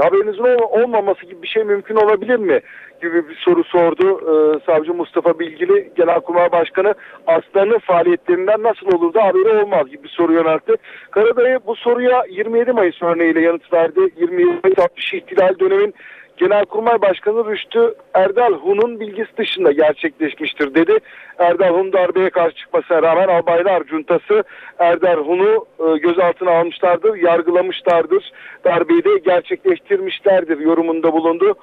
haberinizin 0.00 0.44
ol- 0.44 0.82
olmaması 0.82 1.26
gibi 1.26 1.42
bir 1.42 1.48
şey 1.48 1.64
mümkün 1.64 1.96
olabilir 1.96 2.36
mi? 2.36 2.60
gibi 3.02 3.28
bir 3.28 3.34
soru 3.34 3.64
sordu 3.64 4.20
e, 4.20 4.60
Savcı 4.66 4.94
Mustafa 4.94 5.38
Bilgili 5.38 5.92
Genelkurmay 5.96 6.52
Başkanı. 6.52 6.94
Aslan'ın 7.26 7.78
faaliyetlerinden 7.78 8.62
nasıl 8.62 8.86
olur 8.86 9.14
da 9.14 9.24
haberi 9.24 9.48
olmaz 9.48 9.86
gibi 9.90 10.02
bir 10.02 10.08
soru 10.08 10.32
yöneltti. 10.32 10.74
Karadayı 11.10 11.58
bu 11.66 11.76
soruya 11.76 12.24
27 12.30 12.72
Mayıs 12.72 13.02
örneğiyle 13.02 13.40
yanıt 13.40 13.72
verdi. 13.72 14.00
27 14.16 14.60
Mayıs 14.64 14.78
60 14.78 15.14
ihtilal 15.14 15.58
dönemin 15.58 15.94
Genelkurmay 16.36 17.00
Başkanı 17.02 17.50
Rüştü 17.50 17.94
Erdal 18.14 18.52
Hun'un 18.52 19.00
bilgisi 19.00 19.36
dışında 19.36 19.72
gerçekleşmiştir 19.72 20.74
dedi. 20.74 20.98
Erdal 21.38 21.74
Hun 21.74 21.92
darbeye 21.92 22.30
karşı 22.30 22.56
çıkmasına 22.56 23.02
rağmen 23.02 23.28
Albaylar 23.28 23.84
Cuntası 23.84 24.44
Erdal 24.78 25.16
Hun'u 25.16 25.66
e, 25.78 25.98
gözaltına 25.98 26.50
almışlardır, 26.50 27.14
yargılamışlardır. 27.14 28.32
Darbeyi 28.64 29.04
de 29.04 29.18
gerçekleştirmişlerdir 29.18 30.58
yorumunda 30.58 31.12
bulundu. 31.12 31.54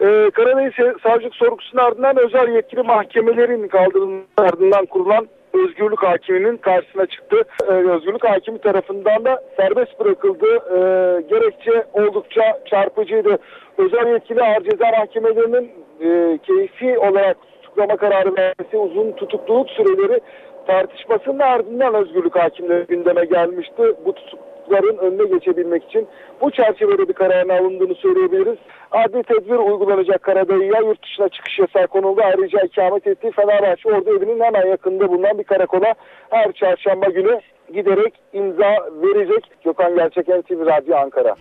E, 0.00 0.30
Karadeniz 0.30 0.72
Savcılık 1.02 1.34
sorgusunun 1.34 1.82
ardından 1.82 2.18
özel 2.18 2.48
yetkili 2.48 2.82
mahkemelerin 2.82 3.68
kaldırılması 3.68 4.26
ardından 4.36 4.86
kurulan 4.86 5.28
özgürlük 5.54 6.02
hakiminin 6.02 6.56
karşısına 6.56 7.06
çıktı. 7.06 7.36
Ee, 7.68 7.72
özgürlük 7.72 8.24
hakimi 8.24 8.58
tarafından 8.58 9.24
da 9.24 9.42
serbest 9.56 10.00
bırakıldı. 10.00 10.46
Ee, 10.46 11.22
gerekçe 11.28 11.84
oldukça 11.92 12.60
çarpıcıydı. 12.66 13.38
Özel 13.78 14.06
yetkili 14.06 14.42
ağır 14.42 14.64
ceza 14.70 14.90
mahkemelerinin 14.98 15.70
e, 16.00 16.38
keyfi 16.38 16.98
olarak 16.98 17.36
tutuklama 17.62 17.96
kararı 17.96 18.36
vermesi 18.36 18.76
uzun 18.76 19.12
tutukluluk 19.12 19.70
süreleri 19.70 20.20
tartışmasının 20.66 21.38
ardından 21.38 21.94
özgürlük 21.94 22.36
hakimleri 22.36 22.86
gündeme 22.86 23.24
gelmişti. 23.24 23.82
Bu 24.04 24.14
tutuklukların 24.62 24.98
önüne 24.98 25.28
geçebilmek 25.38 25.84
için 25.84 26.08
bu 26.40 26.50
çerçevede 26.50 27.08
bir 27.08 27.12
kararın 27.12 27.48
alındığını 27.48 27.94
söyleyebiliriz. 27.94 28.58
Adli 28.90 29.22
tedbir 29.22 29.56
uygulanacak 29.56 30.22
Karadayı'ya 30.22 30.80
yurt 30.80 31.02
dışına 31.02 31.28
çıkış 31.28 31.58
yasağı 31.58 31.86
konuldu. 31.86 32.20
Ayrıca 32.24 32.60
ikamet 32.60 33.06
ettiği 33.06 33.32
Fenerbahçe 33.32 33.88
ordu 33.88 34.16
evinin 34.16 34.40
hemen 34.40 34.66
yakında 34.66 35.08
bulunan 35.08 35.38
bir 35.38 35.44
karakola 35.44 35.94
her 36.30 36.52
çarşamba 36.52 37.06
günü 37.06 37.40
giderek 37.74 38.14
imza 38.32 38.76
verecek. 39.02 39.50
Gökhan 39.64 39.94
Gerçeken 39.94 40.42
TV 40.42 40.66
Radyo 40.66 40.96
Ankara. 40.96 41.36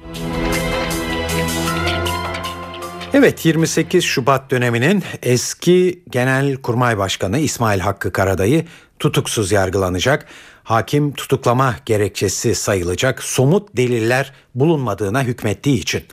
Evet 3.14 3.46
28 3.46 4.04
Şubat 4.04 4.52
döneminin 4.52 5.04
eski 5.24 6.04
Genelkurmay 6.10 6.98
Başkanı 6.98 7.40
İsmail 7.40 7.80
Hakkı 7.80 8.12
Karadayı 8.12 8.66
tutuksuz 9.00 9.52
yargılanacak. 9.52 10.26
Hakim 10.64 11.14
tutuklama 11.14 11.76
gerekçesi 11.86 12.56
sayılacak 12.56 13.24
somut 13.24 13.78
deliller 13.78 14.34
bulunmadığına 14.56 15.24
hükmettiği 15.24 15.80
için. 15.80 16.04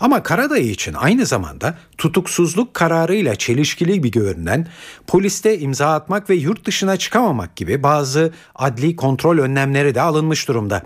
Ama 0.00 0.22
Karadayı 0.22 0.70
için 0.70 0.94
aynı 0.94 1.26
zamanda 1.26 1.78
tutuksuzluk 1.98 2.74
kararıyla 2.74 3.34
çelişkili 3.34 4.02
bir 4.02 4.10
görünen 4.10 4.68
poliste 5.06 5.58
imza 5.58 5.94
atmak 5.94 6.30
ve 6.30 6.34
yurt 6.34 6.66
dışına 6.66 6.96
çıkamamak 6.96 7.56
gibi 7.56 7.82
bazı 7.82 8.32
adli 8.54 8.96
kontrol 8.96 9.38
önlemleri 9.38 9.94
de 9.94 10.00
alınmış 10.00 10.48
durumda. 10.48 10.82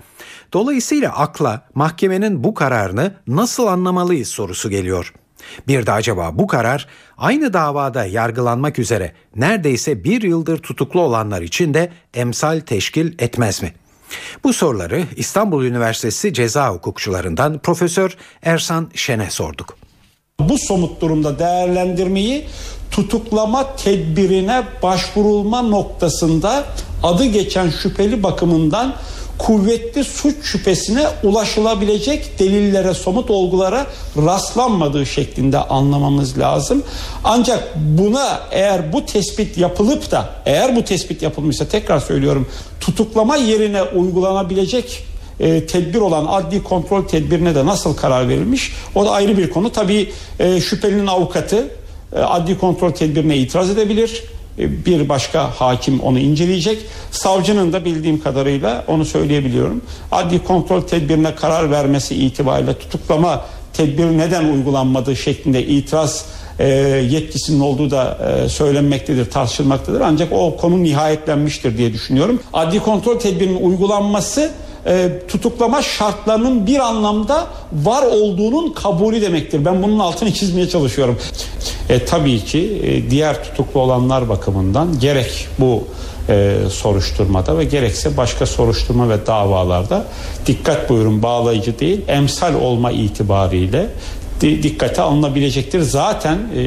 Dolayısıyla 0.53 1.11
akla 1.11 1.67
mahkemenin 1.75 2.43
bu 2.43 2.53
kararını 2.53 3.13
nasıl 3.27 3.67
anlamalıyız 3.67 4.27
sorusu 4.27 4.69
geliyor. 4.69 5.13
Bir 5.67 5.85
de 5.85 5.91
acaba 5.91 6.31
bu 6.33 6.47
karar 6.47 6.87
aynı 7.17 7.53
davada 7.53 8.05
yargılanmak 8.05 8.79
üzere 8.79 9.13
neredeyse 9.35 10.03
bir 10.03 10.21
yıldır 10.21 10.57
tutuklu 10.57 11.01
olanlar 11.01 11.41
için 11.41 11.73
de 11.73 11.91
emsal 12.13 12.59
teşkil 12.59 13.13
etmez 13.19 13.61
mi? 13.61 13.73
Bu 14.43 14.53
soruları 14.53 15.03
İstanbul 15.15 15.63
Üniversitesi 15.63 16.33
ceza 16.33 16.73
hukukçularından 16.73 17.59
Profesör 17.59 18.17
Ersan 18.43 18.91
Şen'e 18.93 19.29
sorduk. 19.29 19.77
Bu 20.39 20.57
somut 20.57 21.01
durumda 21.01 21.39
değerlendirmeyi 21.39 22.45
tutuklama 22.91 23.75
tedbirine 23.75 24.63
başvurulma 24.83 25.61
noktasında 25.61 26.65
adı 27.03 27.25
geçen 27.25 27.69
şüpheli 27.69 28.23
bakımından 28.23 28.95
kuvvetli 29.39 30.03
suç 30.03 30.35
şüphesine 30.43 31.07
ulaşılabilecek 31.23 32.39
delillere, 32.39 32.93
somut 32.93 33.29
olgulara 33.29 33.87
rastlanmadığı 34.17 35.05
şeklinde 35.05 35.57
anlamamız 35.57 36.39
lazım. 36.39 36.83
Ancak 37.23 37.75
buna 37.75 38.39
eğer 38.51 38.93
bu 38.93 39.05
tespit 39.05 39.57
yapılıp 39.57 40.11
da 40.11 40.29
eğer 40.45 40.75
bu 40.75 40.83
tespit 40.83 41.21
yapılmışsa 41.21 41.65
tekrar 41.67 41.99
söylüyorum 41.99 42.47
tutuklama 42.79 43.35
yerine 43.35 43.83
uygulanabilecek 43.83 45.03
e, 45.39 45.65
tedbir 45.65 45.99
olan 45.99 46.25
adli 46.25 46.63
kontrol 46.63 47.07
tedbirine 47.07 47.55
de 47.55 47.65
nasıl 47.65 47.95
karar 47.95 48.29
verilmiş 48.29 48.73
o 48.95 49.05
da 49.05 49.11
ayrı 49.11 49.37
bir 49.37 49.49
konu. 49.49 49.71
Tabii 49.71 50.11
e, 50.39 50.61
şüphelinin 50.61 51.07
avukatı 51.07 51.67
e, 52.15 52.19
adli 52.19 52.57
kontrol 52.57 52.91
tedbirine 52.91 53.37
itiraz 53.37 53.69
edebilir 53.69 54.23
bir 54.57 55.09
başka 55.09 55.49
hakim 55.49 55.99
onu 55.99 56.19
inceleyecek. 56.19 56.79
Savcının 57.11 57.73
da 57.73 57.85
bildiğim 57.85 58.21
kadarıyla 58.21 58.83
onu 58.87 59.05
söyleyebiliyorum. 59.05 59.81
Adli 60.11 60.43
kontrol 60.43 60.81
tedbirine 60.81 61.35
karar 61.35 61.71
vermesi 61.71 62.15
itibariyle 62.15 62.73
tutuklama 62.73 63.45
tedbiri 63.73 64.17
neden 64.17 64.45
uygulanmadığı 64.45 65.15
şeklinde 65.15 65.65
itiraz 65.65 66.25
e, 66.59 66.67
yetkisinin 67.09 67.59
olduğu 67.59 67.91
da 67.91 68.17
e, 68.45 68.49
söylenmektedir, 68.49 69.29
tartışılmaktadır. 69.29 70.01
Ancak 70.01 70.31
o 70.31 70.57
konu 70.57 70.83
nihayetlenmiştir 70.83 71.77
diye 71.77 71.93
düşünüyorum. 71.93 72.39
Adli 72.53 72.79
kontrol 72.79 73.19
tedbirinin 73.19 73.61
uygulanması 73.61 74.51
e, 74.85 75.09
tutuklama 75.27 75.81
şartlarının 75.81 76.67
bir 76.67 76.79
anlamda 76.79 77.47
var 77.73 78.03
olduğunun 78.03 78.73
kabulü 78.73 79.21
demektir. 79.21 79.65
Ben 79.65 79.83
bunun 79.83 79.99
altını 79.99 80.33
çizmeye 80.33 80.69
çalışıyorum. 80.69 81.17
E, 81.89 82.05
tabii 82.05 82.39
ki 82.39 82.81
e, 82.83 83.11
diğer 83.11 83.43
tutuklu 83.43 83.79
olanlar 83.79 84.29
bakımından 84.29 84.99
gerek 84.99 85.47
bu 85.59 85.83
e, 86.29 86.55
soruşturmada 86.69 87.57
ve 87.57 87.63
gerekse 87.63 88.17
başka 88.17 88.45
soruşturma 88.45 89.09
ve 89.09 89.25
davalarda 89.27 90.05
dikkat 90.45 90.89
buyurun 90.89 91.23
bağlayıcı 91.23 91.79
değil 91.79 92.01
emsal 92.07 92.53
olma 92.55 92.91
itibariyle 92.91 93.87
di- 94.41 94.63
dikkate 94.63 95.01
alınabilecektir. 95.01 95.81
Zaten 95.81 96.35
e, 96.35 96.65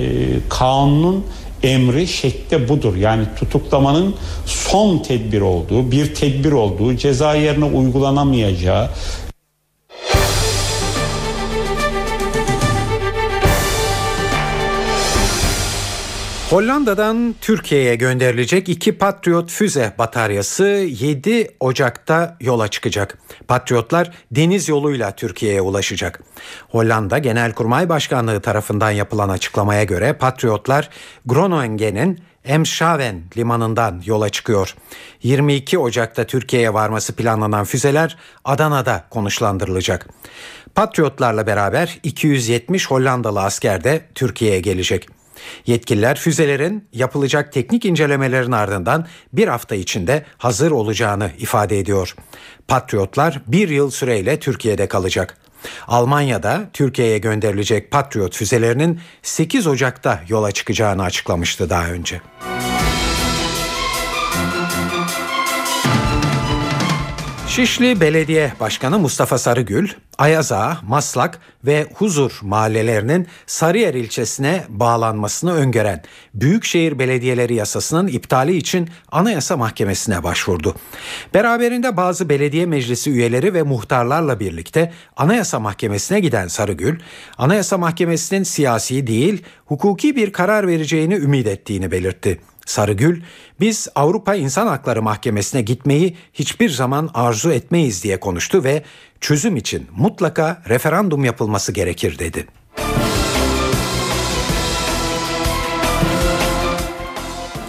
kanunun 0.48 1.25
emri 1.62 2.07
şekli 2.07 2.68
budur. 2.68 2.96
Yani 2.96 3.25
tutuklamanın 3.38 4.14
son 4.46 4.98
tedbir 4.98 5.40
olduğu, 5.40 5.90
bir 5.90 6.14
tedbir 6.14 6.53
olduğu, 6.53 6.96
ceza 6.96 7.35
yerine 7.35 7.64
uygulanamayacağı, 7.64 8.90
Hollanda'dan 16.53 17.35
Türkiye'ye 17.41 17.95
gönderilecek 17.95 18.69
iki 18.69 18.99
Patriot 18.99 19.51
füze 19.51 19.95
bataryası 19.99 20.65
7 20.65 21.49
Ocak'ta 21.61 22.37
yola 22.41 22.69
çıkacak. 22.69 23.19
Patriotlar 23.49 24.11
deniz 24.31 24.69
yoluyla 24.69 25.17
Türkiye'ye 25.17 25.61
ulaşacak. 25.61 26.21
Hollanda 26.69 27.19
Genelkurmay 27.19 27.88
Başkanlığı 27.88 28.41
tarafından 28.41 28.91
yapılan 28.91 29.29
açıklamaya 29.29 29.85
göre 29.85 30.12
Patriotlar 30.12 30.91
Groningen'in 31.27 32.21
Emshaven 32.45 33.23
limanından 33.37 34.03
yola 34.07 34.29
çıkıyor. 34.29 34.75
22 35.23 35.79
Ocak'ta 35.79 36.25
Türkiye'ye 36.25 36.75
varması 36.75 37.17
planlanan 37.17 37.65
füzeler 37.65 38.17
Adana'da 38.45 39.05
konuşlandırılacak. 39.11 40.09
Patriotlarla 40.75 41.47
beraber 41.47 41.99
270 42.03 42.91
Hollandalı 42.91 43.43
asker 43.43 43.85
de 43.85 44.01
Türkiye'ye 44.15 44.61
gelecek. 44.61 45.22
Yetkililer 45.67 46.19
füzelerin 46.19 46.89
yapılacak 46.93 47.53
teknik 47.53 47.85
incelemelerin 47.85 48.53
ardından 48.53 49.07
bir 49.33 49.49
hafta 49.49 49.75
içinde 49.75 50.25
hazır 50.39 50.71
olacağını 50.71 51.31
ifade 51.39 51.79
ediyor. 51.79 52.15
Patriotlar 52.69 53.41
bir 53.47 53.69
yıl 53.69 53.91
süreyle 53.91 54.39
Türkiye'de 54.39 54.89
kalacak. 54.89 55.37
Almanya'da 55.89 56.71
Türkiye'ye 56.73 57.19
gönderilecek 57.19 57.91
Patriot 57.91 58.37
füzelerinin 58.37 59.01
8 59.23 59.67
Ocak'ta 59.67 60.21
yola 60.29 60.53
çıkacağını 60.53 61.03
açıklamıştı 61.03 61.71
daha 61.71 61.89
önce. 61.89 62.21
Şişli 67.53 68.01
Belediye 68.01 68.53
Başkanı 68.61 68.99
Mustafa 68.99 69.38
Sarıgül, 69.38 69.88
Ayaza, 70.19 70.79
Maslak 70.83 71.38
ve 71.65 71.87
Huzur 71.95 72.38
mahallelerinin 72.43 73.27
Sarıyer 73.47 73.95
ilçesine 73.95 74.65
bağlanmasını 74.69 75.55
öngören 75.55 76.03
Büyükşehir 76.35 76.99
Belediyeleri 76.99 77.55
Yasası'nın 77.55 78.07
iptali 78.07 78.57
için 78.57 78.91
Anayasa 79.11 79.57
Mahkemesi'ne 79.57 80.23
başvurdu. 80.23 80.75
Beraberinde 81.35 81.97
bazı 81.97 82.29
belediye 82.29 82.67
meclisi 82.67 83.11
üyeleri 83.11 83.55
ve 83.55 83.62
muhtarlarla 83.62 84.41
birlikte 84.41 84.93
Anayasa 85.17 85.61
Mahkemesi'ne 85.61 86.21
giden 86.21 86.49
Sarıgül, 86.49 87.01
Anayasa 87.38 87.79
Mahkemesi'nin 87.79 88.43
siyasi 88.43 89.07
değil, 89.07 89.43
hukuki 89.67 90.17
bir 90.17 90.33
karar 90.33 90.67
vereceğini 90.67 91.15
ümit 91.15 91.47
ettiğini 91.47 91.91
belirtti. 91.91 92.41
Sarıgül, 92.66 93.22
biz 93.61 93.88
Avrupa 93.94 94.35
İnsan 94.35 94.66
Hakları 94.66 95.03
Mahkemesi'ne 95.03 95.62
gitmeyi 95.62 96.16
hiçbir 96.33 96.70
zaman 96.70 97.11
arzu 97.14 97.51
etmeyiz 97.51 98.05
diye 98.05 98.20
konuştu 98.20 98.64
ve 98.64 98.83
çözüm 99.20 99.57
için 99.57 99.87
mutlaka 99.96 100.62
referandum 100.68 101.25
yapılması 101.25 101.72
gerekir 101.72 102.18
dedi. 102.18 102.46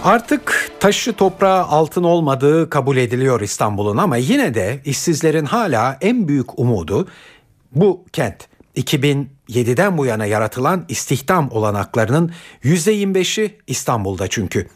Artık 0.03 0.71
taşı 0.79 1.13
toprağı 1.13 1.63
altın 1.63 2.03
olmadığı 2.03 2.69
kabul 2.69 2.97
ediliyor 2.97 3.41
İstanbul'un 3.41 3.97
ama 3.97 4.17
yine 4.17 4.53
de 4.53 4.81
işsizlerin 4.85 5.45
hala 5.45 5.97
en 6.01 6.27
büyük 6.27 6.59
umudu 6.59 7.07
bu 7.71 8.05
kent. 8.13 8.47
2007'den 8.77 9.97
bu 9.97 10.05
yana 10.05 10.25
yaratılan 10.25 10.85
istihdam 10.87 11.49
olanaklarının 11.51 12.31
%25'i 12.63 13.57
İstanbul'da 13.67 14.27
çünkü. 14.27 14.67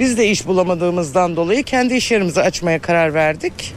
Biz 0.01 0.19
de 0.19 0.29
iş 0.29 0.47
bulamadığımızdan 0.47 1.37
dolayı 1.37 1.63
kendi 1.65 1.95
iş 1.95 2.11
yerimizi 2.11 2.41
açmaya 2.41 2.79
karar 2.79 3.15
verdik. 3.15 3.75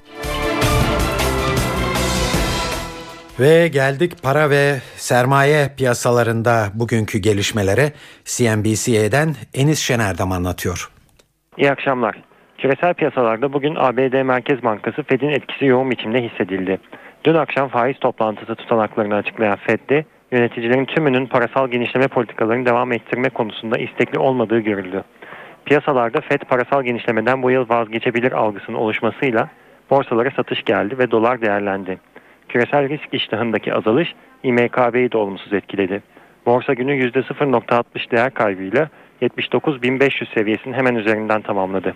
Ve 3.40 3.68
geldik 3.68 4.24
para 4.24 4.50
ve 4.50 4.76
sermaye 4.96 5.70
piyasalarında 5.78 6.68
bugünkü 6.74 7.18
gelişmelere 7.18 7.92
CNBC'den 8.26 9.36
Enis 9.54 9.80
Şener'dam 9.80 10.32
anlatıyor. 10.32 10.90
İyi 11.58 11.72
akşamlar. 11.72 12.16
Küresel 12.58 12.94
piyasalarda 12.94 13.54
bugün 13.54 13.76
ABD 13.76 14.24
Merkez 14.24 14.64
Bankası 14.64 15.04
Fed'in 15.04 15.30
etkisi 15.30 15.66
yoğun 15.66 15.92
biçimde 15.92 16.22
hissedildi. 16.22 16.78
Dün 17.24 17.34
akşam 17.34 17.70
faiz 17.70 18.00
toplantısı 18.00 18.56
tutanaklarını 18.56 19.16
açıklayan 19.16 19.58
Fed'de 19.68 20.06
yöneticilerin 20.32 20.86
tümünün 20.86 21.26
parasal 21.26 21.68
genişleme 21.68 22.08
politikalarını 22.08 22.66
devam 22.66 22.92
ettirme 22.92 23.30
konusunda 23.30 23.78
istekli 23.78 24.20
olmadığı 24.20 24.60
görüldü. 24.60 25.04
Piyasalarda 25.66 26.22
Fed 26.22 26.42
parasal 26.42 26.84
genişlemeden 26.84 27.44
bu 27.44 27.52
yıl 27.52 27.70
vazgeçebilir 27.70 28.32
algısının 28.32 28.78
oluşmasıyla 28.78 29.50
borsalara 29.90 30.32
satış 30.32 30.64
geldi 30.64 30.98
ve 30.98 31.12
dolar 31.12 31.42
değerlendi. 31.42 32.00
Küresel 32.56 32.90
risk 32.90 33.14
iştahındaki 33.14 33.74
azalış 33.74 34.16
İMKB'yi 34.44 35.12
de 35.12 35.18
olumsuz 35.18 35.54
etkiledi. 35.54 36.04
Borsa 36.46 36.74
günü 36.74 36.92
%0.60 36.92 38.12
değer 38.12 38.34
kaybıyla 38.34 38.90
79.500 39.22 40.34
seviyesinin 40.34 40.74
hemen 40.74 40.96
üzerinden 40.96 41.42
tamamladı. 41.42 41.96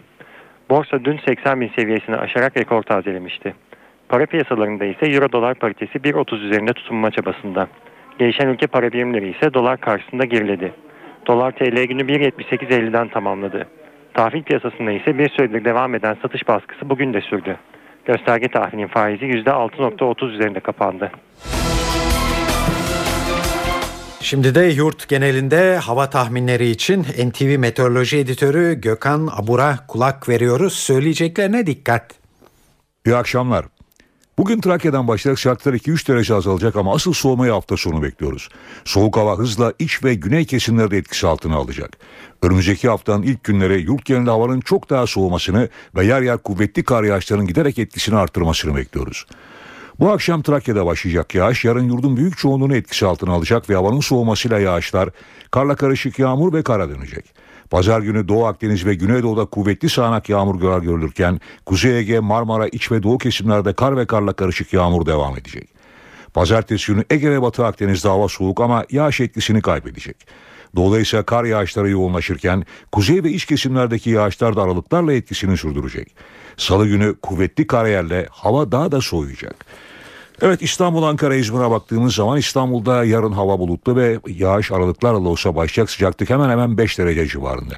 Borsa 0.70 1.06
dün 1.06 1.18
80.000 1.18 1.76
seviyesini 1.76 2.16
aşarak 2.16 2.58
rekor 2.58 2.84
tazelemişti. 2.84 3.54
Para 4.10 4.26
piyasalarında 4.26 4.86
ise 4.86 5.06
Euro 5.06 5.32
dolar 5.32 5.56
paritesi 5.56 6.00
1.30 6.00 6.36
üzerinde 6.36 6.74
tutunma 6.74 7.12
çabasında. 7.12 7.68
Gelişen 8.18 8.48
ülke 8.48 8.68
para 8.68 8.92
birimleri 8.92 9.30
ise 9.30 9.54
dolar 9.54 9.78
karşısında 9.78 10.26
geriledi. 10.26 10.74
Dolar 11.28 11.52
TL 11.52 11.84
günü 11.84 12.02
1.78.50'den 12.02 13.08
tamamladı. 13.08 13.68
Tahvil 14.14 14.44
piyasasında 14.44 14.92
ise 14.92 15.18
bir 15.18 15.30
süredir 15.30 15.66
devam 15.66 15.96
eden 15.96 16.18
satış 16.22 16.48
baskısı 16.48 16.90
bugün 16.90 17.14
de 17.14 17.22
sürdü. 17.22 17.58
Gösterge 18.06 18.48
tahvilin 18.48 18.88
faizi 18.88 19.26
%6.30 19.26 20.32
üzerinde 20.32 20.60
kapandı. 20.60 21.12
Şimdi 24.22 24.56
de 24.56 24.62
yurt 24.62 25.10
genelinde 25.10 25.78
hava 25.78 26.10
tahminleri 26.10 26.70
için 26.70 27.04
NTV 27.04 27.60
Meteoroloji 27.60 28.18
Editörü 28.18 28.82
Gökhan 28.82 29.30
Abur'a 29.38 29.78
kulak 29.88 30.30
veriyoruz. 30.30 30.74
Söyleyeceklerine 30.74 31.66
dikkat. 31.66 32.20
İyi 33.06 33.16
akşamlar. 33.16 33.66
Bugün 34.40 34.62
Trakya'dan 34.62 35.08
başlayarak 35.08 35.40
sıcaklıklar 35.40 35.74
2-3 35.74 36.08
derece 36.08 36.34
azalacak 36.34 36.76
ama 36.76 36.96
asıl 36.96 37.14
soğumayı 37.14 37.52
hafta 37.52 37.78
sonu 37.78 38.04
bekliyoruz. 38.04 38.50
Soğuk 38.86 39.18
hava 39.18 39.38
hızla 39.38 39.74
iç 39.80 40.04
ve 40.04 40.16
güney 40.16 40.46
kesimlerde 40.46 40.98
etkisi 40.98 41.28
altına 41.28 41.56
alacak. 41.56 41.98
Önümüzdeki 42.42 42.90
haftanın 42.90 43.24
ilk 43.24 43.44
günleri 43.44 43.82
yurt 43.82 44.06
genelinde 44.06 44.30
havanın 44.30 44.60
çok 44.60 44.90
daha 44.90 45.08
soğumasını 45.08 45.70
ve 45.96 46.06
yer 46.06 46.22
yer 46.22 46.38
kuvvetli 46.38 46.84
kar 46.84 47.04
yağışlarının 47.04 47.48
giderek 47.48 47.80
etkisini 47.80 48.16
artırmasını 48.16 48.76
bekliyoruz. 48.76 49.26
Bu 50.00 50.12
akşam 50.12 50.42
Trakya'da 50.42 50.86
başlayacak 50.86 51.36
yağış 51.36 51.66
yarın 51.66 51.90
yurdun 51.90 52.18
büyük 52.18 52.38
çoğunluğunu 52.38 52.76
etkisi 52.76 53.06
altına 53.06 53.32
alacak 53.32 53.70
ve 53.70 53.76
havanın 53.76 54.00
soğumasıyla 54.00 54.60
yağışlar 54.60 55.10
karla 55.52 55.76
karışık 55.76 56.20
yağmur 56.20 56.54
ve 56.54 56.64
kara 56.64 56.90
dönecek. 56.90 57.39
Pazar 57.70 58.02
günü 58.02 58.28
Doğu 58.28 58.46
Akdeniz 58.46 58.86
ve 58.86 58.96
Güneydoğu'da 58.96 59.46
kuvvetli 59.46 59.90
sağanak 59.90 60.30
yağmur 60.30 60.82
görülürken 60.82 61.40
Kuzey 61.66 62.00
Ege, 62.00 62.20
Marmara, 62.20 62.68
iç 62.68 62.92
ve 62.92 63.04
doğu 63.04 63.18
kesimlerde 63.18 63.74
kar 63.74 63.98
ve 63.98 64.08
karla 64.08 64.34
karışık 64.34 64.74
yağmur 64.74 65.06
devam 65.06 65.38
edecek. 65.38 65.70
Pazartesi 66.34 66.92
günü 66.92 67.04
Ege 67.10 67.32
ve 67.32 67.42
Batı 67.42 67.66
Akdeniz'de 67.66 68.08
hava 68.08 68.28
soğuk 68.28 68.62
ama 68.62 68.86
yağış 68.92 69.20
etkisini 69.20 69.62
kaybedecek. 69.62 70.28
İse 71.02 71.24
kar 71.24 71.44
yağışları 71.44 71.90
yoğunlaşırken 71.90 72.64
kuzey 72.92 73.24
ve 73.24 73.32
iç 73.32 73.46
kesimlerdeki 73.46 74.10
yağışlar 74.10 74.56
da 74.56 74.64
aralıklarla 74.64 75.14
etkisini 75.14 75.58
sürdürecek. 75.58 76.16
Salı 76.58 76.88
günü 76.88 77.16
kuvvetli 77.22 77.68
kar 77.68 77.86
yerle 77.86 78.28
hava 78.32 78.72
daha 78.72 78.92
da 78.92 79.02
soğuyacak. 79.02 79.66
Evet 80.42 80.62
İstanbul, 80.62 81.04
Ankara, 81.04 81.36
İzmir'e 81.36 81.70
baktığımız 81.70 82.16
zaman 82.16 82.38
İstanbul'da 82.38 83.04
yarın 83.04 83.32
hava 83.32 83.60
bulutlu 83.60 83.96
ve 83.96 84.20
yağış 84.28 84.72
aralıklarla 84.72 85.30
olsa 85.30 85.56
başlayacak 85.56 85.90
sıcaklık 85.90 86.30
hemen 86.30 86.50
hemen 86.50 86.78
5 86.78 87.00
derece 87.00 87.28
civarında. 87.28 87.76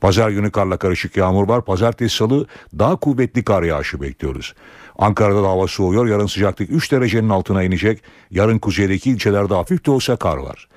Pazar 0.00 0.30
günü 0.30 0.50
karla 0.50 0.76
karışık 0.76 1.16
yağmur 1.16 1.48
var. 1.48 1.64
Pazartesi 1.64 2.16
salı 2.16 2.46
daha 2.78 2.96
kuvvetli 2.96 3.44
kar 3.44 3.62
yağışı 3.62 4.00
bekliyoruz. 4.00 4.54
Ankara'da 4.98 5.42
da 5.42 5.48
hava 5.48 5.66
soğuyor. 5.66 6.06
Yarın 6.06 6.26
sıcaklık 6.26 6.70
3 6.70 6.92
derecenin 6.92 7.28
altına 7.28 7.62
inecek. 7.62 8.02
Yarın 8.30 8.58
kuzeydeki 8.58 9.10
ilçelerde 9.10 9.54
hafif 9.54 9.86
de 9.86 9.90
olsa 9.90 10.16
kar 10.16 10.36
var. 10.36 10.68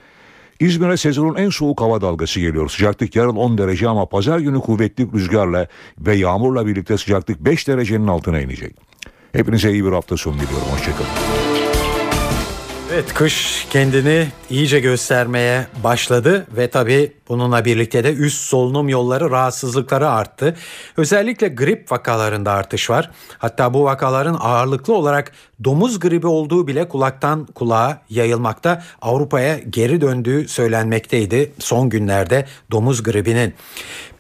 İzmir'e 0.60 0.98
sezonun 0.98 1.36
en 1.36 1.50
soğuk 1.50 1.82
hava 1.82 2.02
dalgası 2.02 2.40
geliyor. 2.40 2.70
Sıcaklık 2.70 3.16
yarın 3.16 3.36
10 3.36 3.58
derece 3.58 3.90
ama 3.90 4.06
pazar 4.06 4.40
günü 4.40 4.60
kuvvetli 4.60 5.08
rüzgarla 5.14 5.68
ve 6.00 6.16
yağmurla 6.16 6.68
birlikte 6.68 6.98
sıcaklık 6.98 7.40
5 7.40 7.68
derecenin 7.68 8.08
altına 8.08 8.40
inecek. 8.40 8.95
Hepinize 9.36 9.72
iyi 9.72 9.86
bir 9.86 9.92
hafta 9.92 10.18
sonu 10.18 10.36
diliyorum. 10.36 10.68
Hoşçakalın. 10.72 11.10
Evet 12.94 13.14
kış 13.14 13.68
kendini 13.70 14.28
iyice 14.50 14.80
göstermeye 14.80 15.68
başladı 15.84 16.48
ve 16.58 16.70
tabii 16.70 17.14
bununla 17.30 17.66
birlikte 17.66 18.04
de 18.04 18.14
üst 18.14 18.42
solunum 18.42 18.90
yolları 18.90 19.32
rahatsızlıkları 19.32 20.10
arttı. 20.10 20.56
Özellikle 20.98 21.48
grip 21.48 21.92
vakalarında 21.92 22.52
artış 22.52 22.90
var. 22.90 23.12
Hatta 23.38 23.74
bu 23.74 23.84
vakaların 23.84 24.38
ağırlıklı 24.40 24.94
olarak 24.94 25.32
domuz 25.64 26.00
gribi 26.00 26.28
olduğu 26.28 26.68
bile 26.68 26.88
kulaktan 26.88 27.46
kulağa 27.46 28.02
yayılmakta. 28.10 28.84
Avrupa'ya 29.02 29.60
geri 29.60 30.02
döndüğü 30.02 30.48
söylenmekteydi 30.48 31.52
son 31.60 31.90
günlerde 31.90 32.46
domuz 32.72 33.04
gribinin. 33.04 33.54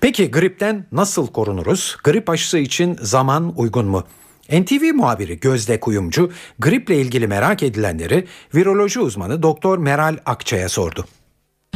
Peki 0.01 0.31
gripten 0.31 0.85
nasıl 0.91 1.27
korunuruz? 1.27 1.97
Grip 2.03 2.29
aşısı 2.29 2.57
için 2.57 2.97
zaman 3.01 3.53
uygun 3.57 3.85
mu? 3.85 4.03
NTV 4.51 4.93
muhabiri 4.93 5.39
Gözde 5.39 5.79
Kuyumcu 5.79 6.31
griple 6.59 7.01
ilgili 7.01 7.27
merak 7.27 7.63
edilenleri 7.63 8.25
viroloji 8.55 8.99
uzmanı 8.99 9.43
Doktor 9.43 9.77
Meral 9.77 10.17
Akçay'a 10.25 10.69
sordu. 10.69 11.05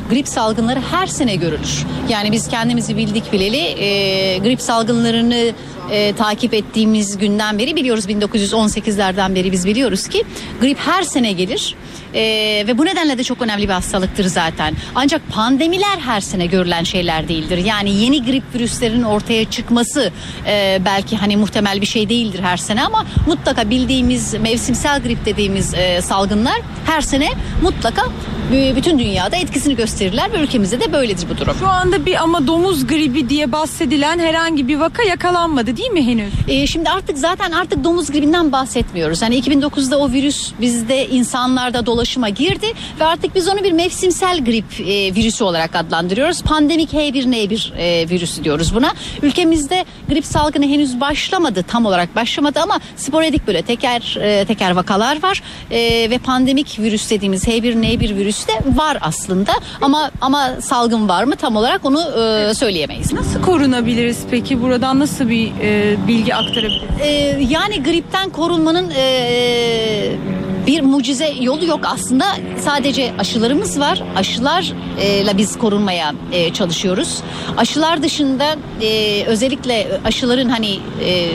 grip 0.09 0.27
salgınları 0.27 0.79
her 0.81 1.07
sene 1.07 1.35
görülür. 1.35 1.85
Yani 2.09 2.31
biz 2.31 2.47
kendimizi 2.47 2.97
bildik 2.97 3.33
bileli 3.33 3.57
e, 3.57 4.37
grip 4.37 4.61
salgınlarını 4.61 5.53
e, 5.91 6.15
takip 6.15 6.53
ettiğimiz 6.53 7.17
günden 7.17 7.59
beri 7.59 7.75
biliyoruz 7.75 8.05
1918'lerden 8.05 9.35
beri 9.35 9.51
biz 9.51 9.65
biliyoruz 9.65 10.07
ki 10.07 10.23
grip 10.61 10.77
her 10.77 11.03
sene 11.03 11.31
gelir. 11.31 11.75
Ee, 12.13 12.63
ve 12.67 12.77
bu 12.77 12.85
nedenle 12.85 13.17
de 13.17 13.23
çok 13.23 13.41
önemli 13.41 13.63
bir 13.63 13.73
hastalıktır 13.73 14.25
zaten. 14.25 14.75
Ancak 14.95 15.21
pandemiler 15.29 15.97
her 16.05 16.21
sene 16.21 16.45
görülen 16.45 16.83
şeyler 16.83 17.27
değildir. 17.27 17.57
Yani 17.57 17.89
yeni 17.89 18.25
grip 18.25 18.43
virüslerin 18.55 19.03
ortaya 19.03 19.45
çıkması 19.45 20.11
e, 20.47 20.81
belki 20.85 21.17
hani 21.17 21.37
muhtemel 21.37 21.81
bir 21.81 21.85
şey 21.85 22.09
değildir 22.09 22.39
her 22.43 22.57
sene 22.57 22.83
ama 22.83 23.05
mutlaka 23.27 23.69
bildiğimiz 23.69 24.33
mevsimsel 24.33 25.03
grip 25.03 25.25
dediğimiz 25.25 25.73
e, 25.73 26.01
salgınlar 26.01 26.61
her 26.85 27.01
sene 27.01 27.29
mutlaka 27.61 28.05
e, 28.53 28.75
bütün 28.75 28.99
dünyada 28.99 29.35
etkisini 29.35 29.75
gösterirler 29.75 30.33
ve 30.33 30.37
ülkemizde 30.37 30.79
de 30.79 30.93
böyledir 30.93 31.27
bu 31.29 31.37
durum. 31.37 31.55
Şu 31.59 31.67
anda 31.67 32.05
bir 32.05 32.23
ama 32.23 32.47
domuz 32.47 32.87
gribi 32.87 33.29
diye 33.29 33.51
bahsedilen 33.51 34.19
herhangi 34.19 34.67
bir 34.67 34.79
vaka 34.79 35.03
yakalanmadı 35.03 35.77
değil 35.77 35.91
mi 35.91 36.05
henüz? 36.07 36.33
Ee, 36.47 36.67
şimdi 36.67 36.89
artık 36.89 37.17
zaten 37.17 37.51
artık 37.51 37.83
domuz 37.83 38.11
gribinden 38.11 38.51
bahsetmiyoruz. 38.51 39.21
Hani 39.21 39.39
2009'da 39.39 39.99
o 39.99 40.11
virüs 40.11 40.51
bizde 40.61 41.07
insanlarda 41.07 41.85
dolaşıma 41.99 42.29
girdi 42.29 42.67
ve 42.99 43.05
artık 43.05 43.35
biz 43.35 43.47
onu 43.47 43.63
bir 43.63 43.71
mevsimsel 43.71 44.45
grip 44.45 44.79
e, 44.79 45.15
virüsü 45.15 45.43
olarak 45.43 45.75
adlandırıyoruz. 45.75 46.41
Pandemik 46.41 46.93
H1N1 46.93 47.77
e, 47.77 48.09
virüsü 48.09 48.43
diyoruz 48.43 48.75
buna. 48.75 48.93
Ülkemizde 49.21 49.85
grip 50.09 50.25
salgını 50.25 50.65
henüz 50.65 51.01
başlamadı 51.01 51.63
tam 51.63 51.85
olarak 51.85 52.15
başlamadı 52.15 52.59
ama 52.59 52.79
sporadik 52.95 53.47
böyle 53.47 53.61
teker 53.61 54.17
e, 54.21 54.45
teker 54.45 54.71
vakalar 54.71 55.23
var 55.23 55.43
E, 55.71 56.09
ve 56.09 56.17
pandemik 56.17 56.79
virüs 56.79 57.09
dediğimiz 57.09 57.47
H1N1 57.47 58.15
virüsü 58.15 58.47
de 58.47 58.53
var 58.75 58.97
aslında 59.01 59.51
ama 59.81 60.11
ama 60.21 60.49
salgın 60.61 61.09
var 61.09 61.23
mı 61.23 61.35
tam 61.35 61.55
olarak 61.55 61.85
onu 61.85 62.01
e, 62.01 62.53
söyleyemeyiz. 62.53 63.13
Nasıl 63.13 63.41
korunabiliriz 63.41 64.19
peki? 64.31 64.61
Buradan 64.61 64.99
nasıl 64.99 65.29
bir 65.29 65.51
e, 65.61 65.97
bilgi 66.07 66.35
aktarabiliriz? 66.35 67.01
Ee, 67.01 67.07
yani 67.49 67.83
gripten 67.83 68.29
korunmanın 68.29 68.91
e, 68.95 70.38
bir 70.67 70.81
mucize 70.81 71.33
yolu 71.41 71.65
yok 71.65 71.79
aslında. 71.83 72.25
Sadece 72.59 73.11
aşılarımız 73.19 73.79
var. 73.79 74.03
Aşılarla 74.15 75.37
biz 75.37 75.57
korunmaya 75.57 76.13
e, 76.31 76.53
çalışıyoruz. 76.53 77.21
Aşılar 77.57 78.03
dışında 78.03 78.55
e, 78.81 79.23
özellikle 79.25 79.87
aşıların 80.05 80.49
hani 80.49 80.79
e, 81.05 81.29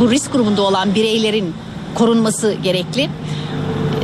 bu 0.00 0.10
risk 0.10 0.32
grubunda 0.32 0.62
olan 0.62 0.94
bireylerin 0.94 1.54
korunması 1.94 2.54
gerekli. 2.62 3.08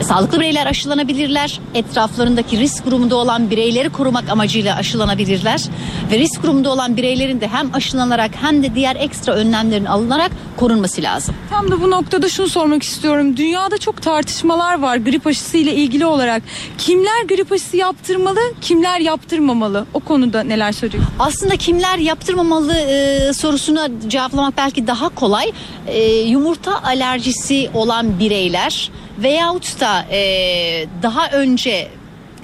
Sağlıklı 0.02 0.40
bireyler 0.40 0.66
aşılanabilirler. 0.66 1.60
Etraflarındaki 1.74 2.58
risk 2.58 2.84
grubunda 2.84 3.16
olan 3.16 3.50
bireyleri 3.50 3.88
korumak 3.88 4.28
amacıyla 4.28 4.76
aşılanabilirler. 4.76 5.62
Ve 6.10 6.18
risk 6.18 6.42
grubunda 6.42 6.70
olan 6.70 6.96
bireylerin 6.96 7.40
de 7.40 7.48
hem 7.48 7.74
aşılanarak 7.74 8.30
hem 8.40 8.62
de 8.62 8.74
diğer 8.74 8.96
ekstra 8.96 9.32
önlemlerin 9.32 9.84
alınarak 9.84 10.30
korunması 10.56 11.02
lazım. 11.02 11.34
Tam 11.50 11.70
da 11.70 11.80
bu 11.82 11.90
noktada 11.90 12.28
şunu 12.28 12.48
sormak 12.48 12.82
istiyorum. 12.82 13.36
Dünyada 13.36 13.78
çok 13.78 14.02
tartışmalar 14.02 14.80
var 14.80 14.96
grip 14.96 15.26
aşısı 15.26 15.56
ile 15.56 15.74
ilgili 15.74 16.06
olarak. 16.06 16.42
Kimler 16.78 17.24
grip 17.28 17.52
aşısı 17.52 17.76
yaptırmalı, 17.76 18.40
kimler 18.60 19.00
yaptırmamalı? 19.00 19.86
O 19.94 20.00
konuda 20.00 20.42
neler 20.42 20.72
söyleyeceksiniz? 20.72 21.16
Aslında 21.18 21.56
kimler 21.56 21.98
yaptırmamalı 21.98 22.74
e, 22.74 23.32
sorusuna 23.32 23.88
cevaplamak 24.08 24.56
belki 24.56 24.86
daha 24.86 25.08
kolay. 25.08 25.52
E, 25.86 26.02
yumurta 26.04 26.82
alerjisi 26.82 27.70
olan 27.74 28.18
bireyler 28.18 28.90
veyahut 29.18 29.80
da 29.80 30.06
e, 30.10 30.86
daha 31.02 31.28
önce 31.30 31.88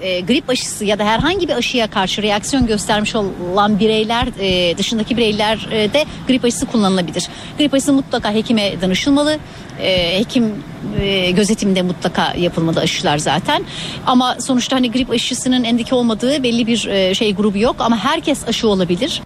e, 0.03 0.21
grip 0.21 0.51
aşısı 0.51 0.85
ya 0.85 0.99
da 0.99 1.05
herhangi 1.05 1.49
bir 1.49 1.55
aşıya 1.55 1.87
karşı 1.87 2.23
reaksiyon 2.23 2.67
göstermiş 2.67 3.15
olan 3.17 3.81
bireyler 3.81 4.29
e, 4.41 4.79
dışındaki 4.79 5.17
bireyler 5.17 5.69
e, 5.71 5.93
de 5.93 6.05
grip 6.29 6.45
aşısı 6.45 6.67
kullanılabilir. 6.67 7.29
Grip 7.59 7.75
aşısı 7.75 7.93
mutlaka 7.93 8.33
hekime 8.33 8.81
danışılmalı. 8.81 9.39
E, 9.81 10.19
hekim 10.19 10.55
e, 11.01 11.31
gözetiminde 11.31 11.83
mutlaka 11.83 12.35
yapılmalı 12.39 12.81
aşılar 12.81 13.19
zaten. 13.19 13.65
Ama 14.07 14.37
sonuçta 14.41 14.77
hani 14.77 14.93
grip 14.93 15.11
aşısının 15.11 15.65
endike 15.65 15.95
olmadığı 15.95 16.43
belli 16.43 16.67
bir 16.67 16.87
e, 16.87 17.15
şey 17.15 17.35
grubu 17.35 17.59
yok 17.59 17.77
ama 17.79 17.97
herkes 17.97 18.49
aşı 18.49 18.69
olabilir. 18.69 19.23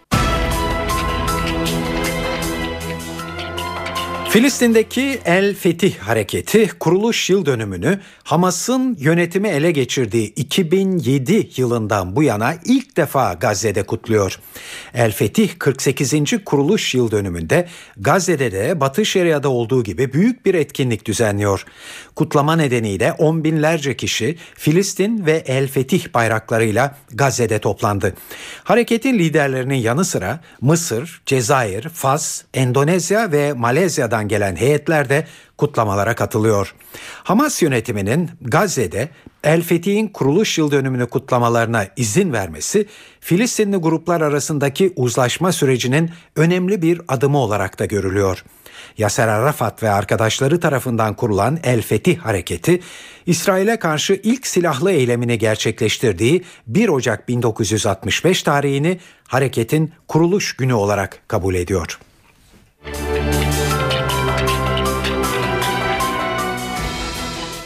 Filistin'deki 4.31 5.21
El 5.25 5.55
Fetih 5.55 5.99
hareketi 5.99 6.69
kuruluş 6.69 7.31
yıl 7.31 7.47
dönümünü 7.47 8.01
Hamas'ın 8.25 8.97
yönetimi 9.01 9.49
ele 9.49 9.71
geçirdiği 9.71 10.35
2007 10.35 11.51
yılından 11.57 12.17
bu 12.17 12.23
yana 12.23 12.55
ilk 12.65 12.97
defa 12.97 13.33
Gazze'de 13.33 13.83
kutluyor. 13.83 14.41
El 14.95 15.12
Fetih 15.12 15.51
48. 15.59 16.45
kuruluş 16.45 16.95
yıl 16.95 17.11
dönümünde 17.11 17.69
Gazze'de 17.97 18.53
de 18.53 18.81
Batı 18.81 19.07
Şeria'da 19.07 19.49
olduğu 19.49 19.85
gibi 19.85 20.12
büyük 20.12 20.47
bir 20.47 20.55
etkinlik 20.55 21.07
düzenliyor. 21.07 21.65
Kutlama 22.17 22.57
nedeniyle 22.57 23.13
on 23.13 23.45
binlerce 23.45 23.97
kişi 23.97 24.37
Filistin 24.55 25.27
ve 25.27 25.33
El 25.47 25.69
Fetih 25.69 26.15
bayraklarıyla 26.15 26.97
Gazze'de 27.15 27.59
toplandı. 27.59 28.15
Hareketin 28.65 29.19
liderlerinin 29.19 29.75
yanı 29.75 30.05
sıra 30.05 30.41
Mısır, 30.61 31.23
Cezayir, 31.27 31.89
Fas, 31.89 32.43
Endonezya 32.55 33.33
ve 33.33 33.53
Malezya'dan 33.53 34.29
gelen 34.29 34.57
heyetler 34.57 35.09
de 35.09 35.27
kutlamalara 35.59 36.14
katılıyor. 36.14 36.75
Hamas 37.23 37.62
yönetiminin 37.62 38.31
Gazze'de 38.42 39.09
El 39.45 39.62
Fetih'in 39.62 40.09
kuruluş 40.09 40.59
yıl 40.59 40.71
dönümünü 40.71 41.07
kutlamalarına 41.07 41.87
izin 41.97 42.33
vermesi 42.33 42.87
Filistinli 43.21 43.77
gruplar 43.77 44.21
arasındaki 44.21 44.92
uzlaşma 44.97 45.53
sürecinin 45.53 46.11
önemli 46.37 46.83
bir 46.83 47.01
adımı 47.09 47.38
olarak 47.38 47.79
da 47.79 47.85
görülüyor. 47.85 48.45
Yaser 48.99 49.29
Arafat 49.29 49.83
ve 49.83 49.90
arkadaşları 49.90 50.61
tarafından 50.61 51.14
kurulan 51.14 51.59
El 51.62 51.83
Fetih 51.83 52.19
hareketi, 52.19 52.81
İsrail'e 53.27 53.79
karşı 53.79 54.21
ilk 54.23 54.47
silahlı 54.47 54.92
eylemini 54.92 55.38
gerçekleştirdiği 55.38 56.45
1 56.66 56.88
Ocak 56.88 57.29
1965 57.29 58.42
tarihini 58.42 58.99
hareketin 59.29 59.92
kuruluş 60.09 60.57
günü 60.57 60.75
olarak 60.75 61.23
kabul 61.29 61.55
ediyor. 61.55 61.99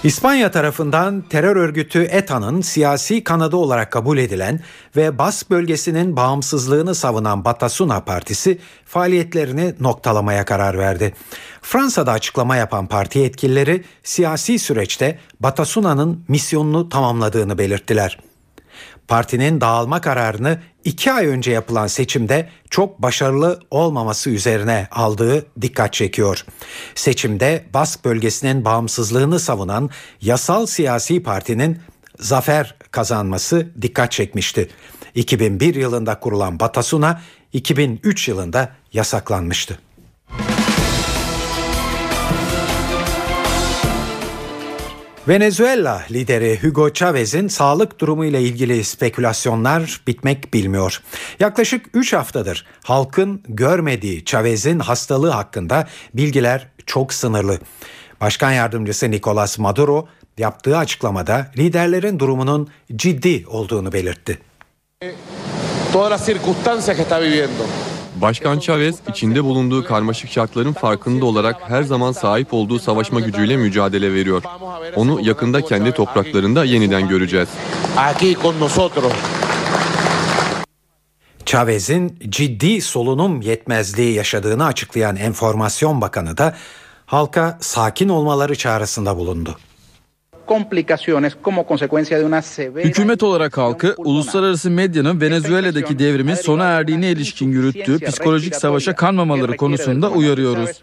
İspanya 0.04 0.50
tarafından 0.50 1.22
terör 1.30 1.56
örgütü 1.56 2.02
ETA'nın 2.02 2.60
siyasi 2.60 3.24
kanadı 3.24 3.56
olarak 3.56 3.92
kabul 3.92 4.18
edilen 4.18 4.60
ve 4.96 5.18
Bas 5.18 5.50
bölgesinin 5.50 6.16
bağımsızlığını 6.16 6.94
savunan 6.94 7.44
Batasuna 7.44 8.00
Partisi 8.00 8.58
faaliyetlerini 8.84 9.74
noktalamaya 9.80 10.44
karar 10.44 10.78
verdi. 10.78 11.14
Fransa'da 11.62 12.12
açıklama 12.12 12.56
yapan 12.56 12.86
parti 12.86 13.18
yetkilileri 13.18 13.84
siyasi 14.02 14.58
süreçte 14.58 15.18
Batasuna'nın 15.40 16.24
misyonunu 16.28 16.88
tamamladığını 16.88 17.58
belirttiler. 17.58 18.29
Partinin 19.10 19.60
dağılma 19.60 20.00
kararını 20.00 20.58
iki 20.84 21.12
ay 21.12 21.26
önce 21.26 21.50
yapılan 21.50 21.86
seçimde 21.86 22.48
çok 22.70 23.02
başarılı 23.02 23.60
olmaması 23.70 24.30
üzerine 24.30 24.88
aldığı 24.90 25.46
dikkat 25.60 25.92
çekiyor. 25.92 26.44
Seçimde 26.94 27.64
Bask 27.74 28.04
bölgesinin 28.04 28.64
bağımsızlığını 28.64 29.40
savunan 29.40 29.90
yasal 30.20 30.66
siyasi 30.66 31.22
partinin 31.22 31.78
zafer 32.18 32.74
kazanması 32.90 33.68
dikkat 33.82 34.12
çekmişti. 34.12 34.68
2001 35.14 35.74
yılında 35.74 36.20
kurulan 36.20 36.60
Batasuna 36.60 37.20
2003 37.52 38.28
yılında 38.28 38.72
yasaklanmıştı. 38.92 39.78
Venezuela 45.30 46.02
lideri 46.10 46.62
Hugo 46.62 46.92
Chavez'in 46.92 47.48
sağlık 47.48 48.00
durumu 48.00 48.24
ile 48.24 48.42
ilgili 48.42 48.84
spekülasyonlar 48.84 50.00
bitmek 50.06 50.54
bilmiyor. 50.54 51.02
Yaklaşık 51.40 51.86
3 51.94 52.12
haftadır 52.12 52.66
halkın 52.84 53.42
görmediği 53.48 54.24
Chavez'in 54.24 54.78
hastalığı 54.78 55.30
hakkında 55.30 55.88
bilgiler 56.14 56.68
çok 56.86 57.12
sınırlı. 57.14 57.58
Başkan 58.20 58.52
yardımcısı 58.52 59.10
Nicolas 59.10 59.58
Maduro 59.58 60.08
yaptığı 60.38 60.78
açıklamada 60.78 61.50
liderlerin 61.58 62.18
durumunun 62.18 62.68
ciddi 62.96 63.44
olduğunu 63.46 63.92
belirtti. 63.92 64.38
Todas 65.92 66.10
las 66.10 66.26
circunstancias 66.26 66.96
que 66.96 67.02
está 67.02 67.20
viviendo. 67.20 67.89
Başkan 68.20 68.58
Chavez 68.58 68.98
içinde 69.08 69.44
bulunduğu 69.44 69.84
karmaşık 69.84 70.30
şartların 70.30 70.72
farkında 70.72 71.24
olarak 71.24 71.70
her 71.70 71.82
zaman 71.82 72.12
sahip 72.12 72.54
olduğu 72.54 72.78
savaşma 72.78 73.20
gücüyle 73.20 73.56
mücadele 73.56 74.14
veriyor. 74.14 74.42
Onu 74.96 75.20
yakında 75.20 75.64
kendi 75.64 75.92
topraklarında 75.92 76.64
yeniden 76.64 77.08
göreceğiz. 77.08 77.48
Chavez'in 81.46 82.18
ciddi 82.28 82.80
solunum 82.80 83.40
yetmezliği 83.40 84.14
yaşadığını 84.14 84.64
açıklayan 84.64 85.16
Enformasyon 85.16 86.00
Bakanı 86.00 86.36
da 86.36 86.56
halka 87.06 87.58
sakin 87.60 88.08
olmaları 88.08 88.56
çağrısında 88.56 89.16
bulundu. 89.16 89.56
Hükümet 92.84 93.22
olarak 93.22 93.58
halkı 93.58 93.94
uluslararası 93.98 94.70
medyanın 94.70 95.20
Venezuela'daki 95.20 95.98
devrimin 95.98 96.34
sona 96.34 96.64
erdiğine 96.64 97.10
ilişkin 97.10 97.50
yürüttüğü 97.50 97.98
psikolojik 97.98 98.56
savaşa 98.56 98.94
kanmamaları 98.94 99.56
konusunda 99.56 100.10
uyarıyoruz. 100.10 100.80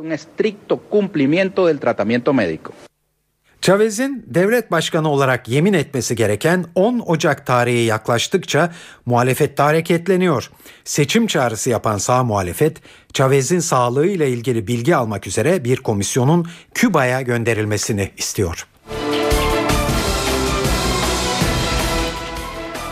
Chavez'in 3.62 4.26
devlet 4.28 4.72
başkanı 4.72 5.10
olarak 5.10 5.48
yemin 5.48 5.74
etmesi 5.74 6.16
gereken 6.16 6.66
10 6.76 7.00
Ocak 7.00 7.46
tarihi 7.46 7.86
yaklaştıkça 7.86 8.72
muhalefet 9.06 9.58
de 9.58 9.62
hareketleniyor. 9.62 10.52
Seçim 10.84 11.28
çağrısı 11.28 11.70
yapan 11.70 11.98
sağ 11.98 12.24
muhalefet, 12.24 12.78
Chavez'in 13.14 13.60
sağlığı 13.60 14.08
ile 14.08 14.30
ilgili 14.30 14.68
bilgi 14.68 14.96
almak 14.96 15.28
üzere 15.28 15.64
bir 15.64 15.78
komisyonun 15.78 16.48
Küba'ya 16.74 17.22
gönderilmesini 17.22 18.12
istiyor. 18.18 18.68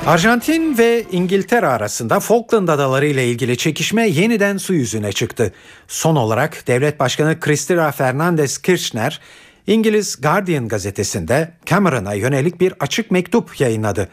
Arjantin 0.06 0.78
ve 0.78 1.06
İngiltere 1.12 1.68
arasında 1.68 2.20
Falkland 2.20 2.68
Adaları 2.68 3.06
ile 3.06 3.28
ilgili 3.28 3.58
çekişme 3.58 4.08
yeniden 4.08 4.58
su 4.58 4.74
yüzüne 4.74 5.12
çıktı. 5.12 5.54
Son 5.88 6.16
olarak 6.16 6.68
devlet 6.68 7.00
başkanı 7.00 7.40
Cristina 7.40 7.92
Fernandez 7.92 8.58
Kirchner 8.58 9.20
İngiliz 9.68 10.22
Guardian 10.22 10.68
gazetesinde 10.68 11.52
Cameron'a 11.66 12.14
yönelik 12.14 12.62
bir 12.62 12.74
açık 12.80 13.12
mektup 13.12 13.60
yayınladı. 13.60 14.10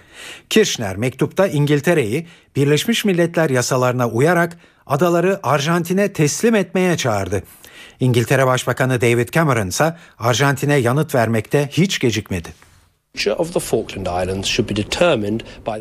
Kirchner 0.51 0.97
mektupta 0.97 1.47
İngiltere'yi 1.47 2.27
Birleşmiş 2.57 3.05
Milletler 3.05 3.51
yasalarına 3.51 4.09
uyarak 4.09 4.59
adaları 4.87 5.41
Arjantin'e 5.43 6.13
teslim 6.13 6.55
etmeye 6.55 6.97
çağırdı. 6.97 7.43
İngiltere 8.01 8.47
Başbakanı 8.47 9.01
David 9.01 9.29
Cameron 9.29 9.69
ise 9.69 9.97
Arjantin'e 10.19 10.77
yanıt 10.77 11.15
vermekte 11.15 11.69
hiç 11.73 11.99
gecikmedi. 11.99 12.72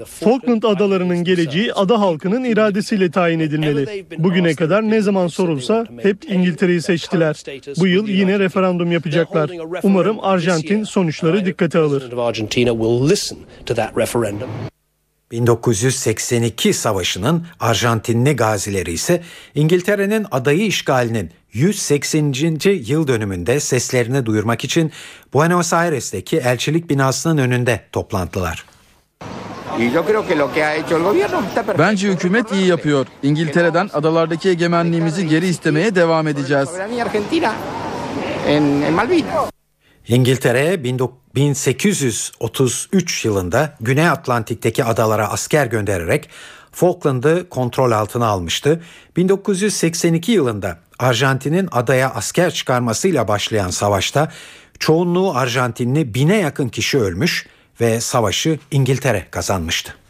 Falkland 0.06 0.64
adalarının 0.64 1.24
geleceği 1.24 1.74
ada 1.74 2.00
halkının 2.02 2.44
iradesiyle 2.44 3.12
tayin 3.12 3.40
edilmeli. 3.40 4.06
Bugüne 4.18 4.56
kadar 4.56 4.82
ne 4.90 5.02
zaman 5.02 5.28
sorulsa 5.28 5.86
hep 6.02 6.32
İngiltere'yi 6.32 6.82
seçtiler. 6.82 7.44
Bu 7.80 7.88
yıl 7.88 8.08
yine 8.08 8.40
referandum 8.40 8.92
yapacaklar. 8.92 9.50
Umarım 9.84 10.20
Arjantin 10.20 10.84
sonuçları 10.84 11.46
dikkate 11.46 11.80
alır. 11.80 12.12
1982 15.32 16.74
savaşının 16.74 17.46
Arjantinli 17.60 18.36
gazileri 18.36 18.92
ise 18.92 19.24
İngiltere'nin 19.56 20.26
adayı 20.32 20.66
işgalinin 20.66 21.32
180. 21.54 22.34
yıl 22.66 23.08
dönümünde 23.08 23.60
seslerini 23.60 24.26
duyurmak 24.26 24.64
için 24.64 24.92
Buenos 25.34 25.74
Aires'teki 25.74 26.38
elçilik 26.38 26.90
binasının 26.90 27.38
önünde 27.38 27.82
toplantılar. 27.92 28.66
Bence 31.80 32.08
hükümet 32.08 32.52
iyi 32.52 32.68
yapıyor. 32.68 33.08
İngiltere'den 33.24 33.90
adalardaki 33.94 34.50
egemenliğimizi 34.50 35.28
geri 35.28 35.48
istemeye 35.48 35.96
devam 35.96 36.28
edeceğiz. 36.28 36.70
İngiltere 40.08 40.84
1833 40.84 43.26
yılında 43.26 43.76
Güney 43.82 44.10
Atlantik'teki 44.10 44.84
adalara 44.84 45.32
asker 45.32 45.66
göndererek 45.66 46.30
Falkland'ı 46.72 47.50
kontrol 47.50 47.92
altına 47.92 48.28
almıştı. 48.28 48.82
1982 49.18 50.32
yılında 50.32 50.78
Arjantin'in 51.00 51.70
adaya 51.72 52.10
asker 52.10 52.54
çıkarmasıyla 52.54 53.28
başlayan 53.28 53.70
savaşta 53.70 54.32
çoğunluğu 54.80 55.36
Arjantinli 55.36 56.14
bine 56.14 56.38
yakın 56.38 56.70
kişi 56.70 57.00
ölmüş 57.00 57.48
ve 57.82 58.02
savaşı 58.02 58.60
İngiltere 58.72 59.28
kazanmıştı. 59.32 60.01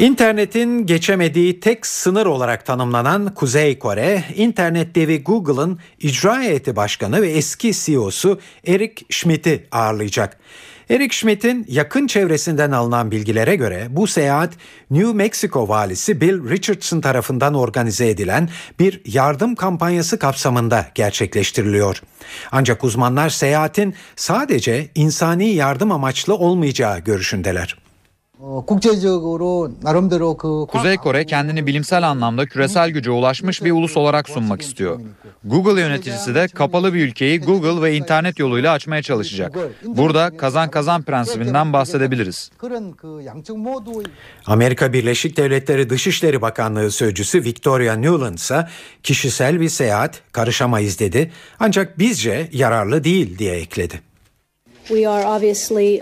İnternetin 0.00 0.86
geçemediği 0.86 1.60
tek 1.60 1.86
sınır 1.86 2.26
olarak 2.26 2.66
tanımlanan 2.66 3.34
Kuzey 3.34 3.78
Kore, 3.78 4.24
internet 4.36 4.94
devi 4.94 5.22
Google'ın 5.22 5.78
icra 5.98 6.40
heyeti 6.40 6.76
başkanı 6.76 7.22
ve 7.22 7.30
eski 7.30 7.72
CEO'su 7.72 8.40
Eric 8.66 9.04
Schmidt'i 9.10 9.66
ağırlayacak. 9.72 10.38
Eric 10.90 11.16
Schmidt'in 11.16 11.66
yakın 11.68 12.06
çevresinden 12.06 12.70
alınan 12.70 13.10
bilgilere 13.10 13.56
göre 13.56 13.86
bu 13.90 14.06
seyahat 14.06 14.52
New 14.90 15.12
Mexico 15.12 15.68
valisi 15.68 16.20
Bill 16.20 16.50
Richardson 16.50 17.00
tarafından 17.00 17.54
organize 17.54 18.08
edilen 18.08 18.48
bir 18.78 19.00
yardım 19.06 19.54
kampanyası 19.54 20.18
kapsamında 20.18 20.86
gerçekleştiriliyor. 20.94 22.02
Ancak 22.52 22.84
uzmanlar 22.84 23.28
seyahatin 23.28 23.94
sadece 24.16 24.88
insani 24.94 25.48
yardım 25.48 25.92
amaçlı 25.92 26.34
olmayacağı 26.34 26.98
görüşündeler. 26.98 27.89
Kuzey 30.66 30.96
Kore 30.96 31.26
kendini 31.26 31.66
bilimsel 31.66 32.08
anlamda 32.08 32.46
küresel 32.46 32.90
güce 32.90 33.10
ulaşmış 33.10 33.64
bir 33.64 33.72
ulus 33.72 33.96
olarak 33.96 34.28
sunmak 34.28 34.62
istiyor. 34.62 35.00
Google 35.44 35.80
yöneticisi 35.80 36.34
de 36.34 36.48
kapalı 36.48 36.94
bir 36.94 37.06
ülkeyi 37.06 37.40
Google 37.40 37.82
ve 37.82 37.96
internet 37.96 38.38
yoluyla 38.38 38.72
açmaya 38.72 39.02
çalışacak. 39.02 39.56
Burada 39.84 40.36
kazan 40.36 40.70
kazan 40.70 41.02
prensibinden 41.02 41.72
bahsedebiliriz. 41.72 42.50
Amerika 44.46 44.92
Birleşik 44.92 45.36
Devletleri 45.36 45.90
Dışişleri 45.90 46.42
Bakanlığı 46.42 46.90
Sözcüsü 46.90 47.44
Victoria 47.44 47.96
Nuland 47.96 48.38
ise 48.38 48.66
kişisel 49.02 49.60
bir 49.60 49.68
seyahat 49.68 50.22
karışamayız 50.32 50.98
dedi 50.98 51.32
ancak 51.58 51.98
bizce 51.98 52.48
yararlı 52.52 53.04
değil 53.04 53.38
diye 53.38 53.54
ekledi. 53.54 54.09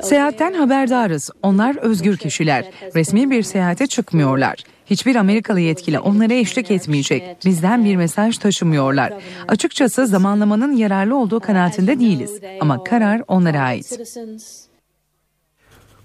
Seyahatten 0.03 0.53
haberdarız. 0.53 1.31
Onlar 1.43 1.77
özgür 1.77 2.17
kişiler. 2.17 2.65
Resmi 2.95 3.31
bir 3.31 3.43
seyahate 3.43 3.87
çıkmıyorlar. 3.87 4.65
Hiçbir 4.87 5.17
Amerikalı 5.17 5.61
yetkili 5.61 5.99
onlara 5.99 6.35
eşlik 6.35 6.71
etmeyecek. 6.71 7.37
Bizden 7.45 7.85
bir 7.85 7.97
mesaj 7.97 8.39
taşımıyorlar. 8.39 9.13
Açıkçası 9.49 10.07
zamanlamanın 10.07 10.73
yararlı 10.77 11.17
olduğu 11.17 11.41
kanaatinde 11.41 12.01
değiliz. 12.01 12.41
Ama 12.61 12.85
karar 12.85 13.23
onlara 13.29 13.61
ait. 13.61 13.99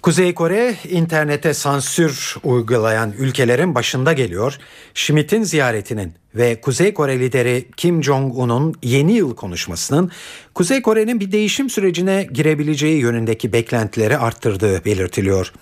Kuzey 0.03 0.33
Kore 0.33 0.75
internete 0.89 1.53
sansür 1.53 2.35
uygulayan 2.43 3.13
ülkelerin 3.19 3.75
başında 3.75 4.13
geliyor. 4.13 4.57
Schmidt'in 4.93 5.43
ziyaretinin 5.43 6.13
ve 6.35 6.61
Kuzey 6.61 6.93
Kore 6.93 7.19
lideri 7.19 7.65
Kim 7.77 8.03
Jong-un'un 8.03 8.75
yeni 8.83 9.13
yıl 9.13 9.35
konuşmasının 9.35 10.11
Kuzey 10.55 10.81
Kore'nin 10.81 11.19
bir 11.19 11.31
değişim 11.31 11.69
sürecine 11.69 12.27
girebileceği 12.31 12.99
yönündeki 12.99 13.53
beklentileri 13.53 14.17
arttırdığı 14.17 14.85
belirtiliyor. 14.85 15.53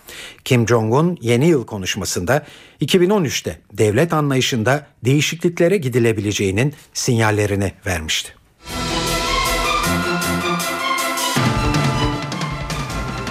Kim 0.45 0.67
Jong-un 0.67 1.17
yeni 1.21 1.47
yıl 1.47 1.65
konuşmasında 1.65 2.45
2013'te 2.81 3.57
devlet 3.73 4.13
anlayışında 4.13 4.87
değişikliklere 5.05 5.77
gidilebileceğinin 5.77 6.73
sinyallerini 6.93 7.71
vermişti. 7.85 8.40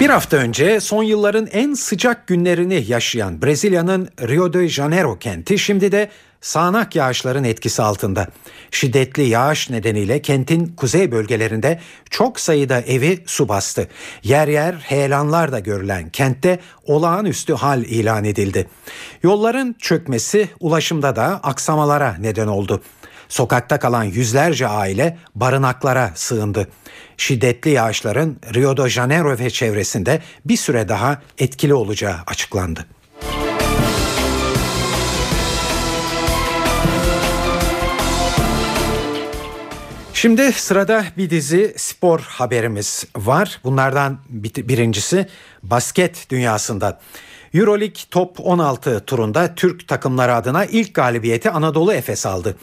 Bir 0.01 0.11
hafta 0.11 0.37
önce 0.37 0.81
son 0.81 1.03
yılların 1.03 1.47
en 1.47 1.75
sıcak 1.75 2.27
günlerini 2.27 2.85
yaşayan 2.89 3.43
Brezilya'nın 3.43 4.09
Rio 4.21 4.53
de 4.53 4.69
Janeiro 4.69 5.19
kenti 5.19 5.59
şimdi 5.59 5.93
de 5.93 6.11
sağanak 6.41 6.97
yağışların 6.97 7.45
etkisi 7.45 7.83
altında. 7.83 8.27
Şiddetli 8.71 9.23
yağış 9.29 9.71
nedeniyle 9.71 10.23
kentin 10.23 10.67
kuzey 10.67 11.13
bölgelerinde 11.13 11.81
çok 12.11 12.41
sayıda 12.41 12.81
evi 12.81 13.23
su 13.27 13.49
bastı. 13.49 13.89
Yer 14.23 14.49
yer 14.49 14.73
heyelanlar 14.75 15.53
da 15.53 15.59
görülen 15.59 16.09
kentte 16.09 16.61
olağanüstü 16.85 17.55
hal 17.55 17.83
ilan 17.83 18.25
edildi. 18.25 18.67
Yolların 19.23 19.77
çökmesi 19.79 20.49
ulaşımda 20.61 21.17
da 21.17 21.41
aksamalara 21.43 22.17
neden 22.21 22.47
oldu. 22.47 22.83
Sokakta 23.31 23.79
kalan 23.79 24.05
yüzlerce 24.05 24.69
aile 24.69 25.19
barınaklara 25.35 26.13
sığındı. 26.15 26.69
Şiddetli 27.17 27.71
yağışların 27.71 28.37
Rio 28.55 28.77
de 28.77 28.89
Janeiro 28.89 29.39
ve 29.39 29.51
çevresinde 29.51 30.23
bir 30.45 30.57
süre 30.57 30.89
daha 30.89 31.23
etkili 31.39 31.75
olacağı 31.75 32.17
açıklandı. 32.27 32.87
Şimdi 40.15 40.53
sırada 40.53 41.05
bir 41.17 41.31
dizi 41.31 41.75
spor 41.77 42.21
haberimiz 42.21 43.05
var. 43.17 43.61
Bunlardan 43.65 44.19
birincisi 44.29 45.27
basket 45.63 46.31
dünyasında. 46.31 47.01
Euroleague 47.55 48.03
Top 48.11 48.41
16 48.41 49.05
turunda 49.07 49.55
Türk 49.55 49.89
takımları 49.89 50.35
adına 50.35 50.65
ilk 50.65 50.95
galibiyeti 50.95 51.51
Anadolu 51.51 51.93
Efes 51.93 52.27
aldı. 52.27 52.57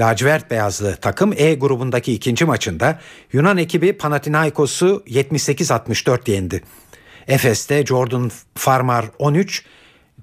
Lacivert 0.00 0.50
beyazlı 0.50 0.96
takım 0.96 1.32
E 1.36 1.54
grubundaki 1.54 2.12
ikinci 2.12 2.44
maçında 2.44 2.98
Yunan 3.32 3.58
ekibi 3.58 3.92
Panathinaikos'u 3.92 5.02
78-64 5.06 6.30
yendi. 6.30 6.62
Efes'te 7.28 7.86
Jordan 7.86 8.30
Farmar 8.54 9.04
13, 9.18 9.64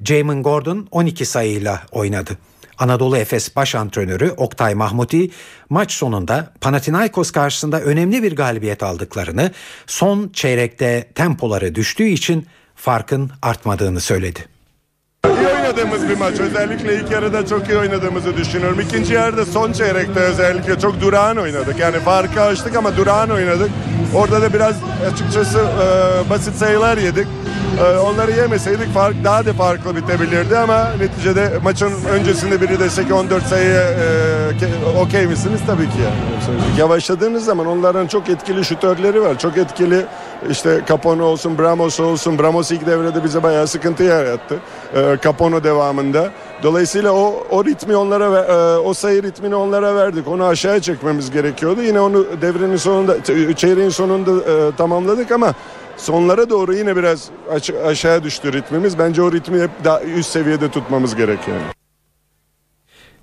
Jamin 0.03 0.43
Gordon 0.43 0.87
12 0.91 1.25
sayıyla 1.25 1.83
oynadı. 1.91 2.37
Anadolu 2.77 3.17
Efes 3.17 3.55
baş 3.55 3.75
antrenörü 3.75 4.31
Oktay 4.37 4.75
Mahmuti 4.75 5.29
maç 5.69 5.91
sonunda 5.91 6.53
Panathinaikos 6.61 7.31
karşısında 7.31 7.81
önemli 7.81 8.23
bir 8.23 8.35
galibiyet 8.35 8.83
aldıklarını, 8.83 9.51
son 9.87 10.29
çeyrekte 10.33 11.09
tempoları 11.15 11.75
düştüğü 11.75 12.07
için 12.07 12.47
farkın 12.75 13.31
artmadığını 13.41 13.99
söyledi. 13.99 14.54
İyi 15.75 15.77
oynadığımız 15.77 16.09
bir 16.09 16.17
maç. 16.17 16.39
Özellikle 16.39 16.95
ilk 16.95 17.11
yarıda 17.11 17.45
çok 17.45 17.69
iyi 17.69 17.77
oynadığımızı 17.77 18.37
düşünüyorum. 18.37 18.79
İkinci 18.79 19.13
yarıda 19.13 19.45
son 19.45 19.71
çeyrekte 19.71 20.19
özellikle 20.19 20.79
çok 20.79 21.01
durağan 21.01 21.37
oynadık. 21.37 21.79
Yani 21.79 21.99
farkı 21.99 22.41
açtık 22.41 22.75
ama 22.75 22.97
durağan 22.97 23.29
oynadık. 23.29 23.69
Orada 24.15 24.41
da 24.41 24.53
biraz 24.53 24.75
açıkçası 25.13 25.59
e, 25.59 26.29
basit 26.29 26.55
sayılar 26.55 26.97
yedik. 26.97 27.27
E, 27.79 27.97
onları 27.97 28.31
yemeseydik 28.31 28.93
fark 28.93 29.23
daha 29.23 29.45
da 29.45 29.53
farklı 29.53 29.95
bitebilirdi 29.95 30.57
ama 30.57 30.87
neticede 30.99 31.51
maçın 31.63 31.91
öncesinde 32.13 32.61
biri 32.61 32.79
dese 32.79 33.07
ki 33.07 33.13
14 33.13 33.43
sayı 33.43 33.75
e, 33.75 34.99
okey 34.99 35.27
misiniz? 35.27 35.59
Tabii 35.67 35.85
ki 35.85 35.97
yani. 36.03 36.79
Yavaşladığınız 36.79 37.45
zaman 37.45 37.67
onların 37.67 38.07
çok 38.07 38.29
etkili 38.29 38.65
şutörleri 38.65 39.21
var. 39.21 39.39
Çok 39.39 39.57
etkili 39.57 40.05
işte 40.51 40.81
Capone 40.87 41.23
olsun, 41.23 41.57
Bramos 41.57 41.99
olsun. 41.99 42.39
Bramos 42.39 42.71
ilk 42.71 42.85
devrede 42.85 43.23
bize 43.23 43.43
bayağı 43.43 43.67
sıkıntı 43.67 44.03
yarattı. 44.03 44.59
E, 44.95 45.17
Capono 45.23 45.63
devamında. 45.63 46.31
Dolayısıyla 46.63 47.11
o, 47.11 47.43
o 47.51 47.65
ritmi 47.65 47.95
onlara 47.95 48.39
e, 48.39 48.77
o 48.77 48.93
sayı 48.93 49.23
ritmini 49.23 49.55
onlara 49.55 49.95
verdik. 49.95 50.27
Onu 50.27 50.45
aşağıya 50.45 50.79
çekmemiz 50.79 51.31
gerekiyordu. 51.31 51.81
Yine 51.81 51.99
onu 51.99 52.25
devrenin 52.41 52.77
sonunda 52.77 53.23
çeyreğin 53.55 53.89
sonunda 53.89 54.51
e, 54.51 54.75
tamamladık 54.75 55.31
ama 55.31 55.53
sonlara 55.97 56.49
doğru 56.49 56.73
yine 56.73 56.95
biraz 56.95 57.29
aşağı 57.85 58.23
düştü 58.23 58.53
ritmimiz. 58.53 58.99
Bence 58.99 59.21
o 59.21 59.31
ritmi 59.31 59.61
hep 59.61 59.71
daha 59.83 60.01
üst 60.01 60.29
seviyede 60.29 60.71
tutmamız 60.71 61.15
gerekiyor. 61.15 61.57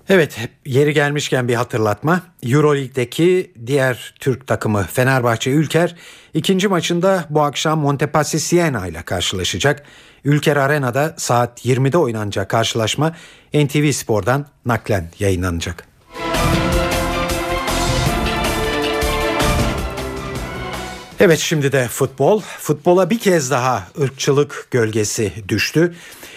Evet 0.09 0.37
yeri 0.65 0.93
gelmişken 0.93 1.47
bir 1.47 1.55
hatırlatma. 1.55 2.21
Euroleague'deki 2.43 3.51
diğer 3.65 4.13
Türk 4.19 4.47
takımı 4.47 4.87
Fenerbahçe 4.93 5.51
Ülker 5.51 5.95
ikinci 6.33 6.67
maçında 6.67 7.25
bu 7.29 7.41
akşam 7.41 7.79
Montepassi 7.79 8.39
Siena 8.39 8.87
ile 8.87 9.01
karşılaşacak. 9.01 9.83
Ülker 10.23 10.57
Arena'da 10.57 11.15
saat 11.17 11.65
20'de 11.65 11.97
oynanacak 11.97 12.49
karşılaşma 12.49 13.15
NTV 13.53 13.91
Spor'dan 13.91 14.45
naklen 14.65 15.09
yayınlanacak. 15.19 15.87
Evet 21.19 21.39
şimdi 21.39 21.71
de 21.71 21.87
futbol. 21.87 22.41
Futbola 22.41 23.09
bir 23.09 23.19
kez 23.19 23.51
daha 23.51 23.87
ırkçılık 24.01 24.67
gölgesi 24.71 25.31
düştü. 25.49 25.95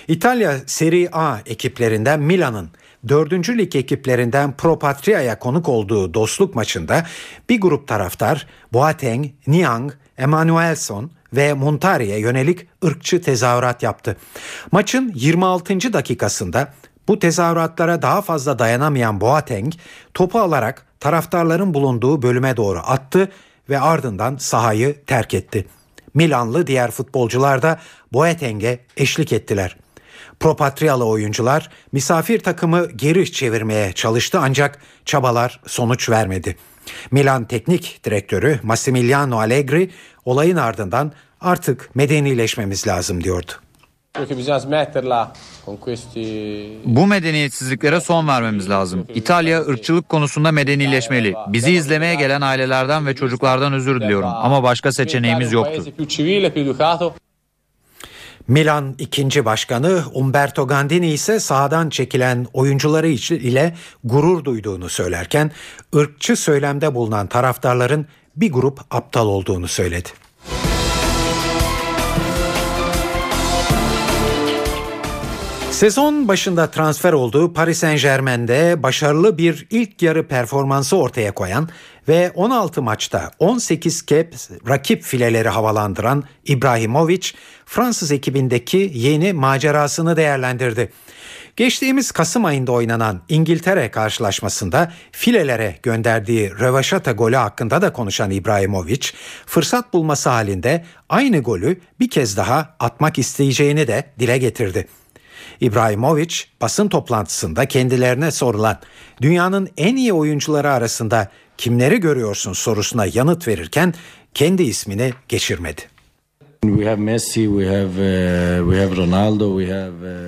İtalya 0.09 0.59
Serie 0.67 1.09
A 1.13 1.39
ekiplerinden 1.47 2.21
Milan'ın 2.21 2.71
dördüncü 3.09 3.59
lig 3.59 3.77
ekiplerinden 3.77 4.57
Pro 4.57 4.79
Patria'ya 4.79 5.39
konuk 5.39 5.69
olduğu 5.69 6.15
dostluk 6.15 6.55
maçında 6.55 7.07
bir 7.49 7.61
grup 7.61 7.89
taraftar 7.89 8.47
Boateng, 8.73 9.27
Niang, 9.47 9.93
Emanuelson 10.19 11.11
ve 11.33 11.53
Montari'ye 11.53 12.19
yönelik 12.19 12.67
ırkçı 12.85 13.23
tezahürat 13.23 13.83
yaptı. 13.83 14.17
Maçın 14.73 15.13
26. 15.15 15.93
dakikasında 15.93 16.73
bu 17.09 17.19
tezahüratlara 17.19 18.03
daha 18.03 18.23
fazla 18.23 18.59
dayanamayan 18.59 19.21
Boateng 19.21 19.73
topu 20.15 20.39
alarak 20.39 20.87
taraftarların 21.01 21.75
bulunduğu 21.75 22.23
bölüme 22.23 22.57
doğru 22.57 22.79
attı 22.79 23.29
ve 23.69 23.81
ardından 23.81 24.37
sahayı 24.37 25.05
terk 25.05 25.35
etti. 25.35 25.67
Milanlı 26.15 26.67
diğer 26.67 26.91
futbolcular 26.91 27.63
da 27.63 27.81
Boateng'e 28.13 28.79
eşlik 28.97 29.33
ettiler. 29.33 29.77
Propatriyalı 30.41 31.05
oyuncular 31.05 31.71
misafir 31.93 32.39
takımı 32.39 32.87
geri 32.97 33.33
çevirmeye 33.33 33.93
çalıştı 33.93 34.39
ancak 34.43 34.79
çabalar 35.05 35.61
sonuç 35.67 36.11
vermedi. 36.11 36.57
Milan 37.11 37.45
teknik 37.45 38.01
direktörü 38.05 38.61
Massimiliano 38.63 39.39
Allegri 39.39 39.91
olayın 40.25 40.57
ardından 40.57 41.13
artık 41.41 41.91
medenileşmemiz 41.95 42.87
lazım 42.87 43.25
diyordu. 43.25 43.53
Bu 46.85 47.07
medeniyetsizliklere 47.07 48.01
son 48.01 48.29
vermemiz 48.29 48.71
lazım. 48.71 49.07
İtalya 49.15 49.61
ırkçılık 49.61 50.09
konusunda 50.09 50.53
medenileşmeli. 50.53 51.35
Bizi 51.49 51.73
izlemeye 51.73 52.15
gelen 52.15 52.41
ailelerden 52.41 53.07
ve 53.07 53.15
çocuklardan 53.15 53.73
özür 53.73 54.01
diliyorum 54.01 54.29
ama 54.29 54.63
başka 54.63 54.93
seçeneğimiz 54.93 55.53
yoktu. 55.53 55.85
Milan 58.49 58.95
ikinci 58.99 59.45
başkanı 59.45 60.03
Umberto 60.15 60.67
Gandini 60.67 61.11
ise 61.11 61.41
sahadan 61.41 61.91
çekilen 61.91 62.47
oyuncuları 62.53 63.09
ile 63.09 63.75
gurur 64.05 64.45
duyduğunu 64.45 64.89
söylerken 64.89 65.51
ırkçı 65.97 66.37
söylemde 66.37 66.95
bulunan 66.95 67.27
taraftarların 67.27 68.07
bir 68.37 68.53
grup 68.53 68.81
aptal 68.91 69.27
olduğunu 69.27 69.69
söyledi. 69.69 70.09
Sezon 75.71 76.29
başında 76.29 76.71
transfer 76.71 77.13
olduğu 77.13 77.53
Paris 77.53 77.79
Saint 77.79 78.03
Germain'de 78.03 78.83
başarılı 78.83 79.39
bir 79.39 79.67
ilk 79.71 80.03
yarı 80.03 80.29
performansı 80.29 80.97
ortaya 80.97 81.33
koyan 81.33 81.69
ve 82.09 82.33
16 82.35 82.83
maçta 82.83 83.31
18 83.39 84.03
kez 84.03 84.51
rakip 84.69 85.03
fileleri 85.03 85.49
havalandıran 85.49 86.25
İbrahimovic, 86.45 87.31
Fransız 87.67 88.13
ekibindeki 88.13 88.91
yeni 88.95 89.33
macerasını 89.33 90.17
değerlendirdi. 90.17 90.93
Geçtiğimiz 91.57 92.13
Kasım 92.13 92.45
ayında 92.45 92.73
oynanan 92.73 93.23
İngiltere 93.29 93.91
karşılaşmasında 93.91 94.93
filelere 95.13 95.79
gönderdiği 95.83 96.51
rövaşata 96.51 97.13
golü 97.13 97.37
hakkında 97.37 97.83
da 97.83 97.93
konuşan 97.93 98.31
İbrahimovic, 98.31 99.01
fırsat 99.47 99.93
bulması 99.93 100.31
halinde 100.31 100.85
aynı 101.09 101.39
golü 101.41 101.81
bir 102.01 102.11
kez 102.11 102.37
daha 102.37 102.77
atmak 102.81 103.19
isteyeceğini 103.19 103.87
de 103.87 104.05
dile 104.19 104.39
getirdi. 104.39 104.89
İbrahimovic 105.61 106.35
basın 106.61 106.89
toplantısında 106.89 107.67
kendilerine 107.67 108.31
sorulan 108.31 108.79
dünyanın 109.23 109.69
en 109.77 109.97
iyi 109.97 110.13
oyuncuları 110.13 110.73
arasında 110.73 111.31
kimleri 111.59 112.01
görüyorsun 112.01 112.53
sorusuna 112.53 113.07
yanıt 113.07 113.49
verirken 113.49 113.95
kendi 114.35 114.63
ismini 114.63 115.13
geçirmedi. 115.29 115.83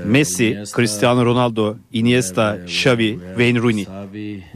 Messi, 0.07 0.65
Cristiano 0.77 1.25
Ronaldo, 1.25 1.77
Iniesta, 1.93 2.59
Xavi, 2.67 3.19
Wayne 3.29 3.59
Rooney. 3.59 3.87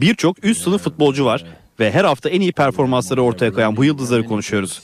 Birçok 0.01 0.45
üst 0.45 0.61
sınıf 0.63 0.83
futbolcu 0.83 1.25
var 1.25 1.45
ve 1.79 1.91
her 1.91 2.03
hafta 2.03 2.29
en 2.29 2.41
iyi 2.41 2.51
performansları 2.51 3.21
ortaya 3.23 3.51
koyan 3.53 3.77
bu 3.77 3.83
yıldızları 3.83 4.25
konuşuyoruz. 4.25 4.81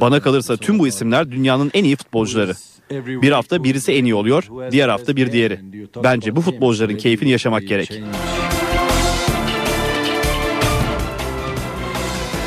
Bana 0.00 0.20
kalırsa 0.20 0.56
tüm 0.56 0.78
bu 0.78 0.88
isimler 0.88 1.30
dünyanın 1.30 1.70
en 1.74 1.84
iyi 1.84 1.96
futbolcuları. 1.96 2.52
Bir 3.22 3.32
hafta 3.32 3.64
birisi 3.64 3.92
en 3.92 4.04
iyi 4.04 4.14
oluyor, 4.14 4.44
diğer 4.70 4.88
hafta 4.88 5.16
bir 5.16 5.32
diğeri. 5.32 5.60
Bence 6.04 6.36
bu 6.36 6.40
futbolcuların 6.40 6.96
keyfini 6.96 7.30
yaşamak 7.30 7.68
gerek. 7.68 8.02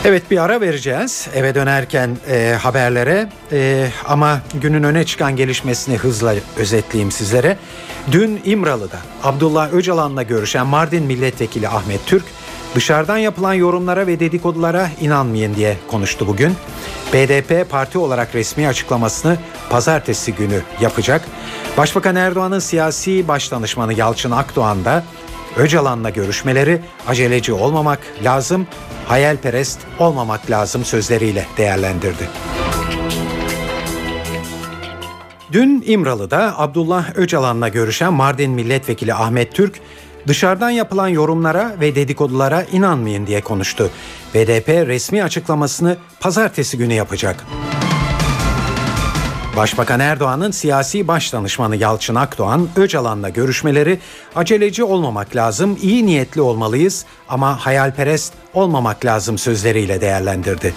Evet 0.08 0.32
bir 0.32 0.38
ara 0.38 0.62
vereceğiz 0.62 1.28
eve 1.34 1.56
dönerken 1.56 2.18
e, 2.30 2.58
haberlere 2.62 3.30
e, 3.52 3.88
ama 4.06 4.42
günün 4.54 4.84
öne 4.84 5.06
çıkan 5.06 5.36
gelişmesini 5.36 5.98
hızla 5.98 6.36
özetleyeyim 6.58 7.12
sizlere. 7.12 7.58
Dün 8.12 8.42
İmralı'da 8.46 8.98
Abdullah 9.24 9.74
Öcalan'la 9.74 10.24
görüşen 10.24 10.68
Mardin 10.68 11.04
Milletvekili 11.04 11.68
Ahmet 11.68 12.06
Türk 12.06 12.24
dışarıdan 12.76 13.18
yapılan 13.18 13.54
yorumlara 13.54 14.08
ve 14.08 14.20
dedikodulara 14.20 14.90
inanmayın 15.02 15.56
diye 15.56 15.78
konuştu 15.88 16.28
bugün. 16.28 16.54
BDP 17.14 17.70
parti 17.70 17.98
olarak 17.98 18.36
resmi 18.36 18.68
açıklamasını 18.68 19.38
pazartesi 19.70 20.34
günü 20.34 20.62
yapacak. 20.82 21.28
Başbakan 21.78 22.16
Erdoğan'ın 22.16 22.60
siyasi 22.60 23.28
başdanışmanı 23.28 23.94
Yalçın 23.94 24.32
Akdoğan 24.32 24.86
da 24.86 25.04
Öcalan'la 25.58 26.10
görüşmeleri 26.10 26.82
aceleci 27.08 27.54
olmamak 27.54 28.00
lazım, 28.24 28.68
hayalperest 29.06 29.80
olmamak 30.00 30.52
lazım 30.52 30.86
sözleriyle 30.86 31.46
değerlendirdi. 31.58 32.30
Dün 35.52 35.84
İmralı'da 35.86 36.60
Abdullah 36.60 37.16
Öcalan'la 37.16 37.68
görüşen 37.68 38.14
Mardin 38.14 38.52
Milletvekili 38.52 39.14
Ahmet 39.14 39.54
Türk, 39.54 39.80
dışarıdan 40.28 40.70
yapılan 40.70 41.08
yorumlara 41.08 41.76
ve 41.80 41.96
dedikodulara 41.96 42.64
inanmayın 42.64 43.28
diye 43.28 43.42
konuştu. 43.42 43.90
BDP 44.34 44.68
resmi 44.68 45.24
açıklamasını 45.24 45.98
pazartesi 46.20 46.78
günü 46.78 46.94
yapacak. 46.94 47.46
Başbakan 49.58 50.00
Erdoğan'ın 50.00 50.52
siyasi 50.52 51.08
başdanışmanı 51.08 51.76
Yalçın 51.76 52.16
Akdoğan, 52.16 52.70
Öcalan'la 52.76 53.30
görüşmeleri 53.30 54.00
aceleci 54.36 54.84
olmamak 54.84 55.36
lazım, 55.36 55.78
iyi 55.82 56.06
niyetli 56.06 56.42
olmalıyız 56.42 57.06
ama 57.30 57.66
hayalperest 57.66 58.34
olmamak 58.54 59.06
lazım 59.06 59.38
sözleriyle 59.38 60.02
değerlendirdi. 60.02 60.74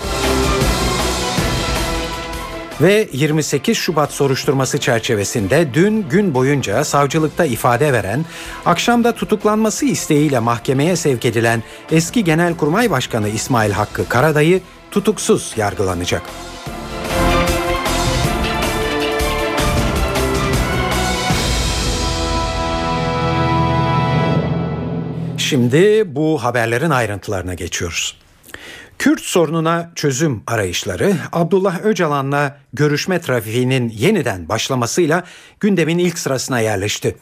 Ve 2.81 3.09
28 3.12 3.76
Şubat 3.76 4.12
soruşturması 4.12 4.78
çerçevesinde 4.78 5.74
dün 5.74 6.09
gün 6.09 6.35
boyunca 6.35 6.85
savcılıkta 6.85 7.45
ifade 7.45 7.93
veren, 7.93 8.24
akşamda 8.66 9.14
tutuklanması 9.14 9.87
isteğiyle 9.87 10.39
mahkemeye 10.39 10.97
sevk 10.97 11.24
edilen 11.24 11.62
eski 11.93 12.24
Genelkurmay 12.24 12.91
Başkanı 12.91 13.28
İsmail 13.28 13.72
Hakkı 13.72 14.09
Karadayı 14.09 14.61
tutuksuz 14.91 15.55
yargılanacak. 15.57 16.22
Şimdi 25.51 26.05
bu 26.07 26.44
haberlerin 26.44 26.90
ayrıntılarına 26.90 27.55
geçiyoruz. 27.55 28.16
Kürt 28.98 29.20
sorununa 29.20 29.92
çözüm 29.94 30.42
arayışları 30.46 31.16
Abdullah 31.32 31.84
Öcalan'la 31.84 32.59
görüşme 32.72 33.20
trafiğinin 33.20 33.88
yeniden 33.88 34.48
başlamasıyla 34.48 35.24
gündemin 35.61 35.98
ilk 35.98 36.18
sırasına 36.18 36.61
yerleşti. 36.61 37.16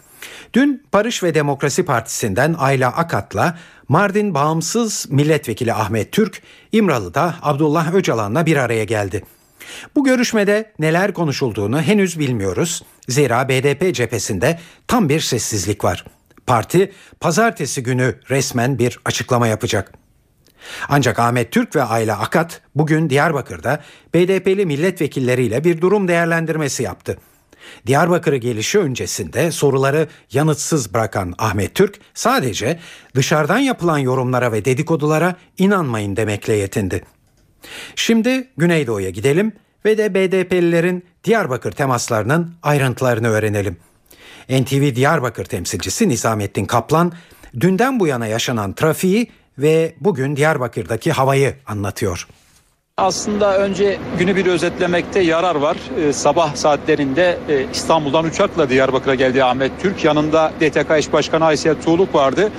Dün 0.54 0.82
Barış 0.92 1.22
ve 1.22 1.34
Demokrasi 1.34 1.84
Partisi'nden 1.84 2.54
Ayla 2.58 2.88
Akat'la 2.88 3.58
Mardin 3.88 4.34
Bağımsız 4.34 5.06
Milletvekili 5.10 5.72
Ahmet 5.72 6.12
Türk 6.12 6.42
İmralı'da 6.72 7.34
Abdullah 7.42 7.94
Öcalan'la 7.94 8.46
bir 8.46 8.56
araya 8.56 8.84
geldi. 8.84 9.24
Bu 9.96 10.04
görüşmede 10.04 10.72
neler 10.78 11.14
konuşulduğunu 11.14 11.82
henüz 11.82 12.18
bilmiyoruz. 12.18 12.82
Zira 13.08 13.48
BDP 13.48 13.94
cephesinde 13.94 14.58
tam 14.88 15.08
bir 15.08 15.20
sessizlik 15.20 15.84
var. 15.84 16.04
Parti 16.48 16.92
pazartesi 17.20 17.82
günü 17.82 18.14
resmen 18.30 18.78
bir 18.78 18.98
açıklama 19.04 19.46
yapacak. 19.46 19.92
Ancak 20.88 21.18
Ahmet 21.18 21.52
Türk 21.52 21.76
ve 21.76 21.82
Ayla 21.82 22.18
Akat 22.18 22.60
bugün 22.74 23.10
Diyarbakır'da 23.10 23.80
BDP'li 24.14 24.66
milletvekilleriyle 24.66 25.64
bir 25.64 25.80
durum 25.80 26.08
değerlendirmesi 26.08 26.82
yaptı. 26.82 27.18
Diyarbakır'a 27.86 28.36
gelişi 28.36 28.78
öncesinde 28.78 29.50
soruları 29.50 30.08
yanıtsız 30.32 30.94
bırakan 30.94 31.34
Ahmet 31.38 31.74
Türk 31.74 32.00
sadece 32.14 32.80
dışarıdan 33.14 33.58
yapılan 33.58 33.98
yorumlara 33.98 34.52
ve 34.52 34.64
dedikodulara 34.64 35.36
inanmayın 35.58 36.16
demekle 36.16 36.54
yetindi. 36.54 37.04
Şimdi 37.96 38.48
Güneydoğu'ya 38.56 39.10
gidelim 39.10 39.52
ve 39.84 39.98
de 39.98 40.14
BDP'lilerin 40.14 41.04
Diyarbakır 41.24 41.72
temaslarının 41.72 42.54
ayrıntılarını 42.62 43.28
öğrenelim. 43.28 43.87
NTV 44.48 44.94
Diyarbakır 44.94 45.44
temsilcisi 45.44 46.08
Nizamettin 46.08 46.64
Kaplan 46.64 47.12
dünden 47.60 48.00
bu 48.00 48.06
yana 48.06 48.26
yaşanan 48.26 48.72
trafiği 48.72 49.30
ve 49.58 49.94
bugün 50.00 50.36
Diyarbakır'daki 50.36 51.12
havayı 51.12 51.54
anlatıyor. 51.66 52.28
Aslında 52.96 53.58
önce 53.58 53.98
günü 54.18 54.36
bir 54.36 54.46
özetlemekte 54.46 55.20
yarar 55.20 55.54
var. 55.54 55.76
Ee, 56.00 56.12
sabah 56.12 56.54
saatlerinde 56.54 57.38
e, 57.48 57.66
İstanbul'dan 57.72 58.24
uçakla 58.24 58.68
Diyarbakır'a 58.68 59.14
geldi 59.14 59.44
Ahmet 59.44 59.72
Türk. 59.82 60.04
Yanında 60.04 60.52
DTK 60.60 60.90
eş 60.90 61.12
başkanı 61.12 61.44
Aysel 61.44 61.82
Tuğluk 61.82 62.14
vardı. 62.14 62.50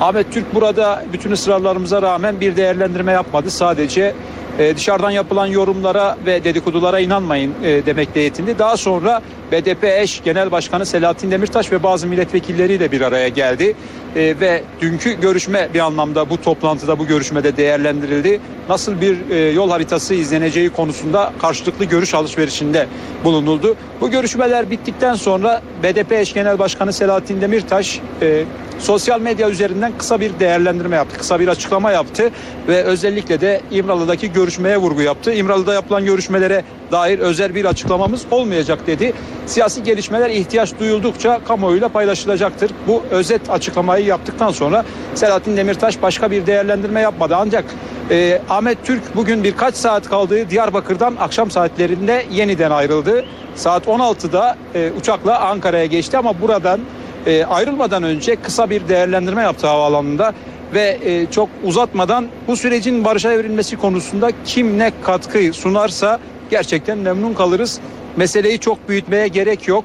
Ahmet 0.00 0.32
Türk 0.32 0.54
burada 0.54 1.04
bütün 1.12 1.30
ısrarlarımıza 1.30 2.02
rağmen 2.02 2.40
bir 2.40 2.56
değerlendirme 2.56 3.12
yapmadı. 3.12 3.50
Sadece 3.50 4.14
e, 4.58 4.76
dışarıdan 4.76 5.10
yapılan 5.10 5.46
yorumlara 5.46 6.16
ve 6.26 6.44
dedikodulara 6.44 7.00
inanmayın 7.00 7.54
e, 7.62 7.86
demekle 7.86 8.20
yetindi. 8.20 8.58
Daha 8.58 8.76
sonra 8.76 9.22
BDP 9.52 9.84
eş 9.84 10.22
Genel 10.24 10.50
Başkanı 10.50 10.86
Selahattin 10.86 11.30
Demirtaş 11.30 11.72
ve 11.72 11.82
bazı 11.82 12.06
milletvekilleriyle 12.06 12.92
bir 12.92 13.00
araya 13.00 13.28
geldi. 13.28 13.74
E, 14.16 14.40
ve 14.40 14.62
dünkü 14.80 15.20
görüşme 15.20 15.68
bir 15.74 15.80
anlamda 15.80 16.30
bu 16.30 16.42
toplantıda 16.42 16.98
bu 16.98 17.06
görüşmede 17.06 17.56
değerlendirildi. 17.56 18.40
Nasıl 18.68 19.00
bir 19.00 19.30
e, 19.30 19.50
yol 19.50 19.70
haritası 19.70 20.14
izleneceği 20.14 20.70
konusunda 20.70 21.32
karşılıklı 21.40 21.84
görüş 21.84 22.14
alışverişinde 22.14 22.86
bulunuldu. 23.24 23.76
Bu 24.00 24.10
görüşmeler 24.10 24.70
bittikten 24.70 25.14
sonra 25.14 25.62
BDP 25.82 26.12
eş 26.12 26.32
Genel 26.32 26.58
Başkanı 26.58 26.92
Selahattin 26.92 27.40
Demirtaş 27.40 28.00
e, 28.22 28.44
sosyal 28.78 29.20
medya 29.20 29.50
üzerinden 29.50 29.92
kısa 29.98 30.20
bir 30.20 30.40
değerlendirme 30.40 30.96
yaptı. 30.96 31.18
Kısa 31.18 31.40
bir 31.40 31.48
açıklama 31.48 31.92
yaptı 31.92 32.30
ve 32.68 32.82
özellikle 32.82 33.40
de 33.40 33.60
İmralı'daki 33.70 34.32
görüşmeye 34.32 34.76
vurgu 34.76 35.02
yaptı. 35.02 35.32
İmralı'da 35.32 35.74
yapılan 35.74 36.04
görüşmelere 36.04 36.64
dair 36.92 37.18
özel 37.18 37.54
bir 37.54 37.64
açıklamamız 37.64 38.22
olmayacak 38.30 38.86
dedi. 38.86 39.12
Siyasi 39.46 39.82
gelişmeler 39.82 40.30
ihtiyaç 40.30 40.78
duyuldukça 40.80 41.40
kamuoyuyla 41.44 41.88
paylaşılacaktır. 41.88 42.70
Bu 42.86 43.02
özet 43.10 43.50
açıklamayı 43.50 44.06
yaptıktan 44.06 44.50
sonra 44.50 44.84
Selahattin 45.14 45.56
Demirtaş 45.56 46.02
başka 46.02 46.30
bir 46.30 46.46
değerlendirme 46.46 47.00
yapmadı. 47.00 47.34
Ancak 47.38 47.64
e, 48.10 48.40
Ahmet 48.50 48.84
Türk 48.84 49.16
bugün 49.16 49.44
birkaç 49.44 49.74
saat 49.74 50.08
kaldığı 50.08 50.50
Diyarbakır'dan 50.50 51.16
akşam 51.20 51.50
saatlerinde 51.50 52.26
yeniden 52.30 52.70
ayrıldı. 52.70 53.24
Saat 53.54 53.86
16'da 53.86 54.56
e, 54.74 54.90
uçakla 55.00 55.40
Ankara'ya 55.40 55.86
geçti 55.86 56.18
ama 56.18 56.40
buradan 56.40 56.80
e, 57.26 57.44
ayrılmadan 57.44 58.02
önce 58.02 58.36
kısa 58.36 58.70
bir 58.70 58.88
değerlendirme 58.88 59.42
yaptı 59.42 59.66
havaalanında 59.66 60.34
ve 60.74 60.98
e, 61.04 61.26
çok 61.30 61.48
uzatmadan 61.64 62.26
bu 62.48 62.56
sürecin 62.56 63.04
barışa 63.04 63.32
evrilmesi 63.32 63.76
konusunda 63.76 64.30
kim 64.44 64.78
ne 64.78 64.92
katkı 65.02 65.52
sunarsa 65.52 66.18
gerçekten 66.50 66.98
memnun 66.98 67.34
kalırız. 67.34 67.80
Meseleyi 68.16 68.58
çok 68.58 68.88
büyütmeye 68.88 69.28
gerek 69.28 69.68
yok. 69.68 69.84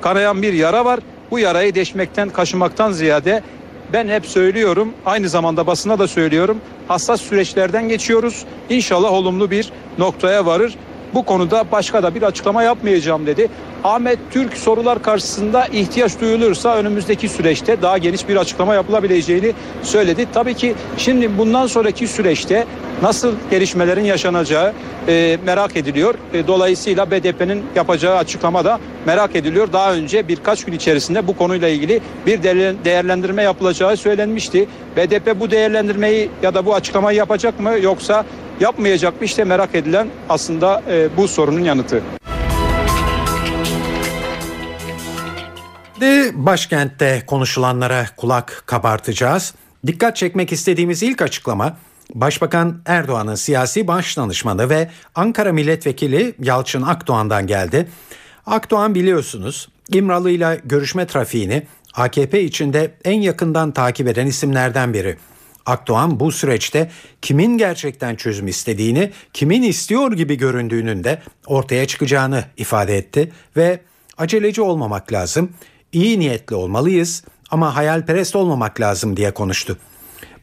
Kanayan 0.00 0.42
bir 0.42 0.52
yara 0.52 0.84
var. 0.84 1.00
Bu 1.30 1.38
yarayı 1.38 1.74
deşmekten, 1.74 2.30
kaşımaktan 2.30 2.92
ziyade 2.92 3.42
ben 3.92 4.08
hep 4.08 4.26
söylüyorum, 4.26 4.92
aynı 5.06 5.28
zamanda 5.28 5.66
basına 5.66 5.98
da 5.98 6.08
söylüyorum. 6.08 6.60
Hassas 6.88 7.20
süreçlerden 7.20 7.88
geçiyoruz. 7.88 8.44
İnşallah 8.70 9.12
olumlu 9.12 9.50
bir 9.50 9.72
noktaya 9.98 10.46
varır. 10.46 10.74
Bu 11.14 11.24
konuda 11.24 11.64
başka 11.72 12.02
da 12.02 12.14
bir 12.14 12.22
açıklama 12.22 12.62
yapmayacağım 12.62 13.26
dedi. 13.26 13.48
Ahmet 13.84 14.18
Türk 14.30 14.56
sorular 14.56 15.02
karşısında 15.02 15.66
ihtiyaç 15.66 16.20
duyulursa 16.20 16.76
önümüzdeki 16.76 17.28
süreçte 17.28 17.82
daha 17.82 17.98
geniş 17.98 18.28
bir 18.28 18.36
açıklama 18.36 18.74
yapılabileceğini 18.74 19.52
söyledi. 19.82 20.26
Tabii 20.34 20.54
ki 20.54 20.74
şimdi 20.96 21.38
bundan 21.38 21.66
sonraki 21.66 22.08
süreçte 22.08 22.66
nasıl 23.02 23.34
gelişmelerin 23.50 24.04
yaşanacağı 24.04 24.72
e, 25.08 25.38
merak 25.46 25.76
ediliyor. 25.76 26.14
E, 26.32 26.46
dolayısıyla 26.46 27.10
BDP'nin 27.10 27.64
yapacağı 27.76 28.16
açıklama 28.16 28.64
da 28.64 28.80
merak 29.06 29.36
ediliyor. 29.36 29.72
Daha 29.72 29.94
önce 29.94 30.28
birkaç 30.28 30.64
gün 30.64 30.72
içerisinde 30.72 31.26
bu 31.26 31.36
konuyla 31.36 31.68
ilgili 31.68 32.00
bir 32.26 32.42
değerlendirme 32.84 33.42
yapılacağı 33.42 33.96
söylenmişti. 33.96 34.68
BDP 34.96 35.40
bu 35.40 35.50
değerlendirmeyi 35.50 36.30
ya 36.42 36.54
da 36.54 36.66
bu 36.66 36.74
açıklamayı 36.74 37.18
yapacak 37.18 37.60
mı 37.60 37.72
yoksa 37.82 38.24
yapmayacak 38.60 39.20
mı? 39.20 39.24
İşte 39.24 39.44
merak 39.44 39.74
edilen 39.74 40.08
aslında 40.28 40.82
e, 40.90 41.16
bu 41.16 41.28
sorunun 41.28 41.60
yanıtı. 41.60 42.02
De 46.00 46.30
başkentte 46.34 47.22
konuşulanlara 47.26 48.06
kulak 48.16 48.62
kabartacağız. 48.66 49.54
Dikkat 49.86 50.16
çekmek 50.16 50.52
istediğimiz 50.52 51.02
ilk 51.02 51.22
açıklama 51.22 51.76
Başbakan 52.14 52.82
Erdoğan'ın 52.86 53.34
siyasi 53.34 53.86
baş 53.86 54.16
danışmanı 54.16 54.70
ve 54.70 54.90
Ankara 55.14 55.52
Milletvekili 55.52 56.34
Yalçın 56.38 56.82
Akdoğan'dan 56.82 57.46
geldi. 57.46 57.88
Akdoğan 58.46 58.94
biliyorsunuz 58.94 59.68
İmralı 59.92 60.30
ile 60.30 60.60
görüşme 60.64 61.06
trafiğini 61.06 61.62
AKP 61.94 62.42
içinde 62.42 62.94
en 63.04 63.20
yakından 63.20 63.72
takip 63.72 64.08
eden 64.08 64.26
isimlerden 64.26 64.94
biri. 64.94 65.16
Akdoğan 65.66 66.20
bu 66.20 66.32
süreçte 66.32 66.90
kimin 67.22 67.58
gerçekten 67.58 68.16
çözüm 68.16 68.48
istediğini, 68.48 69.10
kimin 69.32 69.62
istiyor 69.62 70.12
gibi 70.12 70.36
göründüğünün 70.36 71.04
de 71.04 71.22
ortaya 71.46 71.86
çıkacağını 71.86 72.44
ifade 72.56 72.96
etti 72.96 73.32
ve 73.56 73.80
aceleci 74.18 74.62
olmamak 74.62 75.12
lazım, 75.12 75.52
iyi 75.92 76.18
niyetli 76.18 76.56
olmalıyız 76.56 77.24
ama 77.50 77.76
hayalperest 77.76 78.36
olmamak 78.36 78.80
lazım 78.80 79.16
diye 79.16 79.30
konuştu. 79.30 79.78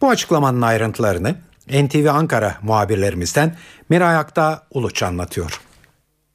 Bu 0.01 0.09
açıklamanın 0.09 0.61
ayrıntılarını 0.61 1.36
NTV 1.70 2.07
Ankara 2.11 2.57
muhabirlerimizden 2.61 3.55
Miray 3.89 4.15
Akta 4.15 4.63
Uluç 4.72 5.03
anlatıyor. 5.03 5.68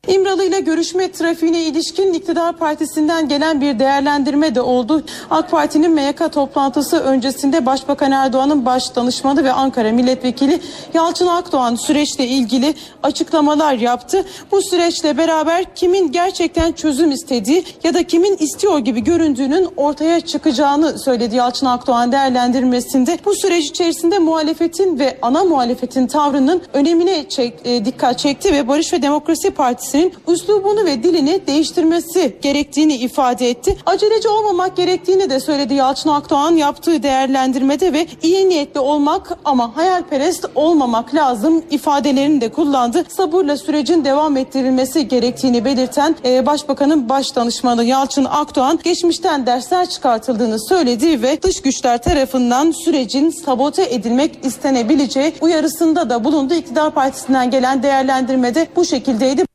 İmralı 0.08 0.44
ile 0.44 0.60
görüşme 0.60 1.12
trafiğine 1.12 1.62
ilişkin 1.62 2.12
iktidar 2.12 2.56
partisinden 2.56 3.28
gelen 3.28 3.60
bir 3.60 3.78
değerlendirme 3.78 4.54
de 4.54 4.60
oldu. 4.60 5.04
AK 5.30 5.50
Parti'nin 5.50 5.90
MYK 5.90 6.32
toplantısı 6.32 7.00
öncesinde 7.00 7.66
Başbakan 7.66 8.12
Erdoğan'ın 8.12 8.66
baş 8.66 8.96
danışmanı 8.96 9.44
ve 9.44 9.52
Ankara 9.52 9.92
Milletvekili 9.92 10.60
Yalçın 10.94 11.26
Akdoğan 11.26 11.74
süreçle 11.74 12.26
ilgili 12.26 12.74
açıklamalar 13.02 13.74
yaptı. 13.74 14.24
Bu 14.52 14.62
süreçle 14.62 15.18
beraber 15.18 15.74
kimin 15.74 16.12
gerçekten 16.12 16.72
çözüm 16.72 17.10
istediği 17.10 17.64
ya 17.84 17.94
da 17.94 18.02
kimin 18.02 18.36
istiyor 18.36 18.78
gibi 18.78 19.04
göründüğünün 19.04 19.68
ortaya 19.76 20.20
çıkacağını 20.20 20.98
söyledi 20.98 21.36
Yalçın 21.36 21.66
Akdoğan 21.66 22.12
değerlendirmesinde. 22.12 23.18
Bu 23.24 23.34
süreç 23.34 23.64
içerisinde 23.64 24.18
muhalefetin 24.18 24.98
ve 24.98 25.18
ana 25.22 25.44
muhalefetin 25.44 26.06
tavrının 26.06 26.62
önemine 26.72 27.28
çek, 27.28 27.54
e, 27.64 27.84
dikkat 27.84 28.18
çekti 28.18 28.52
ve 28.52 28.68
Barış 28.68 28.92
ve 28.92 29.02
Demokrasi 29.02 29.50
Partisi 29.50 29.93
Partisi'nin 29.94 30.34
üslubunu 30.34 30.84
ve 30.84 31.02
dilini 31.02 31.46
değiştirmesi 31.46 32.36
gerektiğini 32.42 32.96
ifade 32.96 33.50
etti. 33.50 33.76
Aceleci 33.86 34.28
olmamak 34.28 34.76
gerektiğini 34.76 35.30
de 35.30 35.40
söyledi 35.40 35.74
Yalçın 35.74 36.08
Akdoğan 36.08 36.56
yaptığı 36.56 37.02
değerlendirmede 37.02 37.92
ve 37.92 38.06
iyi 38.22 38.48
niyetli 38.48 38.80
olmak 38.80 39.38
ama 39.44 39.76
hayalperest 39.76 40.46
olmamak 40.54 41.14
lazım 41.14 41.64
ifadelerini 41.70 42.40
de 42.40 42.48
kullandı. 42.52 43.04
Sabırla 43.08 43.56
sürecin 43.56 44.04
devam 44.04 44.36
ettirilmesi 44.36 45.08
gerektiğini 45.08 45.64
belirten 45.64 46.16
e, 46.24 46.46
Başbakanın 46.46 47.08
baş 47.08 47.36
danışmanı 47.36 47.84
Yalçın 47.84 48.24
Akdoğan 48.24 48.78
geçmişten 48.84 49.46
dersler 49.46 49.88
çıkartıldığını 49.88 50.68
söyledi 50.68 51.22
ve 51.22 51.42
dış 51.42 51.62
güçler 51.62 52.02
tarafından 52.02 52.70
sürecin 52.70 53.30
sabote 53.30 53.94
edilmek 53.94 54.44
istenebileceği 54.44 55.32
uyarısında 55.40 56.10
da 56.10 56.24
bulundu. 56.24 56.54
İktidar 56.54 56.90
Partisi'nden 56.90 57.50
gelen 57.50 57.82
değerlendirmede 57.82 58.66
bu 58.76 58.84
şekildeydi. 58.84 59.53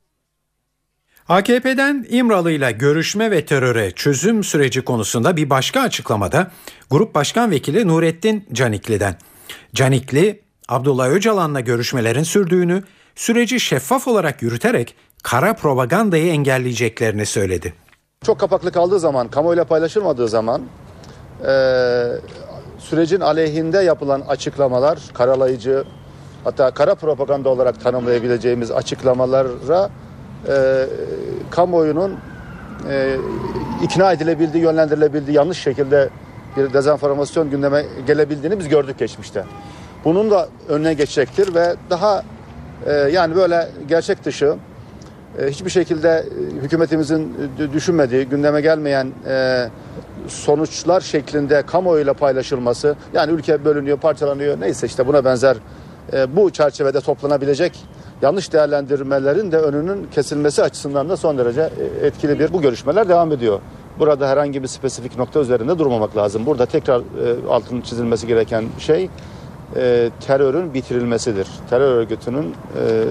AKP'den 1.30 2.05
İmralı 2.09 2.51
ile 2.51 2.71
görüşme 2.71 3.32
ve 3.32 3.45
teröre 3.45 3.91
çözüm 3.91 4.43
süreci 4.43 4.82
konusunda 4.82 5.38
bir 5.38 5.49
başka 5.49 5.82
açıklamada 5.82 6.47
Grup 6.91 7.15
Başkan 7.15 7.51
Vekili 7.51 7.88
Nurettin 7.88 8.45
Canikli'den. 8.53 9.15
Canikli, 9.75 10.41
Abdullah 10.69 11.09
Öcalan'la 11.09 11.59
görüşmelerin 11.59 12.23
sürdüğünü, 12.23 12.84
süreci 13.15 13.59
şeffaf 13.59 14.07
olarak 14.07 14.41
yürüterek 14.41 14.95
kara 15.23 15.53
propagandayı 15.53 16.32
engelleyeceklerini 16.32 17.25
söyledi. 17.25 17.73
Çok 18.23 18.39
kapaklı 18.39 18.71
kaldığı 18.71 18.99
zaman, 18.99 19.27
kamuoyuyla 19.27 19.63
paylaşılmadığı 19.65 20.27
zaman 20.27 20.61
e, 21.41 21.51
sürecin 22.80 23.19
aleyhinde 23.19 23.77
yapılan 23.77 24.21
açıklamalar, 24.21 24.99
karalayıcı, 25.13 25.84
hatta 26.43 26.71
kara 26.71 26.95
propaganda 26.95 27.49
olarak 27.49 27.82
tanımlayabileceğimiz 27.82 28.71
açıklamalara 28.71 29.89
e, 30.47 30.85
kamuoyunun 31.51 32.17
e, 32.89 33.15
ikna 33.83 34.11
edilebildiği, 34.11 34.63
yönlendirilebildiği 34.63 35.37
yanlış 35.37 35.57
şekilde 35.57 36.09
bir 36.57 36.73
dezenformasyon 36.73 37.49
gündeme 37.49 37.85
gelebildiğini 38.07 38.59
biz 38.59 38.67
gördük 38.67 38.99
geçmişte. 38.99 39.43
Bunun 40.05 40.31
da 40.31 40.49
önüne 40.69 40.93
geçecektir 40.93 41.55
ve 41.55 41.75
daha 41.89 42.23
e, 42.85 42.93
yani 42.93 43.35
böyle 43.35 43.69
gerçek 43.87 44.25
dışı 44.25 44.55
e, 45.39 45.47
hiçbir 45.47 45.69
şekilde 45.69 46.09
e, 46.09 46.61
hükümetimizin 46.61 47.35
e, 47.59 47.73
düşünmediği, 47.73 48.25
gündeme 48.25 48.61
gelmeyen 48.61 49.07
e, 49.27 49.67
sonuçlar 50.27 51.01
şeklinde 51.01 51.61
kamuoyuyla 51.61 52.13
paylaşılması 52.13 52.95
yani 53.13 53.31
ülke 53.31 53.65
bölünüyor, 53.65 53.97
parçalanıyor 53.97 54.61
neyse 54.61 54.87
işte 54.87 55.07
buna 55.07 55.25
benzer 55.25 55.57
e, 56.13 56.35
bu 56.35 56.49
çerçevede 56.49 57.01
toplanabilecek 57.01 57.85
yanlış 58.22 58.53
değerlendirmelerin 58.53 59.51
de 59.51 59.57
önünün 59.57 60.07
kesilmesi 60.11 60.63
açısından 60.63 61.09
da 61.09 61.17
son 61.17 61.38
derece 61.38 61.70
e, 62.01 62.05
etkili 62.07 62.39
bir 62.39 62.53
bu 62.53 62.61
görüşmeler 62.61 63.09
devam 63.09 63.32
ediyor. 63.32 63.59
Burada 63.99 64.30
herhangi 64.30 64.63
bir 64.63 64.67
spesifik 64.67 65.17
nokta 65.17 65.39
üzerinde 65.39 65.80
durmamak 65.80 66.17
lazım. 66.17 66.45
Burada 66.45 66.65
tekrar 66.65 66.99
e, 66.99 67.03
altının 67.49 67.82
çizilmesi 67.82 68.28
gereken 68.28 68.65
şey 68.80 69.09
e, 69.76 70.09
terörün 70.20 70.74
bitirilmesidir. 70.74 71.47
Terör 71.70 71.95
örgütünün 71.95 72.45
e, 72.45 73.03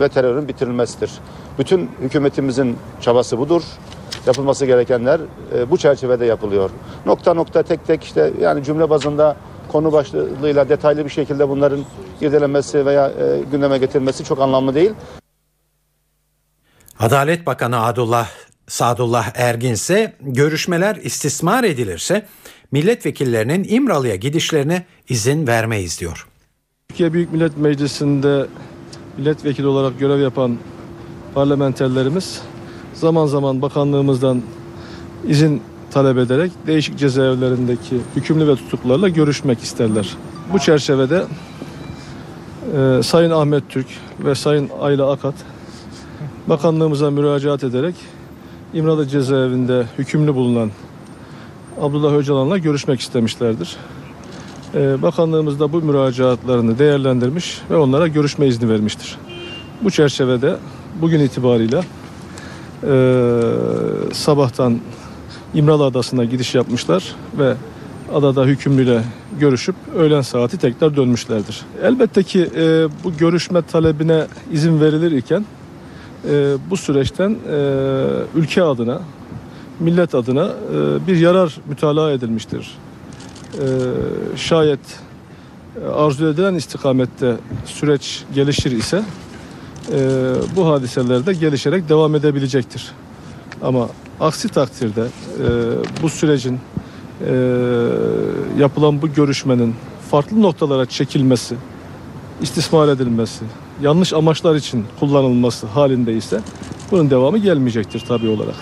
ve 0.00 0.08
terörün 0.08 0.48
bitirilmesidir. 0.48 1.10
Bütün 1.58 1.90
hükümetimizin 2.00 2.76
çabası 3.00 3.38
budur. 3.38 3.62
Yapılması 4.26 4.66
gerekenler 4.66 5.20
bu 5.70 5.76
çerçevede 5.78 6.26
yapılıyor. 6.26 6.70
Nokta 7.06 7.34
nokta 7.34 7.62
tek 7.62 7.86
tek 7.86 8.04
işte 8.04 8.32
yani 8.40 8.64
cümle 8.64 8.90
bazında 8.90 9.36
konu 9.72 9.92
başlığıyla 9.92 10.68
detaylı 10.68 11.04
bir 11.04 11.10
şekilde 11.10 11.48
bunların 11.48 11.84
irdelenmesi 12.20 12.86
veya 12.86 13.08
e, 13.08 13.42
gündeme 13.52 13.78
getirilmesi 13.78 14.24
çok 14.24 14.40
anlamlı 14.40 14.74
değil. 14.74 14.90
Adalet 16.98 17.46
Bakanı 17.46 17.84
Adullah 17.84 18.28
Sadullah 18.68 19.30
Ergin 19.34 19.72
ise 19.72 20.12
görüşmeler 20.20 20.96
istismar 20.96 21.64
edilirse 21.64 22.26
milletvekillerinin 22.72 23.66
İmralı'ya 23.68 24.16
gidişlerine 24.16 24.86
izin 25.08 25.46
vermeyiz 25.46 26.00
diyor. 26.00 26.28
Türkiye 26.88 27.12
Büyük 27.12 27.32
Millet 27.32 27.56
Meclisi'nde 27.56 28.46
milletvekili 29.18 29.66
olarak 29.66 29.98
görev 29.98 30.20
yapan 30.20 30.58
parlamenterlerimiz 31.34 32.42
zaman 32.94 33.26
zaman 33.26 33.62
bakanlığımızdan 33.62 34.42
izin 35.28 35.62
talep 35.90 36.18
ederek 36.18 36.52
değişik 36.66 36.98
cezaevlerindeki 36.98 38.00
hükümlü 38.16 38.48
ve 38.48 38.56
tutuklarla 38.56 39.08
görüşmek 39.08 39.60
isterler. 39.60 40.16
Bu 40.52 40.58
çerçevede 40.58 41.24
e, 42.76 43.02
Sayın 43.02 43.30
Ahmet 43.30 43.68
Türk 43.68 43.86
ve 44.24 44.34
Sayın 44.34 44.70
Ayla 44.80 45.10
Akat 45.10 45.34
bakanlığımıza 46.46 47.10
müracaat 47.10 47.64
ederek 47.64 47.94
İmralı 48.74 49.08
cezaevinde 49.08 49.86
hükümlü 49.98 50.34
bulunan 50.34 50.70
Abdullah 51.80 52.12
Öcalan'la 52.12 52.58
görüşmek 52.58 53.00
istemişlerdir. 53.00 53.76
E, 54.74 55.02
bakanlığımız 55.02 55.60
da 55.60 55.72
bu 55.72 55.82
müracaatlarını 55.82 56.78
değerlendirmiş 56.78 57.60
ve 57.70 57.76
onlara 57.76 58.08
görüşme 58.08 58.46
izni 58.46 58.68
vermiştir. 58.68 59.18
Bu 59.82 59.90
çerçevede 59.90 60.56
bugün 61.00 61.20
itibariyle 61.20 61.82
e, 62.82 62.92
sabahtan 64.12 64.78
İmralı 65.54 65.84
Adası'na 65.84 66.24
gidiş 66.24 66.54
yapmışlar 66.54 67.14
ve 67.38 67.54
adada 68.14 68.44
hükümlüyle 68.44 69.02
görüşüp 69.40 69.74
öğlen 69.96 70.20
saati 70.20 70.58
tekrar 70.58 70.96
dönmüşlerdir. 70.96 71.60
Elbette 71.82 72.22
ki 72.22 72.50
e, 72.56 72.88
bu 73.04 73.16
görüşme 73.16 73.62
talebine 73.62 74.26
izin 74.52 74.80
verilir 74.80 75.12
iken 75.12 75.44
e, 76.30 76.56
bu 76.70 76.76
süreçten 76.76 77.30
e, 77.30 77.56
ülke 78.34 78.62
adına, 78.62 79.00
millet 79.80 80.14
adına 80.14 80.44
e, 80.44 81.06
bir 81.06 81.16
yarar 81.16 81.56
mütalaa 81.68 82.12
edilmiştir. 82.12 82.78
E, 83.54 83.66
şayet 84.36 84.80
arzu 85.94 86.28
edilen 86.28 86.54
istikamette 86.54 87.36
süreç 87.64 88.24
gelişir 88.34 88.70
ise 88.70 89.02
e, 89.92 90.32
bu 90.56 90.66
hadiseler 90.68 91.26
de 91.26 91.32
gelişerek 91.32 91.88
devam 91.88 92.14
edebilecektir. 92.14 92.92
Ama 93.62 93.88
aksi 94.20 94.48
takdirde 94.48 95.00
e, 95.00 95.48
bu 96.02 96.08
sürecin 96.08 96.60
e, 97.26 97.32
yapılan 98.58 99.02
bu 99.02 99.12
görüşmenin 99.12 99.74
farklı 100.10 100.42
noktalara 100.42 100.86
çekilmesi, 100.86 101.56
istismar 102.42 102.88
edilmesi, 102.88 103.44
yanlış 103.82 104.12
amaçlar 104.12 104.54
için 104.54 104.86
kullanılması 105.00 105.66
halinde 105.66 106.12
ise 106.12 106.40
bunun 106.90 107.10
devamı 107.10 107.38
gelmeyecektir 107.38 108.04
tabii 108.08 108.28
olarak. 108.28 108.54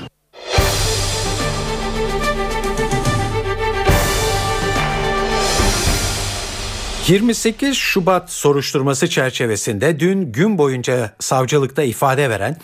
...28 7.08 7.74
Şubat 7.74 8.32
soruşturması 8.32 9.08
çerçevesinde 9.08 10.00
dün 10.00 10.32
gün 10.32 10.58
boyunca 10.58 11.12
savcılıkta 11.18 11.82
ifade 11.82 12.30
veren... 12.30 12.56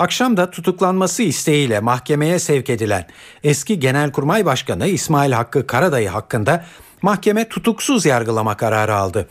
...akşam 0.00 0.36
da 0.36 0.50
tutuklanması 0.50 1.22
isteğiyle 1.22 1.80
mahkemeye 1.80 2.38
sevk 2.38 2.70
edilen... 2.70 3.06
...eski 3.44 3.80
Genelkurmay 3.80 4.44
Başkanı 4.44 4.86
İsmail 4.86 5.32
Hakkı 5.32 5.66
Karadayı 5.66 6.08
hakkında... 6.08 6.64
...mahkeme 7.02 7.48
tutuksuz 7.48 8.06
yargılama 8.06 8.56
kararı 8.56 8.94
aldı. 8.94 9.28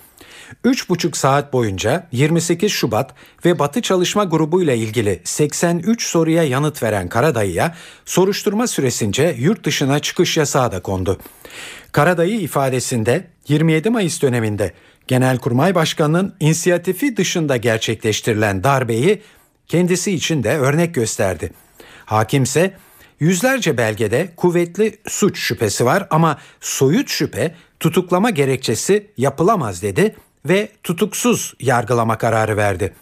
3,5 0.66 1.18
saat 1.18 1.54
boyunca 1.54 2.08
28 2.12 2.72
Şubat 2.72 3.14
ve 3.46 3.60
Batı 3.60 3.82
Çalışma 3.82 4.24
Grubu 4.24 4.64
ile 4.64 4.78
ilgili 4.78 5.22
83 5.24 6.04
soruya 6.04 6.44
yanıt 6.44 6.84
veren 6.84 7.10
Karadayı'ya 7.10 7.76
soruşturma 8.06 8.68
süresince 8.68 9.36
yurt 9.40 9.64
dışına 9.64 10.00
çıkış 10.00 10.38
yasağı 10.38 10.72
da 10.72 10.80
kondu. 10.80 11.20
Karadayı 11.92 12.40
ifadesinde 12.40 13.28
27 13.48 13.90
Mayıs 13.90 14.22
döneminde 14.22 14.74
Genelkurmay 15.08 15.76
Başkanı'nın 15.76 16.36
inisiyatifi 16.40 17.18
dışında 17.18 17.58
gerçekleştirilen 17.58 18.64
darbeyi 18.64 19.22
kendisi 19.70 20.12
için 20.12 20.44
de 20.44 20.58
örnek 20.58 20.96
gösterdi. 20.96 21.52
Hakimse 22.06 22.74
yüzlerce 23.20 23.78
belgede 23.78 24.30
kuvvetli 24.38 24.98
suç 25.08 25.40
şüphesi 25.40 25.86
var 25.86 26.08
ama 26.10 26.38
soyut 26.62 27.10
şüphe 27.10 27.56
tutuklama 27.80 28.30
gerekçesi 28.30 29.12
yapılamaz 29.18 29.82
dedi 29.82 30.16
ve 30.46 30.70
tutuksuz 30.84 31.54
yargılama 31.60 32.18
kararı 32.18 32.58
verdi. 32.58 32.94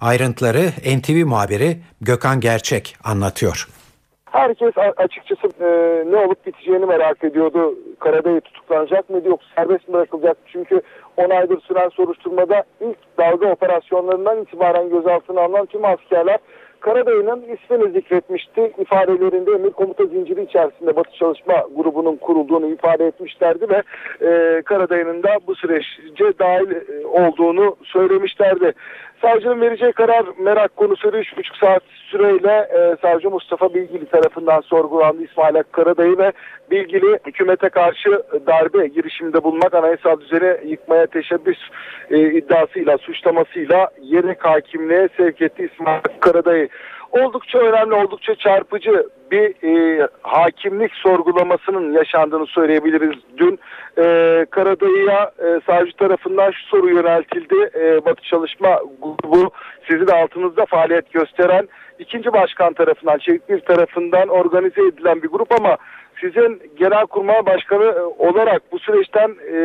Ayrıntıları 0.00 0.72
NTV 0.98 1.26
muhabiri 1.26 1.82
Gökhan 2.00 2.40
Gerçek 2.40 2.96
anlatıyor. 3.04 3.68
Herkes 4.30 4.74
açıkçası 4.96 5.48
e, 5.60 5.66
ne 6.10 6.16
olup 6.16 6.46
biteceğini 6.46 6.86
merak 6.86 7.24
ediyordu. 7.24 7.74
Karadayı 7.98 8.40
tutuklanacak 8.40 9.10
mıydı 9.10 9.28
yoksa 9.28 9.48
serbest 9.56 9.88
mi 9.88 9.94
bırakılacak? 9.94 10.36
Çünkü 10.46 10.80
10 11.16 11.30
aydır 11.30 11.60
süren 11.60 11.88
soruşturmada 11.88 12.64
ilk 12.80 12.98
dalga 13.18 13.52
operasyonlarından 13.52 14.42
itibaren 14.42 14.90
gözaltına 14.90 15.40
alınan 15.40 15.66
tüm 15.66 15.84
askerler 15.84 16.38
Karadayı'nın 16.80 17.42
ismini 17.42 17.92
zikretmişti. 17.92 18.72
İfadelerinde 18.78 19.50
emir 19.50 19.70
komuta 19.70 20.06
zinciri 20.06 20.42
içerisinde 20.42 20.96
Batı 20.96 21.16
Çalışma 21.16 21.64
Grubu'nun 21.76 22.16
kurulduğunu 22.16 22.66
ifade 22.66 23.06
etmişlerdi 23.06 23.66
ve 23.68 23.82
e, 24.26 24.62
Karadayı'nın 24.62 25.22
da 25.22 25.38
bu 25.46 25.54
sürece 25.54 26.38
dahil 26.38 26.70
e, 26.70 27.06
olduğunu 27.06 27.76
söylemişlerdi. 27.84 28.72
Savcının 29.22 29.60
vereceği 29.60 29.92
karar 29.92 30.24
merak 30.38 30.76
konusu 30.76 31.08
3,5 31.08 31.60
saat 31.60 31.82
süreyle 32.10 32.52
e, 32.52 32.96
savcı 33.02 33.30
Mustafa 33.30 33.74
Bilgili 33.74 34.06
tarafından 34.06 34.60
sorgulandı. 34.60 35.22
İsmail 35.22 35.54
Hakkı 35.54 35.72
Karadayı 35.72 36.18
ve 36.18 36.32
Bilgili 36.70 37.18
hükümete 37.26 37.68
karşı 37.68 38.22
darbe 38.46 38.86
girişiminde 38.86 39.44
bulunmak 39.44 39.74
anayasal 39.74 40.20
düzeni 40.20 40.70
yıkmaya 40.70 41.06
teşebbüs 41.06 41.58
e, 42.10 42.18
iddiasıyla 42.32 42.98
suçlamasıyla 42.98 43.90
yerek 44.02 44.44
hakimliğe 44.44 45.08
sevk 45.16 45.42
etti 45.42 45.70
İsmail 45.72 45.96
Hakkı 45.96 46.20
Karadayı. 46.20 46.68
Oldukça 47.12 47.58
önemli, 47.58 47.94
oldukça 47.94 48.34
çarpıcı 48.34 49.08
bir 49.30 49.54
e, 49.64 50.08
hakimlik 50.22 50.94
sorgulamasının 50.94 51.92
yaşandığını 51.92 52.46
söyleyebiliriz. 52.46 53.18
Dün 53.36 53.58
e, 53.98 54.46
Karadayı'ya 54.50 55.30
e, 55.38 55.60
savcı 55.66 55.92
tarafından 55.92 56.50
şu 56.50 56.66
soru 56.66 56.88
yöneltildi. 56.88 57.70
E, 57.74 58.04
Batı 58.04 58.22
Çalışma 58.22 58.80
Grubu 59.02 59.50
sizi 59.90 60.06
de 60.06 60.14
altınızda 60.14 60.66
faaliyet 60.66 61.12
gösteren 61.12 61.68
ikinci 61.98 62.32
başkan 62.32 62.72
tarafından, 62.72 63.18
Çevik 63.18 63.48
bir 63.48 63.60
tarafından 63.60 64.28
organize 64.28 64.82
edilen 64.82 65.22
bir 65.22 65.28
grup 65.28 65.52
ama 65.52 65.76
sizin 66.20 66.62
Genelkurmay 66.76 67.46
Başkanı 67.46 67.84
e, 67.84 68.00
olarak 68.02 68.72
bu 68.72 68.78
süreçten 68.78 69.28
e, 69.28 69.56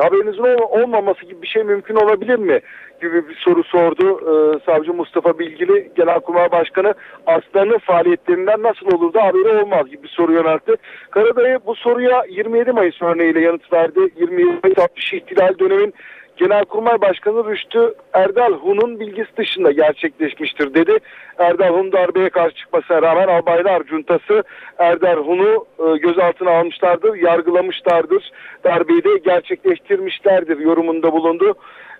haberinizin 0.00 0.42
ol- 0.42 0.82
olmaması 0.82 1.26
gibi 1.26 1.42
bir 1.42 1.46
şey 1.46 1.64
mümkün 1.64 1.94
olabilir 1.94 2.38
mi? 2.38 2.60
gibi 3.00 3.28
bir 3.28 3.34
soru 3.34 3.64
sordu 3.64 4.20
e, 4.20 4.60
savcı 4.66 4.94
Mustafa 4.94 5.38
Bilgili 5.38 5.92
Genelkurmay 5.96 6.52
Başkanı 6.52 6.94
Aslan'ın 7.26 7.78
faaliyetlerinden 7.78 8.62
nasıl 8.62 8.86
olur 8.86 9.14
da 9.14 9.22
haberi 9.22 9.48
olmaz 9.48 9.86
gibi 9.90 10.02
bir 10.02 10.08
soru 10.08 10.32
yöneltti. 10.32 10.74
Karadayı 11.10 11.58
bu 11.66 11.74
soruya 11.74 12.24
27 12.28 12.72
Mayıs 12.72 13.02
örneğiyle 13.02 13.40
yanıt 13.40 13.72
verdi. 13.72 14.00
27 14.16 14.58
Mayıs 14.62 14.78
60 14.78 15.12
ihtilal 15.12 15.58
dönemin 15.58 15.94
Genelkurmay 16.40 17.00
Başkanı 17.00 17.50
Rüştü 17.50 17.94
Erdal 18.12 18.52
Hun'un 18.52 19.00
bilgisi 19.00 19.36
dışında 19.36 19.72
gerçekleşmiştir 19.72 20.74
dedi. 20.74 20.98
Erdal 21.38 21.68
Hun 21.68 21.92
darbeye 21.92 22.30
karşı 22.30 22.56
çıkmasına 22.56 23.02
rağmen 23.02 23.28
Albaylar 23.28 23.82
Cuntası 23.82 24.42
Erdal 24.78 25.16
Hun'u 25.16 25.66
e, 25.78 25.96
gözaltına 25.96 26.50
almışlardır, 26.50 27.14
yargılamışlardır. 27.14 28.30
Darbeyi 28.64 29.04
de 29.04 29.18
gerçekleştirmişlerdir 29.24 30.58
yorumunda 30.58 31.12
bulundu. 31.12 31.54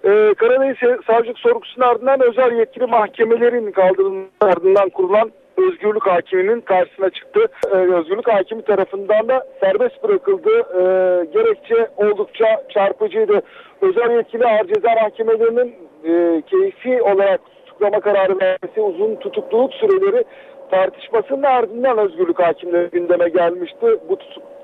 E, 0.05 0.34
Karadeniz 0.34 1.03
savcılık 1.07 1.38
sorgusunun 1.38 1.86
ardından 1.86 2.20
özel 2.22 2.53
yetkili 2.59 2.86
mahkemelerin 2.86 3.72
kaldırılması 3.72 4.30
ardından 4.41 4.88
kurulan 4.88 5.30
özgürlük 5.68 6.06
hakiminin 6.06 6.61
karşısına 6.61 7.11
çıktı. 7.11 7.46
Ee, 7.66 7.76
özgürlük 7.76 8.28
hakimi 8.28 8.62
tarafından 8.62 9.28
da 9.28 9.46
serbest 9.61 10.02
bırakıldı. 10.02 10.50
Ee, 10.50 11.24
gerekçe 11.32 11.88
oldukça 11.96 12.62
çarpıcıydı. 12.68 13.42
Özel 13.80 14.11
yetkili 14.11 14.46
ağır 14.46 14.66
ceza 14.66 14.94
mahkemelerinin 15.02 15.74
e, 16.04 16.42
keyfi 16.46 17.02
olarak 17.02 17.40
tutuklama 17.80 18.00
kararı 18.00 18.40
vermesi, 18.40 18.80
uzun 18.80 19.16
tutukluluk 19.16 19.74
süreleri 19.74 20.24
tartışmasının 20.70 21.42
ardından 21.42 21.98
özgürlük 21.98 22.38
hakimleri 22.38 22.90
gündeme 22.90 23.28
gelmişti. 23.28 23.86
Bu 24.08 24.18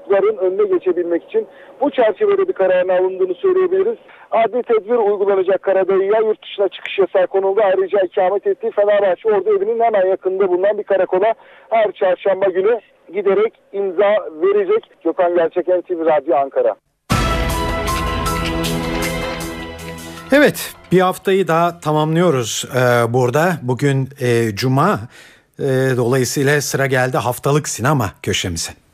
tutuklukların 0.06 0.36
önüne 0.36 0.78
geçebilmek 0.78 1.24
için 1.24 1.46
bu 1.80 1.90
çerçevede 1.90 2.48
bir 2.48 2.52
kararın 2.52 2.88
alındığını 2.88 3.34
söyleyebiliriz. 3.34 3.98
Adli 4.30 4.62
tedbir 4.62 4.94
uygulanacak 4.94 5.62
Karadayı'ya 5.62 6.20
yurt 6.20 6.42
dışına 6.42 6.68
çıkış 6.68 6.98
yasağı 6.98 7.26
konuldu. 7.26 7.60
Ayrıca 7.64 8.00
ikamet 8.00 8.46
ettiği 8.46 8.70
Fenerbahçe 8.70 9.28
Ordu 9.28 9.56
evinin 9.56 9.80
hemen 9.80 10.06
yakınında 10.06 10.48
bulunan 10.48 10.78
bir 10.78 10.84
karakola 10.84 11.34
her 11.70 11.92
çarşamba 11.92 12.46
günü 12.46 12.80
giderek 13.14 13.52
imza 13.72 14.10
verecek. 14.42 14.90
Gökhan 15.04 15.34
Gerçek 15.34 15.68
NTV 15.68 16.06
Radyo 16.06 16.36
Ankara. 16.36 16.74
Evet 20.32 20.74
bir 20.92 21.00
haftayı 21.00 21.48
daha 21.48 21.80
tamamlıyoruz 21.80 22.64
ee, 22.74 23.12
burada. 23.12 23.52
Bugün 23.62 24.08
e, 24.20 24.54
Cuma 24.54 25.00
e, 25.58 25.64
dolayısıyla 25.96 26.60
sıra 26.60 26.86
geldi 26.86 27.16
haftalık 27.16 27.68
sinema 27.68 28.12
köşemize. 28.22 28.85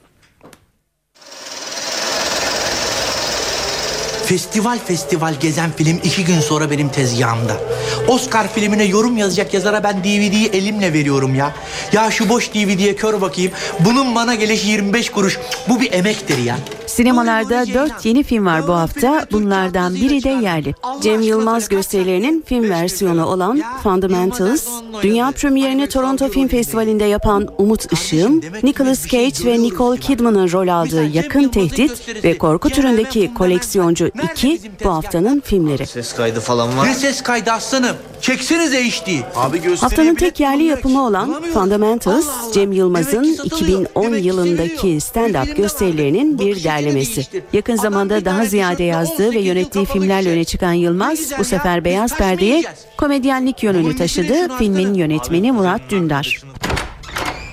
Festival 4.25 4.79
festival 4.87 5.35
gezen 5.41 5.73
film 5.73 6.01
iki 6.05 6.25
gün 6.25 6.41
sonra 6.41 6.70
benim 6.70 6.89
tezgahımda. 6.89 7.61
Oscar 8.09 8.53
filmine 8.53 8.84
yorum 8.84 9.16
yazacak 9.16 9.55
yazara 9.55 9.84
ben 9.84 10.00
DVD'yi 10.00 10.46
elimle 10.53 10.92
veriyorum 10.92 11.34
ya. 11.34 11.53
Ya 11.92 12.11
şu 12.11 12.28
boş 12.28 12.55
DVD'ye 12.55 12.96
kör 12.96 13.20
bakayım. 13.20 13.53
Bunun 13.80 14.14
bana 14.14 14.34
gelişi 14.34 14.68
25 14.68 15.11
kuruş. 15.11 15.38
Bu 15.68 15.80
bir 15.80 15.92
emektir 15.92 16.38
ya. 16.38 16.57
Sinemalarda 16.86 17.66
dört 17.74 18.07
yeni 18.07 18.22
film 18.22 18.46
var 18.46 18.68
bu 18.68 18.72
hafta. 18.72 19.26
Bunlardan 19.32 19.94
biri 19.94 20.24
de 20.24 20.28
yerli. 20.28 20.74
Cem 21.03 21.20
Yılmaz 21.20 21.68
gösterilerinin 21.68 22.44
film 22.46 22.70
versiyonu 22.70 23.26
olan 23.26 23.62
Fundamentals, 23.82 24.68
dünya 25.03 25.30
premierini 25.30 25.88
Toronto 25.88 26.28
Film 26.28 26.48
Festivali'nde 26.48 27.05
yapan 27.05 27.48
Umut 27.59 27.92
Işığım, 27.92 28.40
Nicolas 28.62 29.07
Cage 29.07 29.44
ve 29.44 29.62
Nicole 29.62 30.00
Kidman'ın 30.00 30.53
rol 30.53 30.68
aldığı 30.68 31.05
Yakın 31.05 31.48
Tehdit 31.48 32.24
ve 32.24 32.38
korku 32.38 32.70
türündeki 32.70 33.34
Koleksiyoncu 33.34 34.11
2 34.32 34.61
bu 34.84 34.90
haftanın 34.90 35.40
filmleri. 35.40 35.86
Ses 35.86 36.12
kaydı 36.14 36.40
falan 36.40 36.78
var. 36.78 36.86
Ne 36.86 36.94
ses 36.94 37.22
kaydı 37.22 37.53
aslanım? 37.53 37.91
Çeksenize 38.20 38.84
HD. 38.84 39.09
Abi 39.36 39.76
Haftanın 39.76 40.14
tek 40.14 40.40
yerli 40.40 40.64
yapımı 40.64 41.07
olan 41.07 41.43
Fundamentals, 41.55 42.53
Cem 42.55 42.72
Yılmaz'ın 42.72 43.38
2010 43.45 44.14
yılındaki 44.14 44.86
stand-up 44.86 45.57
gösterilerinin 45.57 46.38
bir 46.38 46.64
derlemesi. 46.64 47.26
Yakın 47.53 47.76
zamanda 47.76 48.24
daha 48.24 48.45
ziyade 48.45 48.84
yazdığı 48.84 49.32
ve 49.32 49.40
yönettiği 49.40 49.86
filmlerle 49.86 50.30
öne 50.30 50.45
çıkan 50.45 50.72
Yılmaz, 50.72 51.32
bu 51.38 51.45
sefer 51.45 51.84
Beyaz 51.84 52.16
Perde'ye 52.16 52.62
komedyenlik 52.97 53.62
yönünü 53.62 53.97
taşıdı. 53.97 54.57
Filmin 54.59 54.95
yönetmeni 54.95 55.53
Murat 55.53 55.80
Dündar. 55.90 56.43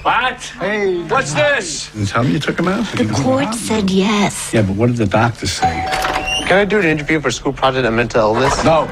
What? 0.04 0.54
Hey, 0.60 1.02
what's 1.10 1.34
this? 1.34 1.90
Tell 2.14 2.24
me 2.24 2.32
you 2.32 2.40
took 2.40 2.60
him 2.60 2.68
out? 2.68 2.86
The 2.98 3.24
court 3.24 3.54
said 3.56 3.90
yes. 3.90 4.54
Yeah, 4.54 4.68
but 4.68 4.76
what 4.78 4.90
did 4.90 4.98
the 4.98 5.12
doctor 5.12 5.48
say? 5.48 5.86
Can 6.48 6.58
I 6.58 6.66
do 6.72 6.78
an 6.78 6.88
interview 6.88 7.22
for 7.22 7.32
School 7.32 7.54
Project 7.54 7.86
on 7.86 7.96
Mental 7.96 8.22
Illness? 8.22 8.64
No. 8.64 8.88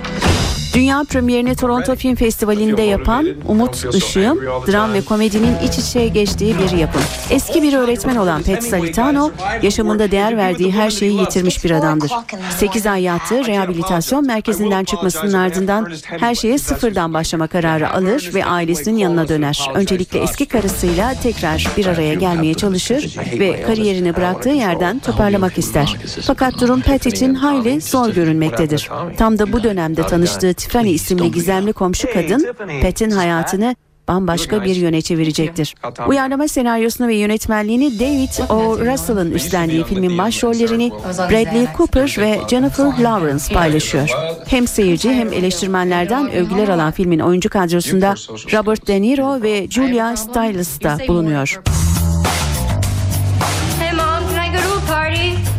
Dünya 0.73 1.03
premierini 1.09 1.55
Toronto 1.55 1.95
Film 1.95 2.15
Festivali'nde 2.15 2.81
yapan 2.81 3.27
Umut 3.47 3.95
Işığım, 3.95 4.37
dram 4.41 4.93
ve 4.93 5.01
komedinin 5.01 5.55
iç 5.63 5.77
içe 5.77 6.07
geçtiği 6.07 6.55
bir 6.59 6.77
yapım. 6.77 7.01
Eski 7.29 7.63
bir 7.63 7.73
öğretmen 7.73 8.15
olan 8.15 8.43
Pet 8.43 8.63
Salitano, 8.63 9.31
yaşamında 9.61 10.11
değer 10.11 10.37
verdiği 10.37 10.71
her 10.71 10.89
şeyi 10.89 11.19
yitirmiş 11.19 11.63
bir 11.63 11.71
adamdır. 11.71 12.11
8 12.57 12.87
ay 12.87 13.03
yattığı 13.03 13.45
rehabilitasyon 13.45 14.27
merkezinden 14.27 14.83
çıkmasının 14.83 15.33
ardından 15.33 15.91
her 16.03 16.35
şeye 16.35 16.57
sıfırdan 16.57 17.13
başlama 17.13 17.47
kararı 17.47 17.89
alır 17.89 18.31
ve 18.33 18.45
ailesinin 18.45 18.97
yanına 18.97 19.27
döner. 19.27 19.69
Öncelikle 19.75 20.19
eski 20.19 20.45
karısıyla 20.45 21.13
tekrar 21.23 21.67
bir 21.77 21.85
araya 21.85 22.13
gelmeye 22.13 22.53
çalışır 22.53 23.15
ve 23.39 23.61
kariyerini 23.61 24.15
bıraktığı 24.15 24.49
yerden 24.49 24.99
toparlamak 24.99 25.57
ister. 25.57 25.97
Fakat 26.21 26.61
durum 26.61 26.81
Pet 26.81 27.05
için 27.05 27.33
hayli 27.33 27.81
zor 27.81 28.09
görünmektedir. 28.09 28.89
Tam 29.17 29.39
da 29.39 29.53
bu 29.53 29.63
dönemde 29.63 30.03
tanıştığı 30.03 30.53
Tiffany 30.67 30.91
isimli 30.91 31.31
gizemli 31.31 31.73
komşu 31.73 32.13
kadın 32.13 32.47
Pet'in 32.81 33.11
hayatını 33.11 33.75
bambaşka 34.07 34.63
bir 34.63 34.75
yöne 34.75 35.01
çevirecektir. 35.01 35.75
Uyarlama 36.07 36.47
senaryosunu 36.47 37.07
ve 37.07 37.15
yönetmenliğini 37.15 37.99
David 37.99 38.49
O. 38.49 38.79
Russell'ın 38.79 39.31
üstlendiği 39.31 39.83
filmin 39.83 40.17
başrollerini 40.17 40.91
Bradley 41.17 41.67
Cooper 41.77 42.15
ve 42.19 42.39
Jennifer 42.49 42.85
Lawrence 42.85 43.53
paylaşıyor. 43.53 44.09
Hem 44.47 44.67
seyirci 44.67 45.13
hem 45.13 45.33
eleştirmenlerden 45.33 46.31
övgüler 46.31 46.67
alan 46.67 46.91
filmin 46.91 47.19
oyuncu 47.19 47.49
kadrosunda 47.49 48.13
Robert 48.53 48.87
De 48.87 49.01
Niro 49.01 49.41
ve 49.41 49.67
Julia 49.69 50.17
Stiles 50.17 50.81
da 50.81 50.97
bulunuyor. 51.07 51.61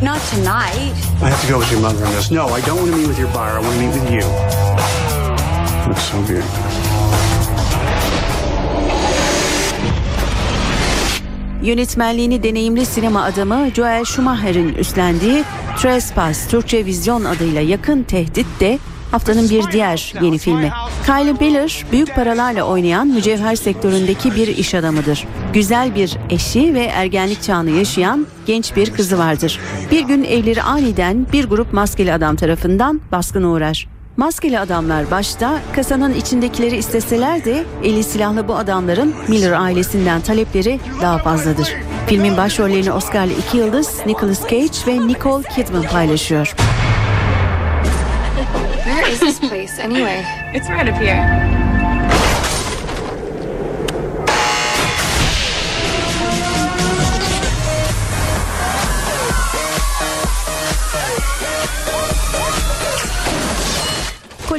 Not 0.03 0.21
tonight. 0.31 0.95
I 1.23 1.29
have 1.29 1.43
to 1.43 1.53
go 1.53 1.59
with 1.59 1.73
your 1.73 1.81
mother 1.81 2.07
on 2.07 2.13
this. 2.13 2.31
No, 2.31 2.47
I 2.47 2.61
don't 2.61 2.77
want 2.77 2.93
to 2.93 2.97
meet 2.97 3.09
with 3.09 3.19
your 3.19 3.35
buyer. 3.35 3.59
I 3.59 3.61
want 3.61 3.75
to 3.75 3.81
meet 3.81 3.95
with 3.95 4.11
you. 4.13 4.88
Looks 5.89 6.03
so 6.03 6.17
good. 6.19 6.43
Yönetmenliğini 11.63 12.43
deneyimli 12.43 12.87
sinema 12.87 13.23
adamı 13.23 13.71
Joel 13.75 14.05
Schumacher'in 14.05 14.75
üstlendiği 14.75 15.45
Trespass 15.79 16.49
Türkçe 16.49 16.87
Vizyon 16.87 17.25
adıyla 17.25 17.61
yakın 17.61 18.03
tehdit 18.03 18.47
de 18.61 18.79
haftanın 19.11 19.51
bir 19.51 19.73
diğer 19.73 20.15
yeni 20.23 20.39
filmi. 20.39 20.73
Kylie 21.07 21.33
Miller 21.33 21.85
büyük 21.93 22.15
paralarla 22.15 22.63
oynayan 22.63 23.07
mücevher 23.07 23.57
sektöründeki 23.57 24.35
bir 24.35 24.49
iş 24.49 24.75
adamıdır. 24.75 25.27
Güzel 25.53 25.95
bir 25.95 26.17
eşi 26.31 26.75
ve 26.75 26.85
ergenlik 26.85 27.43
çağını 27.43 27.71
yaşayan 27.71 28.27
genç 28.47 28.77
bir 28.77 28.91
kızı 28.91 29.19
vardır. 29.19 29.61
Bir 29.91 30.01
gün 30.01 30.25
evleri 30.25 30.63
aniden 30.63 31.27
bir 31.33 31.45
grup 31.45 31.73
maskeli 31.73 32.13
adam 32.13 32.37
tarafından 32.37 33.01
baskına 33.13 33.49
uğrar. 33.49 33.98
Maskeli 34.19 34.59
adamlar 34.59 35.11
başta 35.11 35.61
kasanın 35.75 36.15
içindekileri 36.15 36.77
isteseler 36.77 37.45
de 37.45 37.65
eli 37.85 38.05
silahlı 38.05 38.49
bu 38.49 38.57
adamların 38.57 39.15
Miller 39.29 39.53
ailesinden 39.53 40.21
talepleri 40.21 40.81
daha 41.03 41.19
fazladır. 41.19 41.75
Filmin 42.07 42.37
başrollerini 42.37 42.93
Oscar'lı 42.93 43.33
iki 43.33 43.57
yıldız 43.57 44.07
Nicolas 44.07 44.43
Cage 44.43 44.87
ve 44.87 45.09
Nicole 45.09 45.49
Kidman 45.49 45.83
paylaşıyor. 45.83 46.55
Where 48.85 49.13
is 49.13 49.21
this 49.21 49.41
place 49.41 49.83
anyway? 49.85 50.25
It's 50.55 50.71
right 50.71 50.89
up 50.89 51.03
here. 51.03 51.68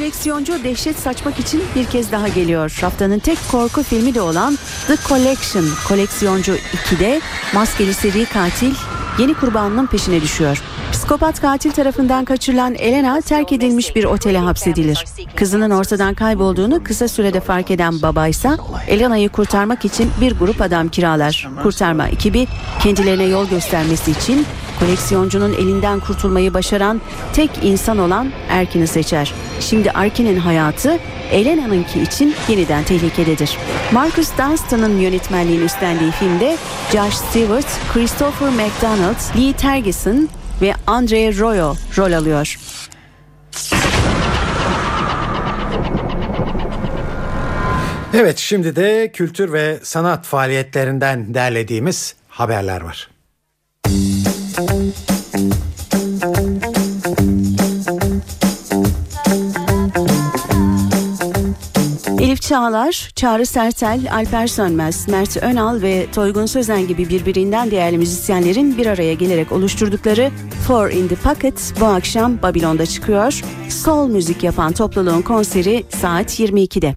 Koleksiyoncu 0.10 0.64
dehşet 0.64 1.00
saçmak 1.00 1.40
için 1.40 1.64
bir 1.76 1.86
kez 1.86 2.12
daha 2.12 2.28
geliyor. 2.28 2.78
Haftanın 2.82 3.20
tek 3.20 3.38
korku 3.52 3.84
filmi 3.84 4.16
de 4.16 4.22
olan 4.22 4.58
The 4.88 4.96
Collection. 5.08 5.66
Koleksiyoncu 5.88 6.56
2'de 6.56 7.22
maskeli 7.54 7.94
seri 7.94 8.26
katil 8.26 8.74
yeni 9.20 9.34
kurbanının 9.34 9.88
peşine 9.88 10.22
düşüyor. 10.22 10.62
Psikopat 10.92 11.42
katil 11.42 11.72
tarafından 11.72 12.26
kaçırılan 12.26 12.76
Elena 12.76 13.22
terk 13.22 13.52
edilmiş 13.52 13.96
bir 13.96 14.04
otele 14.04 14.38
hapsedilir. 14.38 15.06
Kızının 15.36 15.72
ortadan 15.72 16.14
kaybolduğunu 16.14 16.84
kısa 16.84 17.08
sürede 17.08 17.40
fark 17.40 17.72
eden 17.72 18.02
babaysa 18.02 18.58
Elena'yı 18.88 19.30
kurtarmak 19.30 19.86
için 19.86 20.12
bir 20.22 20.32
grup 20.32 20.62
adam 20.62 20.90
kiralar. 20.90 21.50
Kurtarma 21.64 22.08
ekibi 22.08 22.48
kendilerine 22.84 23.24
yol 23.24 23.50
göstermesi 23.50 24.12
için 24.12 24.46
koleksiyoncunun 24.80 25.54
elinden 25.54 26.00
kurtulmayı 26.00 26.54
başaran 26.54 27.02
tek 27.34 27.50
insan 27.64 27.98
olan 27.98 28.32
Erkin'i 28.50 28.88
seçer. 28.88 29.34
Şimdi 29.60 29.92
Erkin'in 29.94 30.38
hayatı 30.38 31.00
Elena'nınki 31.32 32.02
için 32.02 32.36
yeniden 32.48 32.84
tehlikededir. 32.84 33.58
Marcus 33.92 34.30
Dunstan'ın 34.38 34.98
yönetmenliğini 34.98 35.64
üstlendiği 35.64 36.12
filmde 36.12 36.58
Josh 36.92 37.14
Stewart, 37.14 37.94
Christopher 37.94 38.50
McDonald, 38.50 39.38
Lee 39.38 39.54
Tergesen 39.54 40.30
ve 40.62 40.74
Andre 40.88 41.40
Royo 41.40 41.76
rol 41.98 42.12
alıyor. 42.12 42.58
Evet 48.14 48.38
şimdi 48.38 48.76
de 48.76 49.12
kültür 49.12 49.54
ve 49.54 49.80
sanat 49.84 50.26
faaliyetlerinden 50.26 51.34
derlediğimiz 51.34 52.16
haberler 52.28 52.82
var. 52.82 53.19
Elif 62.20 62.42
Çağlar, 62.42 63.10
Çağrı 63.16 63.46
Sertel, 63.46 64.08
Alper 64.14 64.48
Sönmez, 64.48 65.08
Mert 65.08 65.38
Önal 65.38 65.82
ve 65.82 66.08
Toygun 66.12 66.46
Sözen 66.46 66.88
gibi 66.88 67.10
birbirinden 67.10 67.72
değerli 67.72 67.98
müzisyenlerin 67.98 68.78
bir 68.78 68.86
araya 68.86 69.14
gelerek 69.14 69.52
oluşturdukları 69.52 70.32
Four 70.68 70.90
in 70.90 71.08
the 71.08 71.16
Pocket 71.16 71.74
bu 71.80 71.86
akşam 71.86 72.42
Babilon'da 72.42 72.86
çıkıyor. 72.86 73.42
Soul 73.70 74.08
müzik 74.08 74.44
yapan 74.44 74.74
topluluğun 74.74 75.22
konseri 75.22 75.84
saat 76.02 76.40
22'de. 76.40 76.96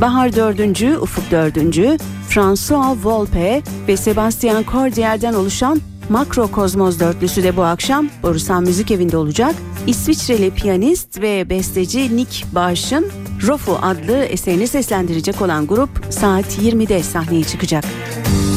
Bahar 0.00 0.36
4. 0.36 0.82
Ufuk 1.02 1.30
4. 1.30 2.15
François 2.36 2.96
Volpe 3.04 3.62
ve 3.88 3.96
Sebastian 3.96 4.64
Cordier'den 4.72 5.34
oluşan 5.34 5.80
Makrokozmoz 6.08 7.00
dörtlüsü 7.00 7.42
de 7.42 7.56
bu 7.56 7.62
akşam 7.62 8.08
Borusan 8.22 8.62
Müzik 8.62 8.90
Evi'nde 8.90 9.16
olacak. 9.16 9.54
İsviçreli 9.86 10.50
piyanist 10.50 11.20
ve 11.20 11.50
besteci 11.50 12.16
Nick 12.16 12.46
Barş'ın 12.52 13.06
Rofu 13.46 13.78
adlı 13.82 14.16
eserini 14.16 14.66
seslendirecek 14.66 15.42
olan 15.42 15.66
grup 15.66 15.90
saat 16.10 16.58
20'de 16.58 17.02
sahneye 17.02 17.44
çıkacak. 17.44 17.84
Müzik 17.84 18.55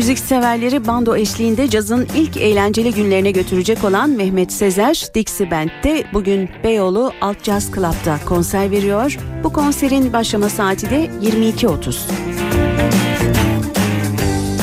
severleri 0.00 0.86
bando 0.86 1.16
eşliğinde 1.16 1.70
cazın 1.70 2.06
ilk 2.16 2.36
eğlenceli 2.36 2.94
günlerine 2.94 3.30
götürecek 3.30 3.84
olan 3.84 4.10
Mehmet 4.10 4.52
Sezer, 4.52 5.06
Dixie 5.14 5.50
Band'de 5.50 6.04
bugün 6.12 6.50
Beyoğlu 6.64 7.12
Alt 7.20 7.44
Jazz 7.44 7.66
Club'da 7.66 8.18
konser 8.26 8.70
veriyor. 8.70 9.18
Bu 9.44 9.52
konserin 9.52 10.12
başlama 10.12 10.48
saati 10.48 10.90
de 10.90 11.10
22.30. 11.22 11.96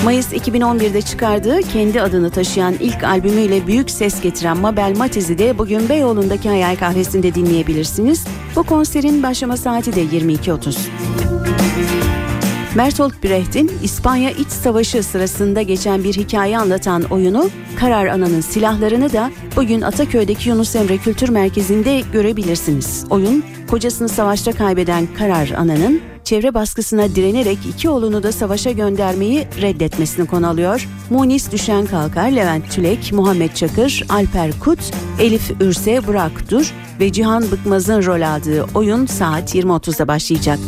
Mayıs 0.03 0.33
2011'de 0.33 1.01
çıkardığı 1.01 1.61
kendi 1.61 2.01
adını 2.01 2.29
taşıyan 2.29 2.75
ilk 2.79 3.03
albümüyle 3.03 3.67
büyük 3.67 3.91
ses 3.91 4.21
getiren 4.21 4.57
Mabel 4.57 4.97
Matiz'i 4.97 5.37
de 5.37 5.57
bugün 5.57 5.89
Beyoğlu'ndaki 5.89 6.49
Hayal 6.49 6.75
Kahvesi'nde 6.75 7.35
dinleyebilirsiniz. 7.35 8.25
Bu 8.55 8.63
konserin 8.63 9.23
başlama 9.23 9.57
saati 9.57 9.95
de 9.95 10.03
22.30. 10.03 12.18
Bertolt 12.77 13.23
Brecht'in 13.23 13.71
İspanya 13.83 14.31
İç 14.31 14.47
Savaşı 14.47 15.03
sırasında 15.03 15.61
geçen 15.61 16.03
bir 16.03 16.13
hikaye 16.13 16.57
anlatan 16.57 17.03
oyunu 17.03 17.49
Karar 17.79 18.07
Ana'nın 18.07 18.41
silahlarını 18.41 19.13
da 19.13 19.31
bugün 19.55 19.81
Ataköy'deki 19.81 20.49
Yunus 20.49 20.75
Emre 20.75 20.97
Kültür 20.97 21.29
Merkezi'nde 21.29 22.01
görebilirsiniz. 22.13 23.05
Oyun 23.09 23.43
kocasını 23.69 24.09
savaşta 24.09 24.51
kaybeden 24.51 25.07
Karar 25.17 25.49
Ana'nın 25.49 26.01
çevre 26.23 26.53
baskısına 26.53 27.15
direnerek 27.15 27.57
iki 27.69 27.89
oğlunu 27.89 28.23
da 28.23 28.31
savaşa 28.31 28.71
göndermeyi 28.71 29.47
reddetmesini 29.61 30.27
konu 30.27 30.47
alıyor. 30.47 30.87
Munis 31.09 31.51
Düşen 31.51 31.85
Kalkar, 31.85 32.31
Levent 32.31 32.71
Tülek, 32.71 33.13
Muhammed 33.13 33.53
Çakır, 33.53 34.03
Alper 34.09 34.59
Kut, 34.59 34.79
Elif 35.19 35.51
Ürse, 35.61 36.07
Burak 36.07 36.51
Dur 36.51 36.73
ve 36.99 37.11
Cihan 37.11 37.43
Bıkmaz'ın 37.51 38.05
rol 38.05 38.21
aldığı 38.21 38.65
oyun 38.75 39.05
saat 39.05 39.55
20.30'da 39.55 40.07
başlayacak. 40.07 40.59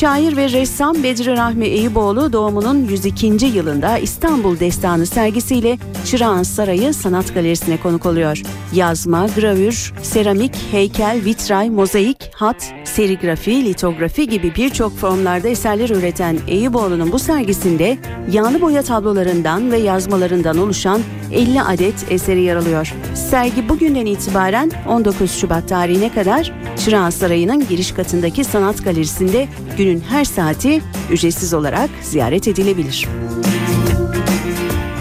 Şair 0.00 0.36
ve 0.36 0.48
ressam 0.48 1.02
Bedri 1.02 1.36
Rahmi 1.36 1.66
Eyüboğlu 1.66 2.32
doğumunun 2.32 2.84
102. 2.84 3.26
yılında 3.46 3.98
İstanbul 3.98 4.60
Destanı 4.60 5.06
sergisiyle 5.06 5.78
Çırağan 6.04 6.42
Sarayı 6.42 6.94
Sanat 6.94 7.34
Galerisi'ne 7.34 7.76
konuk 7.80 8.06
oluyor. 8.06 8.42
Yazma, 8.72 9.26
gravür, 9.36 9.92
seramik, 10.02 10.54
heykel, 10.70 11.24
vitray, 11.24 11.70
mozaik, 11.70 12.30
hat, 12.34 12.74
serigrafi, 12.84 13.64
litografi 13.64 14.28
gibi 14.28 14.54
birçok 14.54 14.96
formlarda 14.96 15.48
eserler 15.48 15.88
üreten 15.88 16.38
Eyüboğlu'nun 16.48 17.12
bu 17.12 17.18
sergisinde 17.18 17.98
yağlı 18.32 18.60
boya 18.60 18.82
tablolarından 18.82 19.72
ve 19.72 19.78
yazmalarından 19.78 20.58
oluşan 20.58 21.00
50 21.32 21.62
adet 21.62 22.12
eseri 22.12 22.42
yer 22.42 22.56
alıyor. 22.56 22.94
Sergi 23.14 23.68
bugünden 23.68 24.06
itibaren 24.06 24.70
19 24.88 25.30
Şubat 25.30 25.68
tarihine 25.68 26.12
kadar 26.12 26.52
Çırağan 26.84 27.10
Sarayı'nın 27.10 27.68
giriş 27.68 27.92
katındaki 27.92 28.44
sanat 28.44 28.84
galerisinde 28.84 29.48
günün 29.76 30.02
her 30.08 30.24
saati 30.24 30.80
ücretsiz 31.10 31.54
olarak 31.54 31.90
ziyaret 32.02 32.48
edilebilir. 32.48 33.08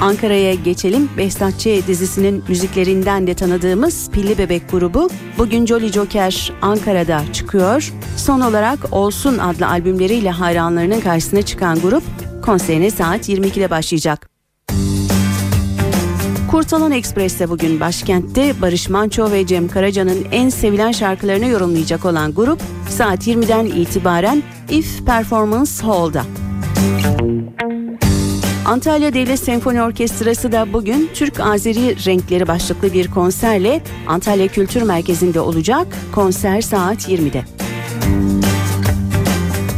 Ankara'ya 0.01 0.53
geçelim. 0.53 1.09
Behzat 1.17 1.59
Ç. 1.59 1.65
dizisinin 1.65 2.43
müziklerinden 2.47 3.27
de 3.27 3.33
tanıdığımız 3.33 4.09
Pilli 4.11 4.37
Bebek 4.37 4.71
grubu 4.71 5.09
bugün 5.37 5.65
Jolly 5.65 5.91
Joker 5.91 6.53
Ankara'da 6.61 7.21
çıkıyor. 7.33 7.93
Son 8.17 8.41
olarak 8.41 8.79
Olsun 8.91 9.37
adlı 9.37 9.67
albümleriyle 9.67 10.29
hayranlarının 10.29 10.99
karşısına 10.99 11.41
çıkan 11.41 11.79
grup 11.79 12.03
konserine 12.45 12.91
saat 12.91 13.29
22'de 13.29 13.69
başlayacak. 13.69 14.36
Kurtalan 16.51 16.91
Ekspres'te 16.91 17.49
bugün 17.49 17.79
başkentte 17.79 18.61
Barış 18.61 18.89
Manço 18.89 19.31
ve 19.31 19.47
Cem 19.47 19.67
Karaca'nın 19.67 20.27
en 20.31 20.49
sevilen 20.49 20.91
şarkılarını 20.91 21.45
yorumlayacak 21.45 22.05
olan 22.05 22.33
grup 22.33 22.61
saat 22.89 23.27
20'den 23.27 23.65
itibaren 23.65 24.43
If 24.69 25.05
Performance 25.05 25.71
Hall'da. 25.83 26.23
Antalya 28.65 29.13
Devlet 29.13 29.39
Senfoni 29.39 29.81
Orkestrası 29.81 30.51
da 30.51 30.73
bugün 30.73 31.09
Türk-Azeri 31.13 32.05
renkleri 32.05 32.47
başlıklı 32.47 32.93
bir 32.93 33.11
konserle 33.11 33.81
Antalya 34.07 34.47
Kültür 34.47 34.81
Merkezi'nde 34.81 35.39
olacak. 35.39 35.87
Konser 36.11 36.61
saat 36.61 37.09
20'de. 37.09 37.43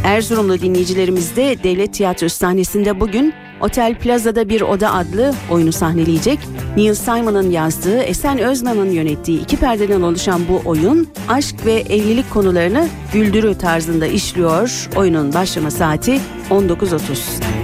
Erzurumlu 0.04 0.60
dinleyicilerimiz 0.60 1.36
de 1.36 1.62
Devlet 1.62 1.94
Tiyatrosu 1.94 2.36
sahnesinde 2.36 3.00
bugün 3.00 3.34
Otel 3.60 3.94
Plaza'da 3.94 4.48
bir 4.48 4.60
oda 4.60 4.94
adlı 4.94 5.34
oyunu 5.50 5.72
sahneleyecek. 5.72 6.38
Neil 6.76 6.94
Simon'ın 6.94 7.50
yazdığı, 7.50 7.98
Esen 7.98 8.38
Özman'ın 8.38 8.90
yönettiği 8.90 9.42
iki 9.42 9.56
perdeden 9.56 10.00
oluşan 10.00 10.40
bu 10.48 10.62
oyun 10.64 11.08
aşk 11.28 11.66
ve 11.66 11.72
evlilik 11.72 12.30
konularını 12.30 12.88
güldürü 13.12 13.58
tarzında 13.58 14.06
işliyor. 14.06 14.88
Oyunun 14.96 15.34
başlama 15.34 15.70
saati 15.70 16.20
19.30. 16.50 17.60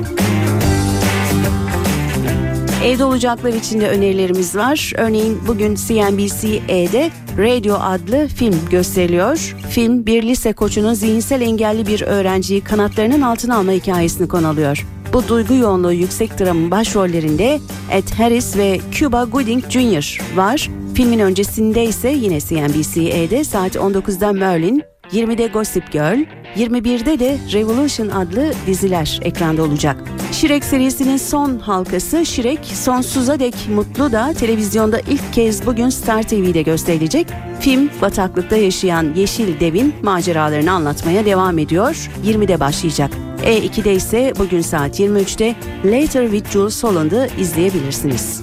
Evde 2.84 3.05
olacaklar 3.05 3.53
için 3.53 3.80
de 3.80 3.88
önerilerimiz 3.88 4.57
var. 4.57 4.92
Örneğin 4.97 5.40
bugün 5.49 5.74
CNBC-E'de 5.74 7.11
Radio 7.38 7.74
adlı 7.80 8.26
film 8.26 8.55
gösteriliyor. 8.70 9.57
Film 9.70 10.07
bir 10.07 10.22
lise 10.22 10.53
koçunun 10.53 10.94
zihinsel 10.94 11.40
engelli 11.40 11.86
bir 11.86 12.03
öğrenciyi 12.03 12.61
kanatlarının 12.61 13.20
altına 13.20 13.57
alma 13.57 13.72
hikayesini 13.72 14.28
konu 14.28 14.49
alıyor. 14.49 14.95
Bu 15.17 15.29
duygu 15.29 15.55
yoğunluğu 15.55 15.93
yüksek 15.93 16.41
dramın 16.41 16.71
başrollerinde 16.71 17.61
Ed 17.91 18.09
Harris 18.19 18.57
ve 18.57 18.81
Cuba 18.91 19.25
Gooding 19.25 19.64
Jr. 19.71 20.21
var. 20.37 20.71
Filmin 20.95 21.19
öncesinde 21.19 21.85
ise 21.85 22.09
yine 22.09 22.41
CNBC-E'de 22.41 23.45
saat 23.45 23.77
19'da 23.77 24.33
Merlin, 24.33 24.83
20'de 25.12 25.47
Gossip 25.47 25.93
Girl, 25.93 26.25
21'de 26.57 27.19
de 27.19 27.39
Revolution 27.53 28.09
adlı 28.09 28.53
diziler 28.67 29.21
ekranda 29.23 29.62
olacak. 29.62 29.97
Şirek 30.33 30.64
serisinin 30.64 31.17
son 31.17 31.59
halkası 31.59 32.27
Şirek 32.27 32.64
sonsuza 32.64 33.41
dek 33.41 33.55
mutlu 33.75 34.12
da 34.12 34.33
televizyonda 34.33 35.01
ilk 35.01 35.33
kez 35.33 35.67
bugün 35.67 35.89
Star 35.89 36.23
TV'de 36.23 36.62
gösterilecek. 36.62 37.27
Film 37.61 37.91
bataklıkta 38.03 38.57
yaşayan 38.57 39.14
Yeşil 39.14 39.61
Dev'in 39.61 39.95
maceralarını 40.03 40.73
anlatmaya 40.73 41.25
devam 41.25 41.59
ediyor. 41.59 42.11
20'de 42.27 42.61
başlayacak. 42.61 43.26
E2'de 43.47 43.94
ise 43.94 44.32
bugün 44.38 44.61
saat 44.61 45.01
23'te 45.01 45.55
Later 45.84 46.30
with 46.30 46.51
Jules 46.51 46.84
Holland'ı 46.84 47.28
izleyebilirsiniz. 47.38 48.42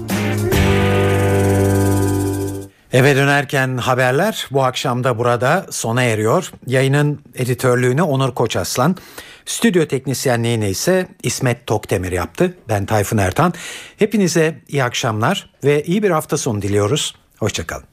Eve 2.93 3.15
dönerken 3.15 3.77
haberler 3.77 4.47
bu 4.51 4.63
akşam 4.63 5.03
da 5.03 5.17
burada 5.17 5.65
sona 5.69 6.03
eriyor. 6.03 6.51
Yayının 6.67 7.21
editörlüğünü 7.35 8.01
Onur 8.01 8.35
Koçaslan, 8.35 8.95
stüdyo 9.45 9.85
teknisyenliğini 9.85 10.69
ise 10.69 11.07
İsmet 11.23 11.67
Tokdemir 11.67 12.11
yaptı. 12.11 12.57
Ben 12.69 12.85
Tayfun 12.85 13.17
Ertan. 13.17 13.53
Hepinize 13.97 14.61
iyi 14.67 14.83
akşamlar 14.83 15.49
ve 15.63 15.83
iyi 15.83 16.03
bir 16.03 16.11
hafta 16.11 16.37
sonu 16.37 16.61
diliyoruz. 16.61 17.15
Hoşçakalın. 17.39 17.92